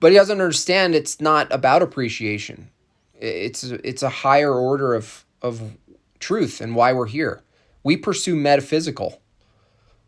But 0.00 0.10
he 0.10 0.18
doesn't 0.18 0.40
understand 0.40 0.94
it's 0.94 1.20
not 1.20 1.52
about 1.52 1.82
appreciation. 1.82 2.70
It's 3.14 3.62
it's 3.62 4.02
a 4.02 4.08
higher 4.08 4.52
order 4.52 4.94
of 4.94 5.24
of 5.40 5.76
truth 6.18 6.60
and 6.60 6.74
why 6.74 6.92
we're 6.92 7.06
here. 7.06 7.42
We 7.84 7.96
pursue 7.96 8.34
metaphysical. 8.34 9.20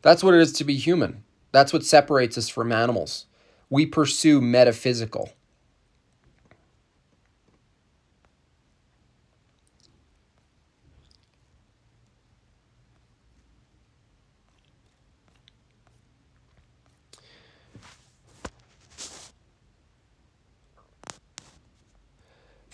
That's 0.03 0.22
what 0.22 0.34
it 0.34 0.40
is 0.40 0.53
to 0.55 0.64
be 0.64 0.76
human 0.76 1.23
that's 1.55 1.72
what 1.72 1.84
separates 1.84 2.36
us 2.36 2.50
from 2.50 2.72
animals 2.72 3.26
we 3.70 3.86
pursue 3.86 4.40
metaphysical 4.42 5.30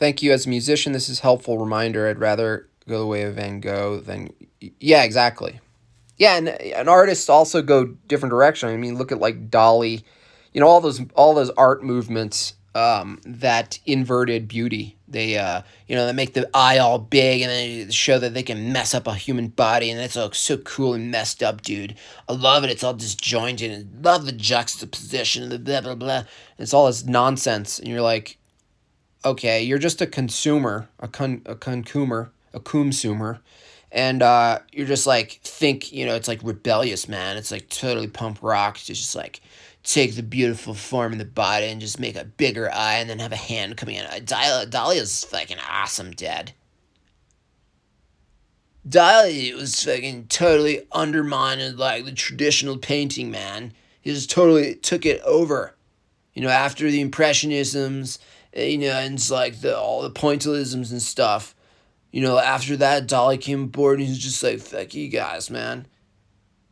Thank 0.01 0.23
you. 0.23 0.33
As 0.33 0.47
a 0.47 0.49
musician, 0.49 0.95
this 0.95 1.11
is 1.11 1.21
helpful 1.21 1.59
reminder. 1.59 2.09
I'd 2.09 2.19
rather 2.19 2.71
go 2.89 3.01
the 3.01 3.07
way 3.07 3.23
of 3.25 3.35
Van 3.35 3.61
Gogh 3.61 4.01
than 4.01 4.31
yeah, 4.81 5.03
exactly. 5.03 5.61
Yeah, 6.21 6.37
and 6.37 6.49
and 6.51 6.87
artists 6.87 7.31
also 7.31 7.63
go 7.63 7.87
different 8.07 8.31
direction. 8.31 8.69
I 8.69 8.77
mean, 8.77 8.99
look 8.99 9.11
at 9.11 9.21
like 9.21 9.51
Dali, 9.51 10.03
you 10.53 10.61
know, 10.61 10.69
all 10.69 10.83
those 10.83 11.01
all 11.15 11.33
those 11.33 11.49
art 11.57 11.83
movements 11.83 12.53
um, 12.75 13.23
that 13.25 13.79
inverted 13.87 14.47
beauty. 14.47 14.99
They 15.09 15.39
uh, 15.39 15.63
you 15.89 15.97
know, 15.97 16.05
they 16.05 16.13
make 16.13 16.35
the 16.35 16.47
eye 16.53 16.77
all 16.77 16.99
big 16.99 17.41
and 17.41 17.51
they 17.51 17.91
show 17.91 18.19
that 18.19 18.35
they 18.35 18.43
can 18.43 18.71
mess 18.71 18.93
up 18.93 19.07
a 19.07 19.15
human 19.15 19.49
body, 19.49 19.91
and 19.91 19.99
it's 19.99 20.15
all 20.15 20.31
so 20.33 20.59
cool 20.59 20.93
and 20.93 21.11
messed 21.11 21.43
up, 21.43 21.63
dude. 21.63 21.95
I 22.29 22.35
love 22.35 22.65
it. 22.65 22.71
It's 22.71 22.85
all 22.85 22.93
disjointed 22.93 23.71
and 23.71 24.05
love 24.05 24.27
the 24.27 24.33
juxtaposition 24.33 25.45
and 25.45 25.53
the 25.53 25.59
blah 25.59 25.81
blah 25.81 25.95
blah. 25.95 26.25
It's 26.59 26.75
all 26.75 26.87
this 26.87 27.07
nonsense, 27.07 27.79
and 27.79 27.89
you're 27.89 28.03
like, 28.03 28.37
okay, 29.25 29.63
you're 29.63 29.79
just 29.79 30.03
a 30.03 30.07
consumer, 30.07 30.91
a 30.99 31.09
con 31.09 31.41
a 31.47 31.55
consumer, 31.55 32.31
a 32.53 32.61
consumer, 32.61 33.41
and 33.93 34.23
uh, 34.23 34.61
you're 34.73 34.87
just 34.87 35.07
like 35.07 35.41
think 35.43 35.93
you 35.93 36.07
know 36.07 36.15
it's 36.15 36.29
like 36.29 36.41
rebellious, 36.43 37.09
man. 37.09 37.37
It's 37.37 37.51
like 37.51 37.69
totally 37.69 38.07
punk 38.07 38.39
rock 38.43 38.79
to 38.79 38.87
just 38.87 39.15
like 39.15 39.41
take 39.83 40.15
the 40.15 40.23
beautiful 40.23 40.75
form 40.75 41.13
in 41.13 41.19
the 41.19 41.25
body 41.25 41.67
and 41.67 41.81
just 41.81 41.99
make 41.99 42.17
a 42.17 42.25
bigger 42.25 42.71
eye 42.73 42.97
and 42.97 43.09
then 43.09 43.19
have 43.19 43.33
a 43.33 43.37
hand 43.37 43.77
coming 43.77 43.97
in. 43.97 44.25
Dahlia, 44.25 44.67
Dahlia's 44.67 45.25
fucking 45.25 45.59
awesome, 45.71 46.11
dead. 46.11 46.53
Dahlia 48.89 49.57
was 49.57 49.83
fucking 49.83 50.27
totally 50.29 50.87
undermined 50.93 51.79
like 51.79 52.05
the 52.05 52.13
traditional 52.13 52.79
painting, 52.79 53.31
man. 53.31 53.73
He 54.01 54.13
just 54.13 54.31
totally 54.31 54.75
took 54.75 55.05
it 55.05 55.21
over. 55.23 55.75
You 56.35 56.43
know, 56.43 56.49
after 56.49 56.91
the 56.91 57.01
Impressionisms 57.01 58.19
Eh, 58.53 58.67
you 58.67 58.79
know, 58.79 58.93
and 58.93 59.15
it's 59.15 59.31
like 59.31 59.61
the 59.61 59.77
all 59.77 60.03
the 60.03 60.11
pointillisms 60.11 60.91
and 60.91 61.03
stuff. 61.03 61.55
You 62.11 62.23
know, 62.23 62.39
after 62.39 62.77
that, 62.77 63.07
Dali 63.07 63.41
came 63.41 63.65
aboard 63.65 64.01
and 64.01 64.09
he's 64.09 64.19
just 64.19 64.43
like, 64.43 64.61
fuck 64.61 64.95
you 64.95 65.09
guys, 65.09 65.51
man. 65.51 65.87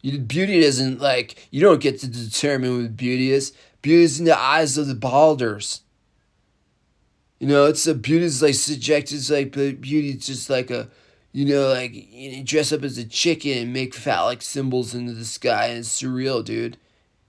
Beauty 0.02 0.58
isn't 0.58 1.00
like, 1.00 1.48
you 1.50 1.60
don't 1.60 1.80
get 1.80 2.00
to 2.00 2.08
determine 2.08 2.82
what 2.82 2.96
beauty 2.96 3.30
is. 3.30 3.52
Beauty 3.82 4.02
is 4.02 4.18
in 4.18 4.24
the 4.24 4.38
eyes 4.38 4.76
of 4.76 4.86
the 4.86 4.94
beholders. 4.94 5.82
You 7.38 7.46
know, 7.46 7.66
it's 7.66 7.86
a 7.86 7.94
beauty 7.94 8.24
is 8.24 8.42
like 8.42 8.54
subjective, 8.54 9.18
it's 9.18 9.30
like, 9.30 9.52
but 9.52 9.80
beauty 9.80 10.10
is 10.10 10.26
just 10.26 10.50
like 10.50 10.70
a, 10.70 10.88
you 11.32 11.44
know, 11.44 11.68
like, 11.68 11.92
you 11.94 12.42
dress 12.42 12.72
up 12.72 12.82
as 12.82 12.98
a 12.98 13.04
chicken 13.04 13.58
and 13.58 13.72
make 13.72 13.94
phallic 13.94 14.42
symbols 14.42 14.94
into 14.94 15.12
the 15.12 15.24
sky 15.24 15.66
and 15.66 15.80
it's 15.80 16.02
surreal, 16.02 16.44
dude. 16.44 16.78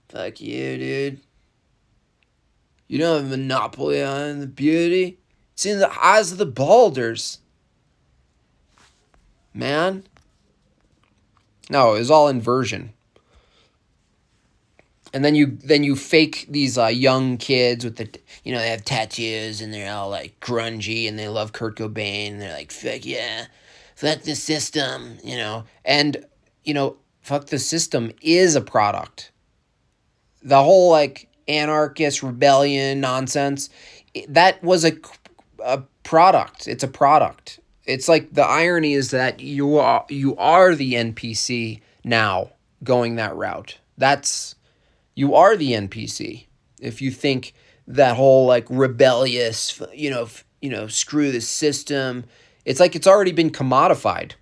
Fuck 0.08 0.40
you, 0.40 0.78
dude. 0.78 1.20
You 2.88 2.98
don't 2.98 3.22
have 3.22 3.32
a 3.32 3.36
monopoly 3.36 4.02
on 4.02 4.40
the 4.40 4.48
beauty. 4.48 5.20
It's 5.52 5.64
in 5.64 5.78
the 5.78 6.04
eyes 6.04 6.32
of 6.32 6.38
the 6.38 6.46
boulders. 6.46 7.38
Man. 9.52 10.04
No, 11.68 11.94
it 11.94 11.98
was 11.98 12.10
all 12.10 12.28
inversion. 12.28 12.92
And 15.12 15.24
then 15.24 15.34
you 15.34 15.58
then 15.64 15.82
you 15.82 15.96
fake 15.96 16.46
these 16.48 16.78
uh, 16.78 16.86
young 16.86 17.36
kids 17.36 17.84
with 17.84 17.96
the 17.96 18.08
you 18.44 18.52
know 18.52 18.60
they 18.60 18.70
have 18.70 18.84
tattoos 18.84 19.60
and 19.60 19.74
they're 19.74 19.92
all 19.92 20.08
like 20.08 20.38
grungy 20.40 21.08
and 21.08 21.18
they 21.18 21.26
love 21.26 21.52
Kurt 21.52 21.76
Cobain 21.76 22.32
and 22.32 22.40
they're 22.40 22.52
like 22.52 22.70
fuck 22.70 23.04
yeah, 23.04 23.46
fuck 23.96 24.20
the 24.20 24.36
system 24.36 25.18
you 25.24 25.36
know 25.36 25.64
and 25.84 26.24
you 26.62 26.74
know 26.74 26.96
fuck 27.22 27.46
the 27.46 27.58
system 27.58 28.12
is 28.22 28.54
a 28.54 28.60
product. 28.60 29.32
The 30.42 30.62
whole 30.62 30.90
like 30.90 31.28
anarchist 31.48 32.22
rebellion 32.22 33.00
nonsense. 33.00 33.68
That 34.28 34.62
was 34.62 34.84
a, 34.84 34.92
a 35.64 35.82
product. 36.02 36.68
It's 36.68 36.84
a 36.84 36.88
product. 36.88 37.60
It's 37.90 38.08
like 38.08 38.32
the 38.32 38.44
irony 38.44 38.94
is 38.94 39.10
that 39.10 39.40
you 39.40 39.78
are 39.78 40.06
you 40.08 40.36
are 40.36 40.74
the 40.74 40.94
NPC 40.94 41.80
now 42.04 42.52
going 42.84 43.16
that 43.16 43.36
route. 43.36 43.78
That's 43.98 44.54
you 45.14 45.34
are 45.34 45.56
the 45.56 45.72
NPC. 45.72 46.46
If 46.80 47.02
you 47.02 47.10
think 47.10 47.52
that 47.86 48.16
whole 48.16 48.46
like 48.46 48.66
rebellious, 48.70 49.82
you 49.92 50.10
know, 50.10 50.28
you 50.62 50.70
know, 50.70 50.86
screw 50.86 51.32
the 51.32 51.40
system, 51.40 52.24
it's 52.64 52.80
like 52.80 52.94
it's 52.94 53.06
already 53.06 53.32
been 53.32 53.50
commodified. 53.50 54.32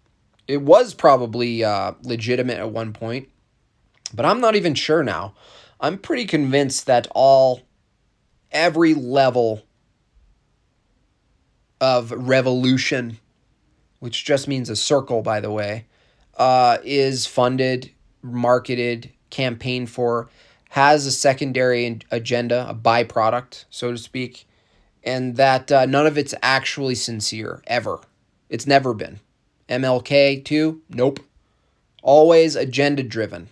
It 0.46 0.62
was 0.62 0.94
probably 0.94 1.64
uh, 1.64 1.92
legitimate 2.03 2.59
at 2.59 2.70
one 2.70 2.92
point, 2.92 3.28
but 4.14 4.24
I'm 4.24 4.40
not 4.40 4.57
even 4.57 4.74
sure 4.74 5.03
now. 5.03 5.34
I'm 5.80 5.99
pretty 5.99 6.24
convinced 6.24 6.86
that 6.86 7.07
all, 7.14 7.62
every 8.51 8.94
level 8.94 9.62
of 11.80 12.11
revolution, 12.11 13.18
which 14.01 14.24
just 14.24 14.49
means 14.49 14.70
a 14.70 14.76
circle, 14.76 15.22
by 15.22 15.40
the 15.40 15.51
way, 15.51 15.86
uh, 16.36 16.78
is 16.84 17.26
funded, 17.26 17.90
marketed, 18.22 19.11
campaigned 19.30 19.90
for, 19.90 20.28
has 20.70 21.07
a 21.07 21.12
secondary 21.12 21.99
agenda, 22.11 22.66
a 22.68 22.74
byproduct, 22.74 23.64
so 23.70 23.90
to 23.92 23.99
speak. 23.99 24.46
and 25.05 25.36
that 25.36 25.70
uh, 25.72 25.86
none 25.86 26.07
of 26.07 26.18
it's 26.18 26.34
actually 26.42 26.94
sincere 26.94 27.62
ever. 27.66 28.01
It's 28.51 28.66
never 28.66 28.92
been. 28.94 29.20
MLK 29.68 30.44
too? 30.44 30.82
Nope. 30.90 31.20
Always 32.03 32.57
agenda 32.57 33.03
driven. 33.03 33.49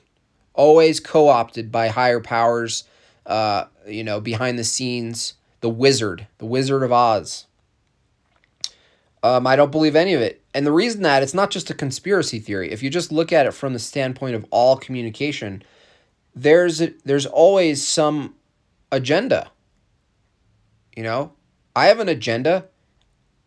Always 0.54 1.00
co 1.00 1.28
opted 1.28 1.70
by 1.72 1.88
higher 1.88 2.20
powers. 2.20 2.84
Uh, 3.24 3.64
you 3.86 4.04
know, 4.04 4.20
behind 4.20 4.58
the 4.58 4.64
scenes, 4.64 5.34
the 5.60 5.68
wizard, 5.70 6.26
the 6.38 6.46
Wizard 6.46 6.82
of 6.82 6.92
Oz. 6.92 7.46
Um, 9.26 9.44
I 9.44 9.56
don't 9.56 9.72
believe 9.72 9.96
any 9.96 10.14
of 10.14 10.20
it. 10.20 10.40
And 10.54 10.64
the 10.64 10.72
reason 10.72 11.02
that 11.02 11.24
it's 11.24 11.34
not 11.34 11.50
just 11.50 11.68
a 11.68 11.74
conspiracy 11.74 12.38
theory. 12.38 12.70
If 12.70 12.80
you 12.80 12.90
just 12.90 13.10
look 13.10 13.32
at 13.32 13.44
it 13.44 13.54
from 13.54 13.72
the 13.72 13.80
standpoint 13.80 14.36
of 14.36 14.46
all 14.50 14.76
communication, 14.76 15.64
there's 16.32 16.80
a, 16.80 16.94
there's 17.04 17.26
always 17.26 17.84
some 17.84 18.36
agenda. 18.92 19.50
You 20.96 21.02
know, 21.02 21.32
I 21.74 21.86
have 21.86 21.98
an 21.98 22.08
agenda. 22.08 22.66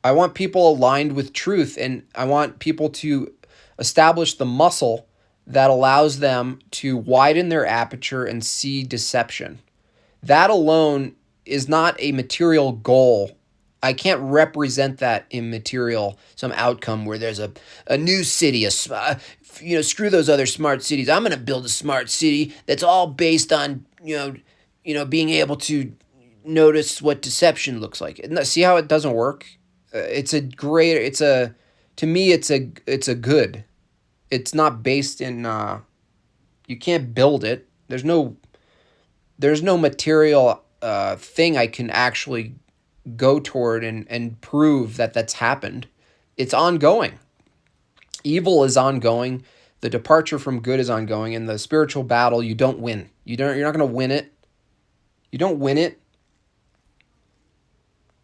I 0.04 0.12
want 0.12 0.34
people 0.34 0.70
aligned 0.70 1.14
with 1.14 1.32
truth 1.32 1.78
and 1.80 2.04
I 2.14 2.26
want 2.26 2.60
people 2.60 2.90
to 2.90 3.32
establish 3.78 4.34
the 4.34 4.46
muscle 4.46 5.08
that 5.48 5.70
allows 5.70 6.20
them 6.20 6.60
to 6.72 6.98
widen 6.98 7.48
their 7.48 7.66
aperture 7.66 8.26
and 8.26 8.44
see 8.44 8.84
deception. 8.84 9.60
That 10.22 10.50
alone 10.50 11.16
is 11.46 11.70
not 11.70 11.96
a 12.00 12.12
material 12.12 12.74
goal. 12.74 13.32
I 13.82 13.94
can't 13.94 14.20
represent 14.22 14.98
that 15.00 15.26
in 15.30 15.50
material, 15.50 16.20
some 16.36 16.52
outcome 16.54 17.06
where 17.06 17.18
there's 17.18 17.40
a, 17.40 17.52
a 17.88 17.98
new 17.98 18.24
city, 18.24 18.66
a, 18.66 18.72
uh, 18.92 19.16
you 19.62 19.76
know, 19.76 19.82
screw 19.82 20.10
those 20.10 20.30
other 20.30 20.46
smart 20.46 20.84
cities. 20.84 21.10
I'm 21.10 21.22
going 21.22 21.32
to 21.32 21.38
build 21.38 21.66
a 21.66 21.70
smart 21.70 22.10
city 22.10 22.54
that's 22.66 22.84
all 22.84 23.08
based 23.08 23.54
on, 23.54 23.86
you 24.04 24.18
know, 24.18 24.36
you 24.84 24.94
know, 24.94 25.06
being 25.06 25.30
able 25.30 25.56
to 25.58 25.94
notice 26.44 27.02
what 27.02 27.22
deception 27.22 27.80
looks 27.80 28.02
like. 28.02 28.26
See 28.44 28.62
how 28.62 28.78
it 28.78 28.88
doesn't 28.88 29.14
work? 29.14 29.46
Uh, 29.94 30.00
it's 30.00 30.34
a 30.34 30.42
great 30.42 30.94
it's 30.94 31.22
a 31.22 31.56
to 31.96 32.06
me 32.06 32.32
it's 32.32 32.52
a 32.52 32.72
it's 32.86 33.08
a 33.08 33.16
good. 33.16 33.64
It's 34.30 34.54
not 34.54 34.84
based 34.84 35.22
in 35.22 35.46
uh 35.46 35.82
you 36.68 36.78
can't 36.78 37.14
build 37.14 37.44
it. 37.44 37.68
There's 37.88 38.04
no 38.04 38.36
there's 39.38 39.64
no 39.64 39.78
material 39.78 40.64
uh 40.82 41.16
thing 41.16 41.58
I 41.58 41.68
can 41.68 41.90
actually 41.90 42.56
go 43.16 43.40
toward 43.40 43.84
and 43.84 44.06
and 44.10 44.40
prove 44.42 44.98
that 44.98 45.14
that's 45.14 45.34
happened. 45.34 45.88
It's 46.38 46.54
ongoing. 46.54 47.20
Evil 48.24 48.64
is 48.64 48.78
ongoing. 48.78 49.44
The 49.82 49.90
departure 49.90 50.40
from 50.40 50.62
good 50.62 50.80
is 50.80 50.90
ongoing 50.90 51.36
and 51.36 51.48
the 51.48 51.58
spiritual 51.58 52.04
battle 52.04 52.44
you 52.44 52.56
don't 52.56 52.80
win. 52.80 53.10
You 53.24 53.38
don't 53.38 53.56
you're 53.56 53.66
not 53.66 53.76
going 53.76 53.88
to 53.88 53.94
win 53.94 54.12
it. 54.12 54.34
You 55.32 55.40
don't 55.40 55.60
win 55.60 55.78
it 55.78 56.00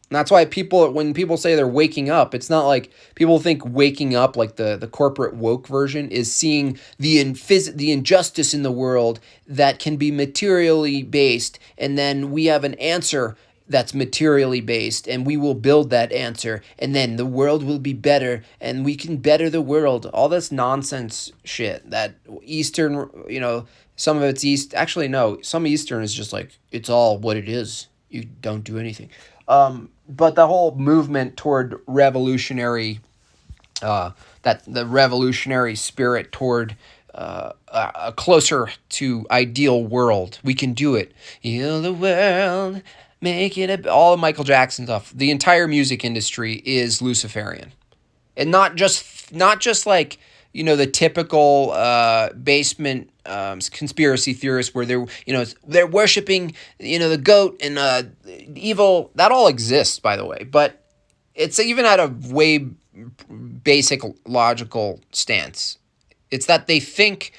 and 0.10 0.20
that's 0.20 0.30
why 0.30 0.46
people, 0.46 0.92
when 0.92 1.16
people 1.16 1.36
say 1.36 1.56
they're 1.56 1.68
waking 1.68 2.12
up, 2.12 2.36
it's 2.36 2.50
not 2.50 2.68
like 2.68 2.92
people 3.16 3.40
think 3.40 3.66
waking 3.66 4.16
up, 4.16 4.38
like 4.38 4.56
the, 4.56 4.78
the 4.78 4.88
corporate 4.88 5.34
woke 5.34 5.68
version, 5.68 6.12
is 6.12 6.34
seeing 6.34 6.78
the, 7.00 7.18
inphys- 7.18 7.76
the 7.76 7.92
injustice 7.92 8.54
in 8.54 8.62
the 8.62 8.72
world 8.72 9.20
that 9.48 9.80
can 9.80 9.98
be 9.98 10.12
materially 10.12 11.02
based. 11.02 11.58
And 11.78 11.98
then 11.98 12.30
we 12.30 12.46
have 12.46 12.64
an 12.64 12.76
answer 12.76 13.36
that's 13.68 13.94
materially 13.94 14.62
based 14.62 15.08
and 15.08 15.26
we 15.26 15.36
will 15.36 15.56
build 15.56 15.90
that 15.90 16.12
answer 16.12 16.62
and 16.78 16.96
then 16.96 17.16
the 17.16 17.26
world 17.26 17.64
will 17.64 17.80
be 17.80 17.94
better 17.94 18.44
and 18.62 18.86
we 18.86 18.96
can 18.96 19.18
better 19.18 19.50
the 19.50 19.62
world 19.62 20.06
all 20.08 20.30
this 20.30 20.52
nonsense 20.52 21.32
shit 21.44 21.90
that 21.90 22.16
eastern 22.44 23.10
you 23.28 23.40
know 23.40 23.66
some 23.96 24.18
of 24.18 24.24
it's 24.24 24.44
east 24.44 24.74
actually 24.76 25.08
no 25.08 25.40
some 25.42 25.66
eastern 25.66 26.04
is 26.04 26.14
just 26.14 26.32
like 26.32 26.52
it's 26.72 26.90
all 26.90 27.18
what 27.18 27.38
it 27.38 27.50
is 27.50 27.88
you 28.10 28.24
don't 28.42 28.64
do 28.64 28.78
anything 28.78 29.10
um, 29.48 29.90
but 30.08 30.36
the 30.36 30.48
whole 30.48 30.76
movement 30.76 31.38
toward 31.38 31.80
revolutionary, 31.88 33.00
uh, 33.82 34.12
that 34.44 34.64
the 34.66 34.86
revolutionary 34.86 35.76
spirit 35.76 36.32
toward 36.32 36.76
uh, 37.14 37.52
a 37.68 38.12
closer 38.12 38.70
to 38.90 39.26
ideal 39.32 39.84
world. 39.84 40.40
We 40.44 40.54
can 40.54 40.74
do 40.74 40.96
it. 40.96 41.14
Heal 41.40 41.82
the 41.82 41.94
world, 41.94 42.82
make 43.26 43.58
it 43.58 43.88
all 43.88 44.14
of 44.14 44.20
Michael 44.20 44.44
Jackson 44.44 44.86
stuff. 44.86 45.12
The 45.14 45.32
entire 45.32 45.68
music 45.68 46.06
industry 46.06 46.62
is 46.64 47.02
Luciferian, 47.02 47.74
and 48.38 48.52
not 48.52 48.76
just 48.76 49.34
not 49.34 49.60
just 49.60 49.86
like 49.86 50.18
you 50.54 50.64
know 50.64 50.76
the 50.76 50.88
typical 50.88 51.72
uh, 51.72 52.32
basement 52.34 53.10
um, 53.26 53.60
conspiracy 53.60 54.34
theorists 54.34 54.74
where 54.74 54.86
they're 54.86 55.06
you 55.26 55.34
know 55.34 55.44
they're 55.68 55.88
worshiping 55.88 56.54
you 56.80 57.00
know 57.00 57.10
the 57.10 57.18
goat 57.18 57.58
and 57.62 57.78
uh, 57.78 58.04
evil. 58.56 59.12
That 59.16 59.32
all 59.32 59.48
exists 59.48 60.00
by 60.00 60.16
the 60.16 60.26
way. 60.26 60.44
But 60.44 60.82
it's 61.34 61.60
even 61.60 61.86
at 61.86 62.00
a 62.00 62.14
way 62.30 62.70
basic 63.64 64.02
logical 64.26 65.02
stance. 65.12 65.78
It's 66.32 66.46
that 66.46 66.68
they 66.68 66.80
think 66.80 67.34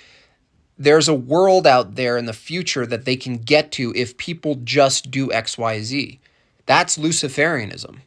there's 0.79 1.09
a 1.09 1.15
world 1.15 1.67
out 1.67 1.95
there 1.95 2.17
in 2.17 2.27
the 2.27 2.33
future 2.33 2.87
that 2.87 3.05
they 3.05 3.17
can 3.17 3.39
get 3.39 3.73
to 3.73 3.93
if 3.97 4.17
people 4.17 4.57
just 4.57 5.11
do 5.11 5.29
xyz 5.29 6.19
that's 6.67 6.99
luciferianism 6.99 7.99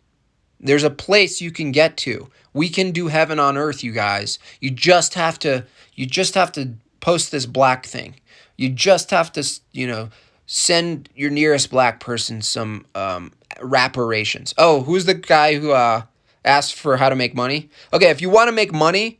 there's 0.60 0.84
a 0.84 0.90
place 0.90 1.42
you 1.42 1.52
can 1.52 1.72
get 1.72 1.98
to 1.98 2.30
we 2.54 2.70
can 2.70 2.92
do 2.92 3.08
heaven 3.08 3.40
on 3.40 3.58
earth 3.58 3.84
you 3.84 3.92
guys 3.92 4.40
you 4.60 4.70
just 4.70 5.14
have 5.14 5.40
to 5.40 5.66
you 5.96 6.06
just 6.06 6.36
have 6.36 6.52
to 6.52 6.76
post 7.00 7.32
this 7.32 7.46
black 7.46 7.86
thing. 7.86 8.16
You 8.58 8.70
just 8.70 9.12
have 9.12 9.32
to, 9.34 9.44
you 9.72 9.88
know, 9.88 10.10
send 10.46 11.10
your 11.16 11.30
nearest 11.30 11.70
black 11.70 12.00
person 12.00 12.42
some 12.42 12.86
um, 12.96 13.32
reparations. 13.62 14.54
Oh, 14.58 14.84
who's 14.84 15.06
the 15.06 15.14
guy 15.14 15.56
who 15.60 15.72
uh, 15.72 16.04
asked 16.44 16.76
for 16.76 16.98
how 16.98 17.10
to 17.10 17.16
make 17.16 17.36
money? 17.36 17.70
Okay, 17.94 18.10
if 18.10 18.22
you 18.22 18.30
want 18.30 18.48
to 18.48 18.52
make 18.52 18.74
money, 18.74 19.20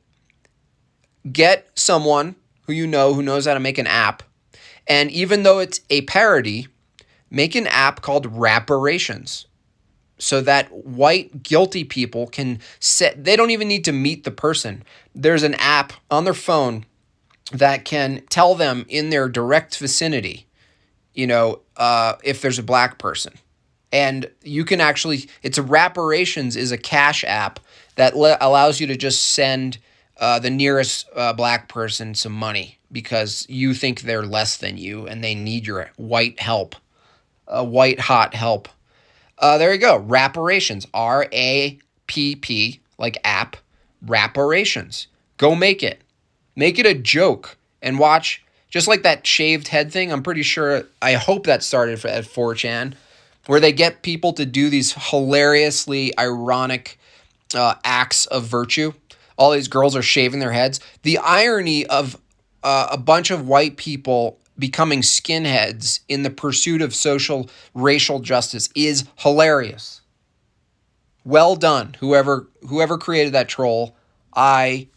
get 1.32 1.70
someone 1.78 2.36
who 2.70 2.76
you 2.76 2.88
know 2.88 3.14
who 3.14 3.24
knows 3.24 3.46
how 3.46 3.54
to 3.54 3.60
make 3.60 3.78
an 3.78 3.88
app. 3.88 4.24
And 4.88 5.12
even 5.12 5.44
though 5.44 5.60
it's 5.60 5.82
a 5.90 6.02
parody, 6.02 6.68
make 7.30 7.56
an 7.56 7.68
app 7.68 8.02
called 8.02 8.26
Reparations 8.26 9.46
so 10.18 10.42
that 10.42 10.72
white 10.72 11.44
guilty 11.44 11.84
people 11.84 12.28
can 12.28 12.60
set 12.80 13.24
they 13.24 13.38
don't 13.38 13.52
even 13.52 13.70
need 13.70 13.86
to 13.86 13.94
meet 13.94 14.26
the 14.26 14.32
person 14.32 14.84
there's 15.16 15.44
an 15.44 15.54
app 15.56 15.94
on 16.12 16.26
their 16.26 16.34
phone 16.34 16.86
that 17.52 17.86
can 17.86 18.22
tell 18.30 18.56
them 18.56 18.86
in 18.90 19.10
their 19.10 19.28
direct 19.28 19.78
vicinity, 19.78 20.46
you 21.14 21.28
know, 21.28 21.62
uh, 21.78 22.14
if 22.24 22.42
there's 22.42 22.60
a 22.60 22.64
black 22.64 22.98
person. 22.98 23.34
And 23.92 24.30
you 24.44 24.66
can 24.66 24.82
actually, 24.82 25.30
it's 25.42 25.58
a 25.58 25.64
is 26.56 26.72
a 26.72 26.78
cash 26.78 27.24
app 27.24 27.60
that 27.96 28.16
le- 28.16 28.38
allows 28.40 28.80
you 28.80 28.88
to 28.88 28.96
just 28.96 29.32
send 29.32 29.80
uh, 30.20 30.40
the 30.40 30.50
nearest 30.50 31.08
uh, 31.16 31.34
black 31.34 31.68
person 31.68 32.14
some 32.14 32.34
money 32.34 32.78
because 32.92 33.46
you 33.50 33.74
think 33.74 34.02
they're 34.02 34.26
less 34.26 34.58
than 34.58 34.78
you 34.78 35.08
and 35.08 35.24
they 35.24 35.34
need 35.34 35.66
your 35.66 35.92
white 35.96 36.40
help, 36.40 36.76
uh, 37.48 37.66
white 37.66 38.00
hot 38.00 38.34
help. 38.36 38.68
Uh, 39.38 39.58
there 39.58 39.74
you 39.74 39.80
go. 39.80 39.98
Reparations, 39.98 40.86
R 40.94 41.28
A 41.32 41.80
P 42.08 42.36
P, 42.36 42.82
like 42.98 43.18
app, 43.24 43.58
reparations. 44.06 45.08
Go 45.38 45.56
make 45.56 45.82
it. 45.82 46.02
Make 46.56 46.78
it 46.78 46.86
a 46.86 46.94
joke 46.94 47.58
and 47.82 47.98
watch 47.98 48.44
just 48.70 48.88
like 48.88 49.04
that 49.04 49.26
shaved 49.26 49.70
head 49.70 49.92
thing. 49.92 50.12
I'm 50.12 50.24
pretty 50.24 50.44
sure 50.44 50.84
I 51.02 51.14
hope 51.14 51.46
that 51.46 51.64
started 51.64 52.04
at 52.06 52.26
4chan 52.26 52.94
where 53.48 53.60
they 53.60 53.72
get 53.72 54.04
people 54.04 54.34
to 54.34 54.46
do 54.46 54.70
these 54.70 54.94
hilariously 54.94 56.18
ironic 56.20 57.00
uh, 57.56 57.76
acts 57.84 58.26
of 58.28 58.46
virtue. 58.46 58.94
All 59.40 59.52
these 59.52 59.70
girls 59.70 59.96
are 59.96 60.04
shaving 60.04 60.40
their 60.42 60.52
heads. 60.52 60.82
The 61.04 61.18
irony 61.18 61.86
of 61.88 62.22
uh, 62.62 62.90
a 62.92 62.98
bunch 62.98 63.32
of 63.32 63.48
white 63.48 63.78
people 63.78 64.38
becoming 64.60 65.02
skinheads 65.02 66.02
in 66.10 66.24
the 66.24 66.30
pursuit 66.30 66.82
of 66.82 66.94
social 66.94 67.50
racial 67.74 68.20
justice 68.20 68.70
is 68.76 69.06
hilarious. 69.16 70.02
Well 71.24 71.56
done, 71.56 71.96
whoever 72.00 72.50
whoever 72.68 72.98
created 72.98 73.34
that 73.34 73.48
troll. 73.48 73.96
I 74.36 74.90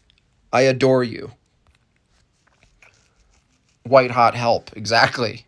I 0.52 0.62
adore 0.62 1.04
you 1.04 1.32
white 3.84 4.10
hot 4.10 4.34
help. 4.34 4.76
Exactly. 4.76 5.46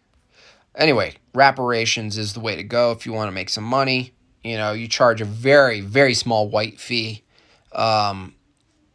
Anyway, 0.77 1.15
reparations 1.35 2.17
is 2.17 2.33
the 2.33 2.41
way 2.41 2.57
to 2.57 2.63
go 2.63 2.93
if 2.93 3.07
you 3.07 3.13
want 3.13 3.29
to 3.29 3.33
make 3.33 3.49
some 3.49 3.65
money. 3.65 4.13
You 4.43 4.57
know, 4.57 4.73
you 4.73 4.89
charge 4.89 5.21
a 5.21 5.25
very, 5.25 5.81
very 5.81 6.15
small 6.15 6.49
white 6.49 6.79
fee. 6.79 7.23
Um, 7.73 8.34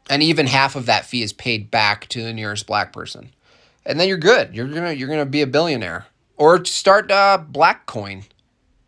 and 0.10 0.24
even 0.24 0.48
half 0.48 0.76
of 0.76 0.88
that 0.88 1.06
fee 1.06 1.22
is 1.22 1.32
paid 1.32 1.70
back 1.70 2.08
to 2.10 2.24
the 2.24 2.34
nearest 2.34 2.66
black 2.66 2.92
person. 2.92 3.32
And 3.86 4.00
then 4.00 4.08
you're 4.08 4.18
good. 4.18 4.54
You're 4.54 4.68
gonna 4.68 4.92
you're 4.92 5.08
gonna 5.08 5.26
be 5.26 5.42
a 5.42 5.48
billionaire. 5.48 6.08
Or 6.36 6.64
start 6.66 7.12
uh, 7.12 7.38
Black 7.38 7.86
Coin, 7.86 8.24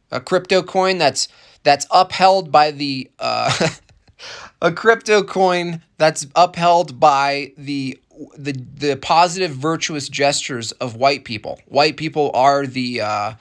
a 0.09 0.19
crypto 0.19 0.63
coin 0.63 0.97
that's 0.97 1.27
that's 1.63 1.85
upheld 1.91 2.51
by 2.51 2.71
the 2.71 3.09
uh, 3.19 3.69
a 4.61 4.71
crypto 4.71 5.23
coin 5.23 5.81
that's 5.97 6.27
upheld 6.35 6.99
by 6.99 7.53
the 7.57 7.99
the 8.37 8.53
the 8.75 8.95
positive 8.95 9.51
virtuous 9.51 10.09
gestures 10.09 10.71
of 10.73 10.95
white 10.95 11.23
people. 11.23 11.59
White 11.67 11.97
people 11.97 12.31
are 12.33 12.65
the 12.65 13.01
uh, 13.01 13.33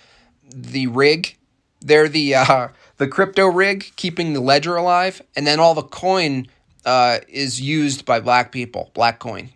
the 0.52 0.86
rig. 0.86 1.36
They're 1.80 2.08
the 2.08 2.34
uh, 2.34 2.68
the 2.98 3.08
crypto 3.08 3.46
rig 3.46 3.92
keeping 3.96 4.32
the 4.32 4.40
ledger 4.40 4.76
alive, 4.76 5.22
and 5.36 5.46
then 5.46 5.60
all 5.60 5.74
the 5.74 5.82
coin 5.82 6.46
uh, 6.84 7.18
is 7.28 7.60
used 7.60 8.04
by 8.04 8.20
black 8.20 8.52
people, 8.52 8.90
black 8.94 9.18
coin. 9.18 9.50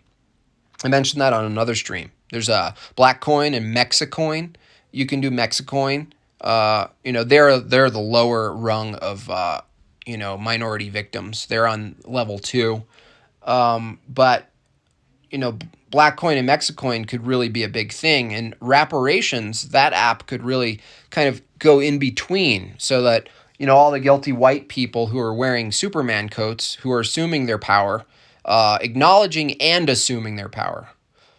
I 0.83 0.87
mentioned 0.87 1.21
that 1.21 1.33
on 1.33 1.45
another 1.45 1.75
stream. 1.75 2.11
There's 2.31 2.49
a 2.49 2.75
black 2.95 3.21
coin 3.21 3.53
and 3.53 3.75
Mexicoin. 3.75 4.55
You 4.91 5.05
can 5.05 5.21
do 5.21 5.31
Mexicoin. 5.31 6.11
Uh, 6.41 6.87
you 7.03 7.11
know, 7.11 7.23
they're 7.23 7.59
they're 7.59 7.89
the 7.89 7.99
lower 7.99 8.53
rung 8.53 8.95
of 8.95 9.29
uh, 9.29 9.61
you 10.05 10.17
know 10.17 10.37
minority 10.37 10.89
victims. 10.89 11.45
They're 11.47 11.67
on 11.67 11.95
level 12.05 12.39
two, 12.39 12.83
um, 13.43 13.99
but 14.07 14.49
you 15.31 15.37
know, 15.37 15.57
Blackcoin 15.91 16.37
and 16.37 16.47
Mexicoin 16.47 17.07
could 17.07 17.25
really 17.25 17.49
be 17.49 17.63
a 17.63 17.69
big 17.69 17.91
thing. 17.91 18.33
And 18.33 18.55
Reparations, 18.59 19.69
that 19.69 19.93
app 19.93 20.27
could 20.27 20.43
really 20.43 20.79
kind 21.09 21.27
of 21.27 21.41
go 21.59 21.79
in 21.79 21.99
between 21.99 22.75
so 22.77 23.01
that, 23.03 23.29
you 23.57 23.65
know, 23.65 23.75
all 23.75 23.91
the 23.91 23.99
guilty 23.99 24.31
white 24.31 24.67
people 24.67 25.07
who 25.07 25.19
are 25.19 25.33
wearing 25.33 25.71
Superman 25.71 26.29
coats, 26.29 26.75
who 26.75 26.91
are 26.91 26.99
assuming 26.99 27.45
their 27.45 27.57
power, 27.57 28.05
uh, 28.43 28.77
acknowledging 28.81 29.59
and 29.61 29.89
assuming 29.89 30.35
their 30.35 30.49
power. 30.49 30.89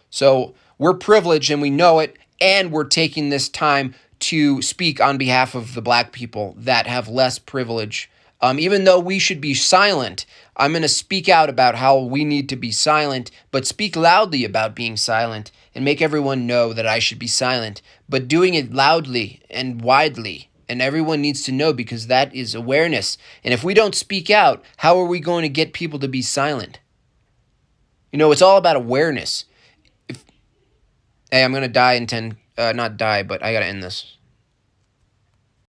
So 0.09 0.55
we're 0.77 0.93
privileged 0.93 1.51
and 1.51 1.61
we 1.61 1.69
know 1.69 1.99
it, 1.99 2.17
and 2.39 2.71
we're 2.71 2.85
taking 2.85 3.29
this 3.29 3.49
time 3.49 3.95
to 4.19 4.61
speak 4.61 4.99
on 4.99 5.17
behalf 5.17 5.55
of 5.55 5.73
the 5.73 5.81
black 5.81 6.11
people 6.11 6.55
that 6.57 6.87
have 6.87 7.07
less 7.07 7.39
privilege 7.39 8.09
um, 8.39 8.59
even 8.59 8.83
though 8.83 8.99
we 8.99 9.17
should 9.17 9.41
be 9.41 9.53
silent, 9.53 10.25
I'm 10.55 10.71
going 10.71 10.83
to 10.83 10.87
speak 10.87 11.27
out 11.27 11.49
about 11.49 11.75
how 11.75 11.97
we 11.99 12.23
need 12.23 12.49
to 12.49 12.55
be 12.55 12.71
silent, 12.71 13.31
but 13.51 13.65
speak 13.65 13.95
loudly 13.95 14.45
about 14.45 14.75
being 14.75 14.95
silent 14.95 15.51
and 15.73 15.83
make 15.83 16.01
everyone 16.01 16.45
know 16.45 16.71
that 16.73 16.85
I 16.85 16.99
should 16.99 17.19
be 17.19 17.27
silent, 17.27 17.81
but 18.07 18.27
doing 18.27 18.53
it 18.53 18.73
loudly 18.73 19.41
and 19.49 19.81
widely. 19.81 20.49
And 20.69 20.81
everyone 20.81 21.21
needs 21.21 21.43
to 21.43 21.51
know 21.51 21.71
because 21.71 22.07
that 22.07 22.33
is 22.35 22.53
awareness. 22.53 23.17
And 23.43 23.53
if 23.53 23.63
we 23.63 23.73
don't 23.73 23.95
speak 23.95 24.29
out, 24.29 24.63
how 24.77 24.99
are 24.99 25.05
we 25.05 25.19
going 25.19 25.43
to 25.43 25.49
get 25.49 25.73
people 25.73 25.99
to 25.99 26.07
be 26.07 26.21
silent? 26.21 26.79
You 28.11 28.19
know, 28.19 28.31
it's 28.31 28.41
all 28.41 28.57
about 28.57 28.75
awareness. 28.75 29.45
If, 30.09 30.25
hey, 31.31 31.43
I'm 31.43 31.51
going 31.51 31.61
to 31.61 31.69
die 31.69 31.93
in 31.93 32.07
10, 32.07 32.37
uh, 32.57 32.73
not 32.73 32.97
die, 32.97 33.23
but 33.23 33.43
I 33.43 33.53
got 33.53 33.59
to 33.59 33.65
end 33.65 33.81
this. 33.81 34.16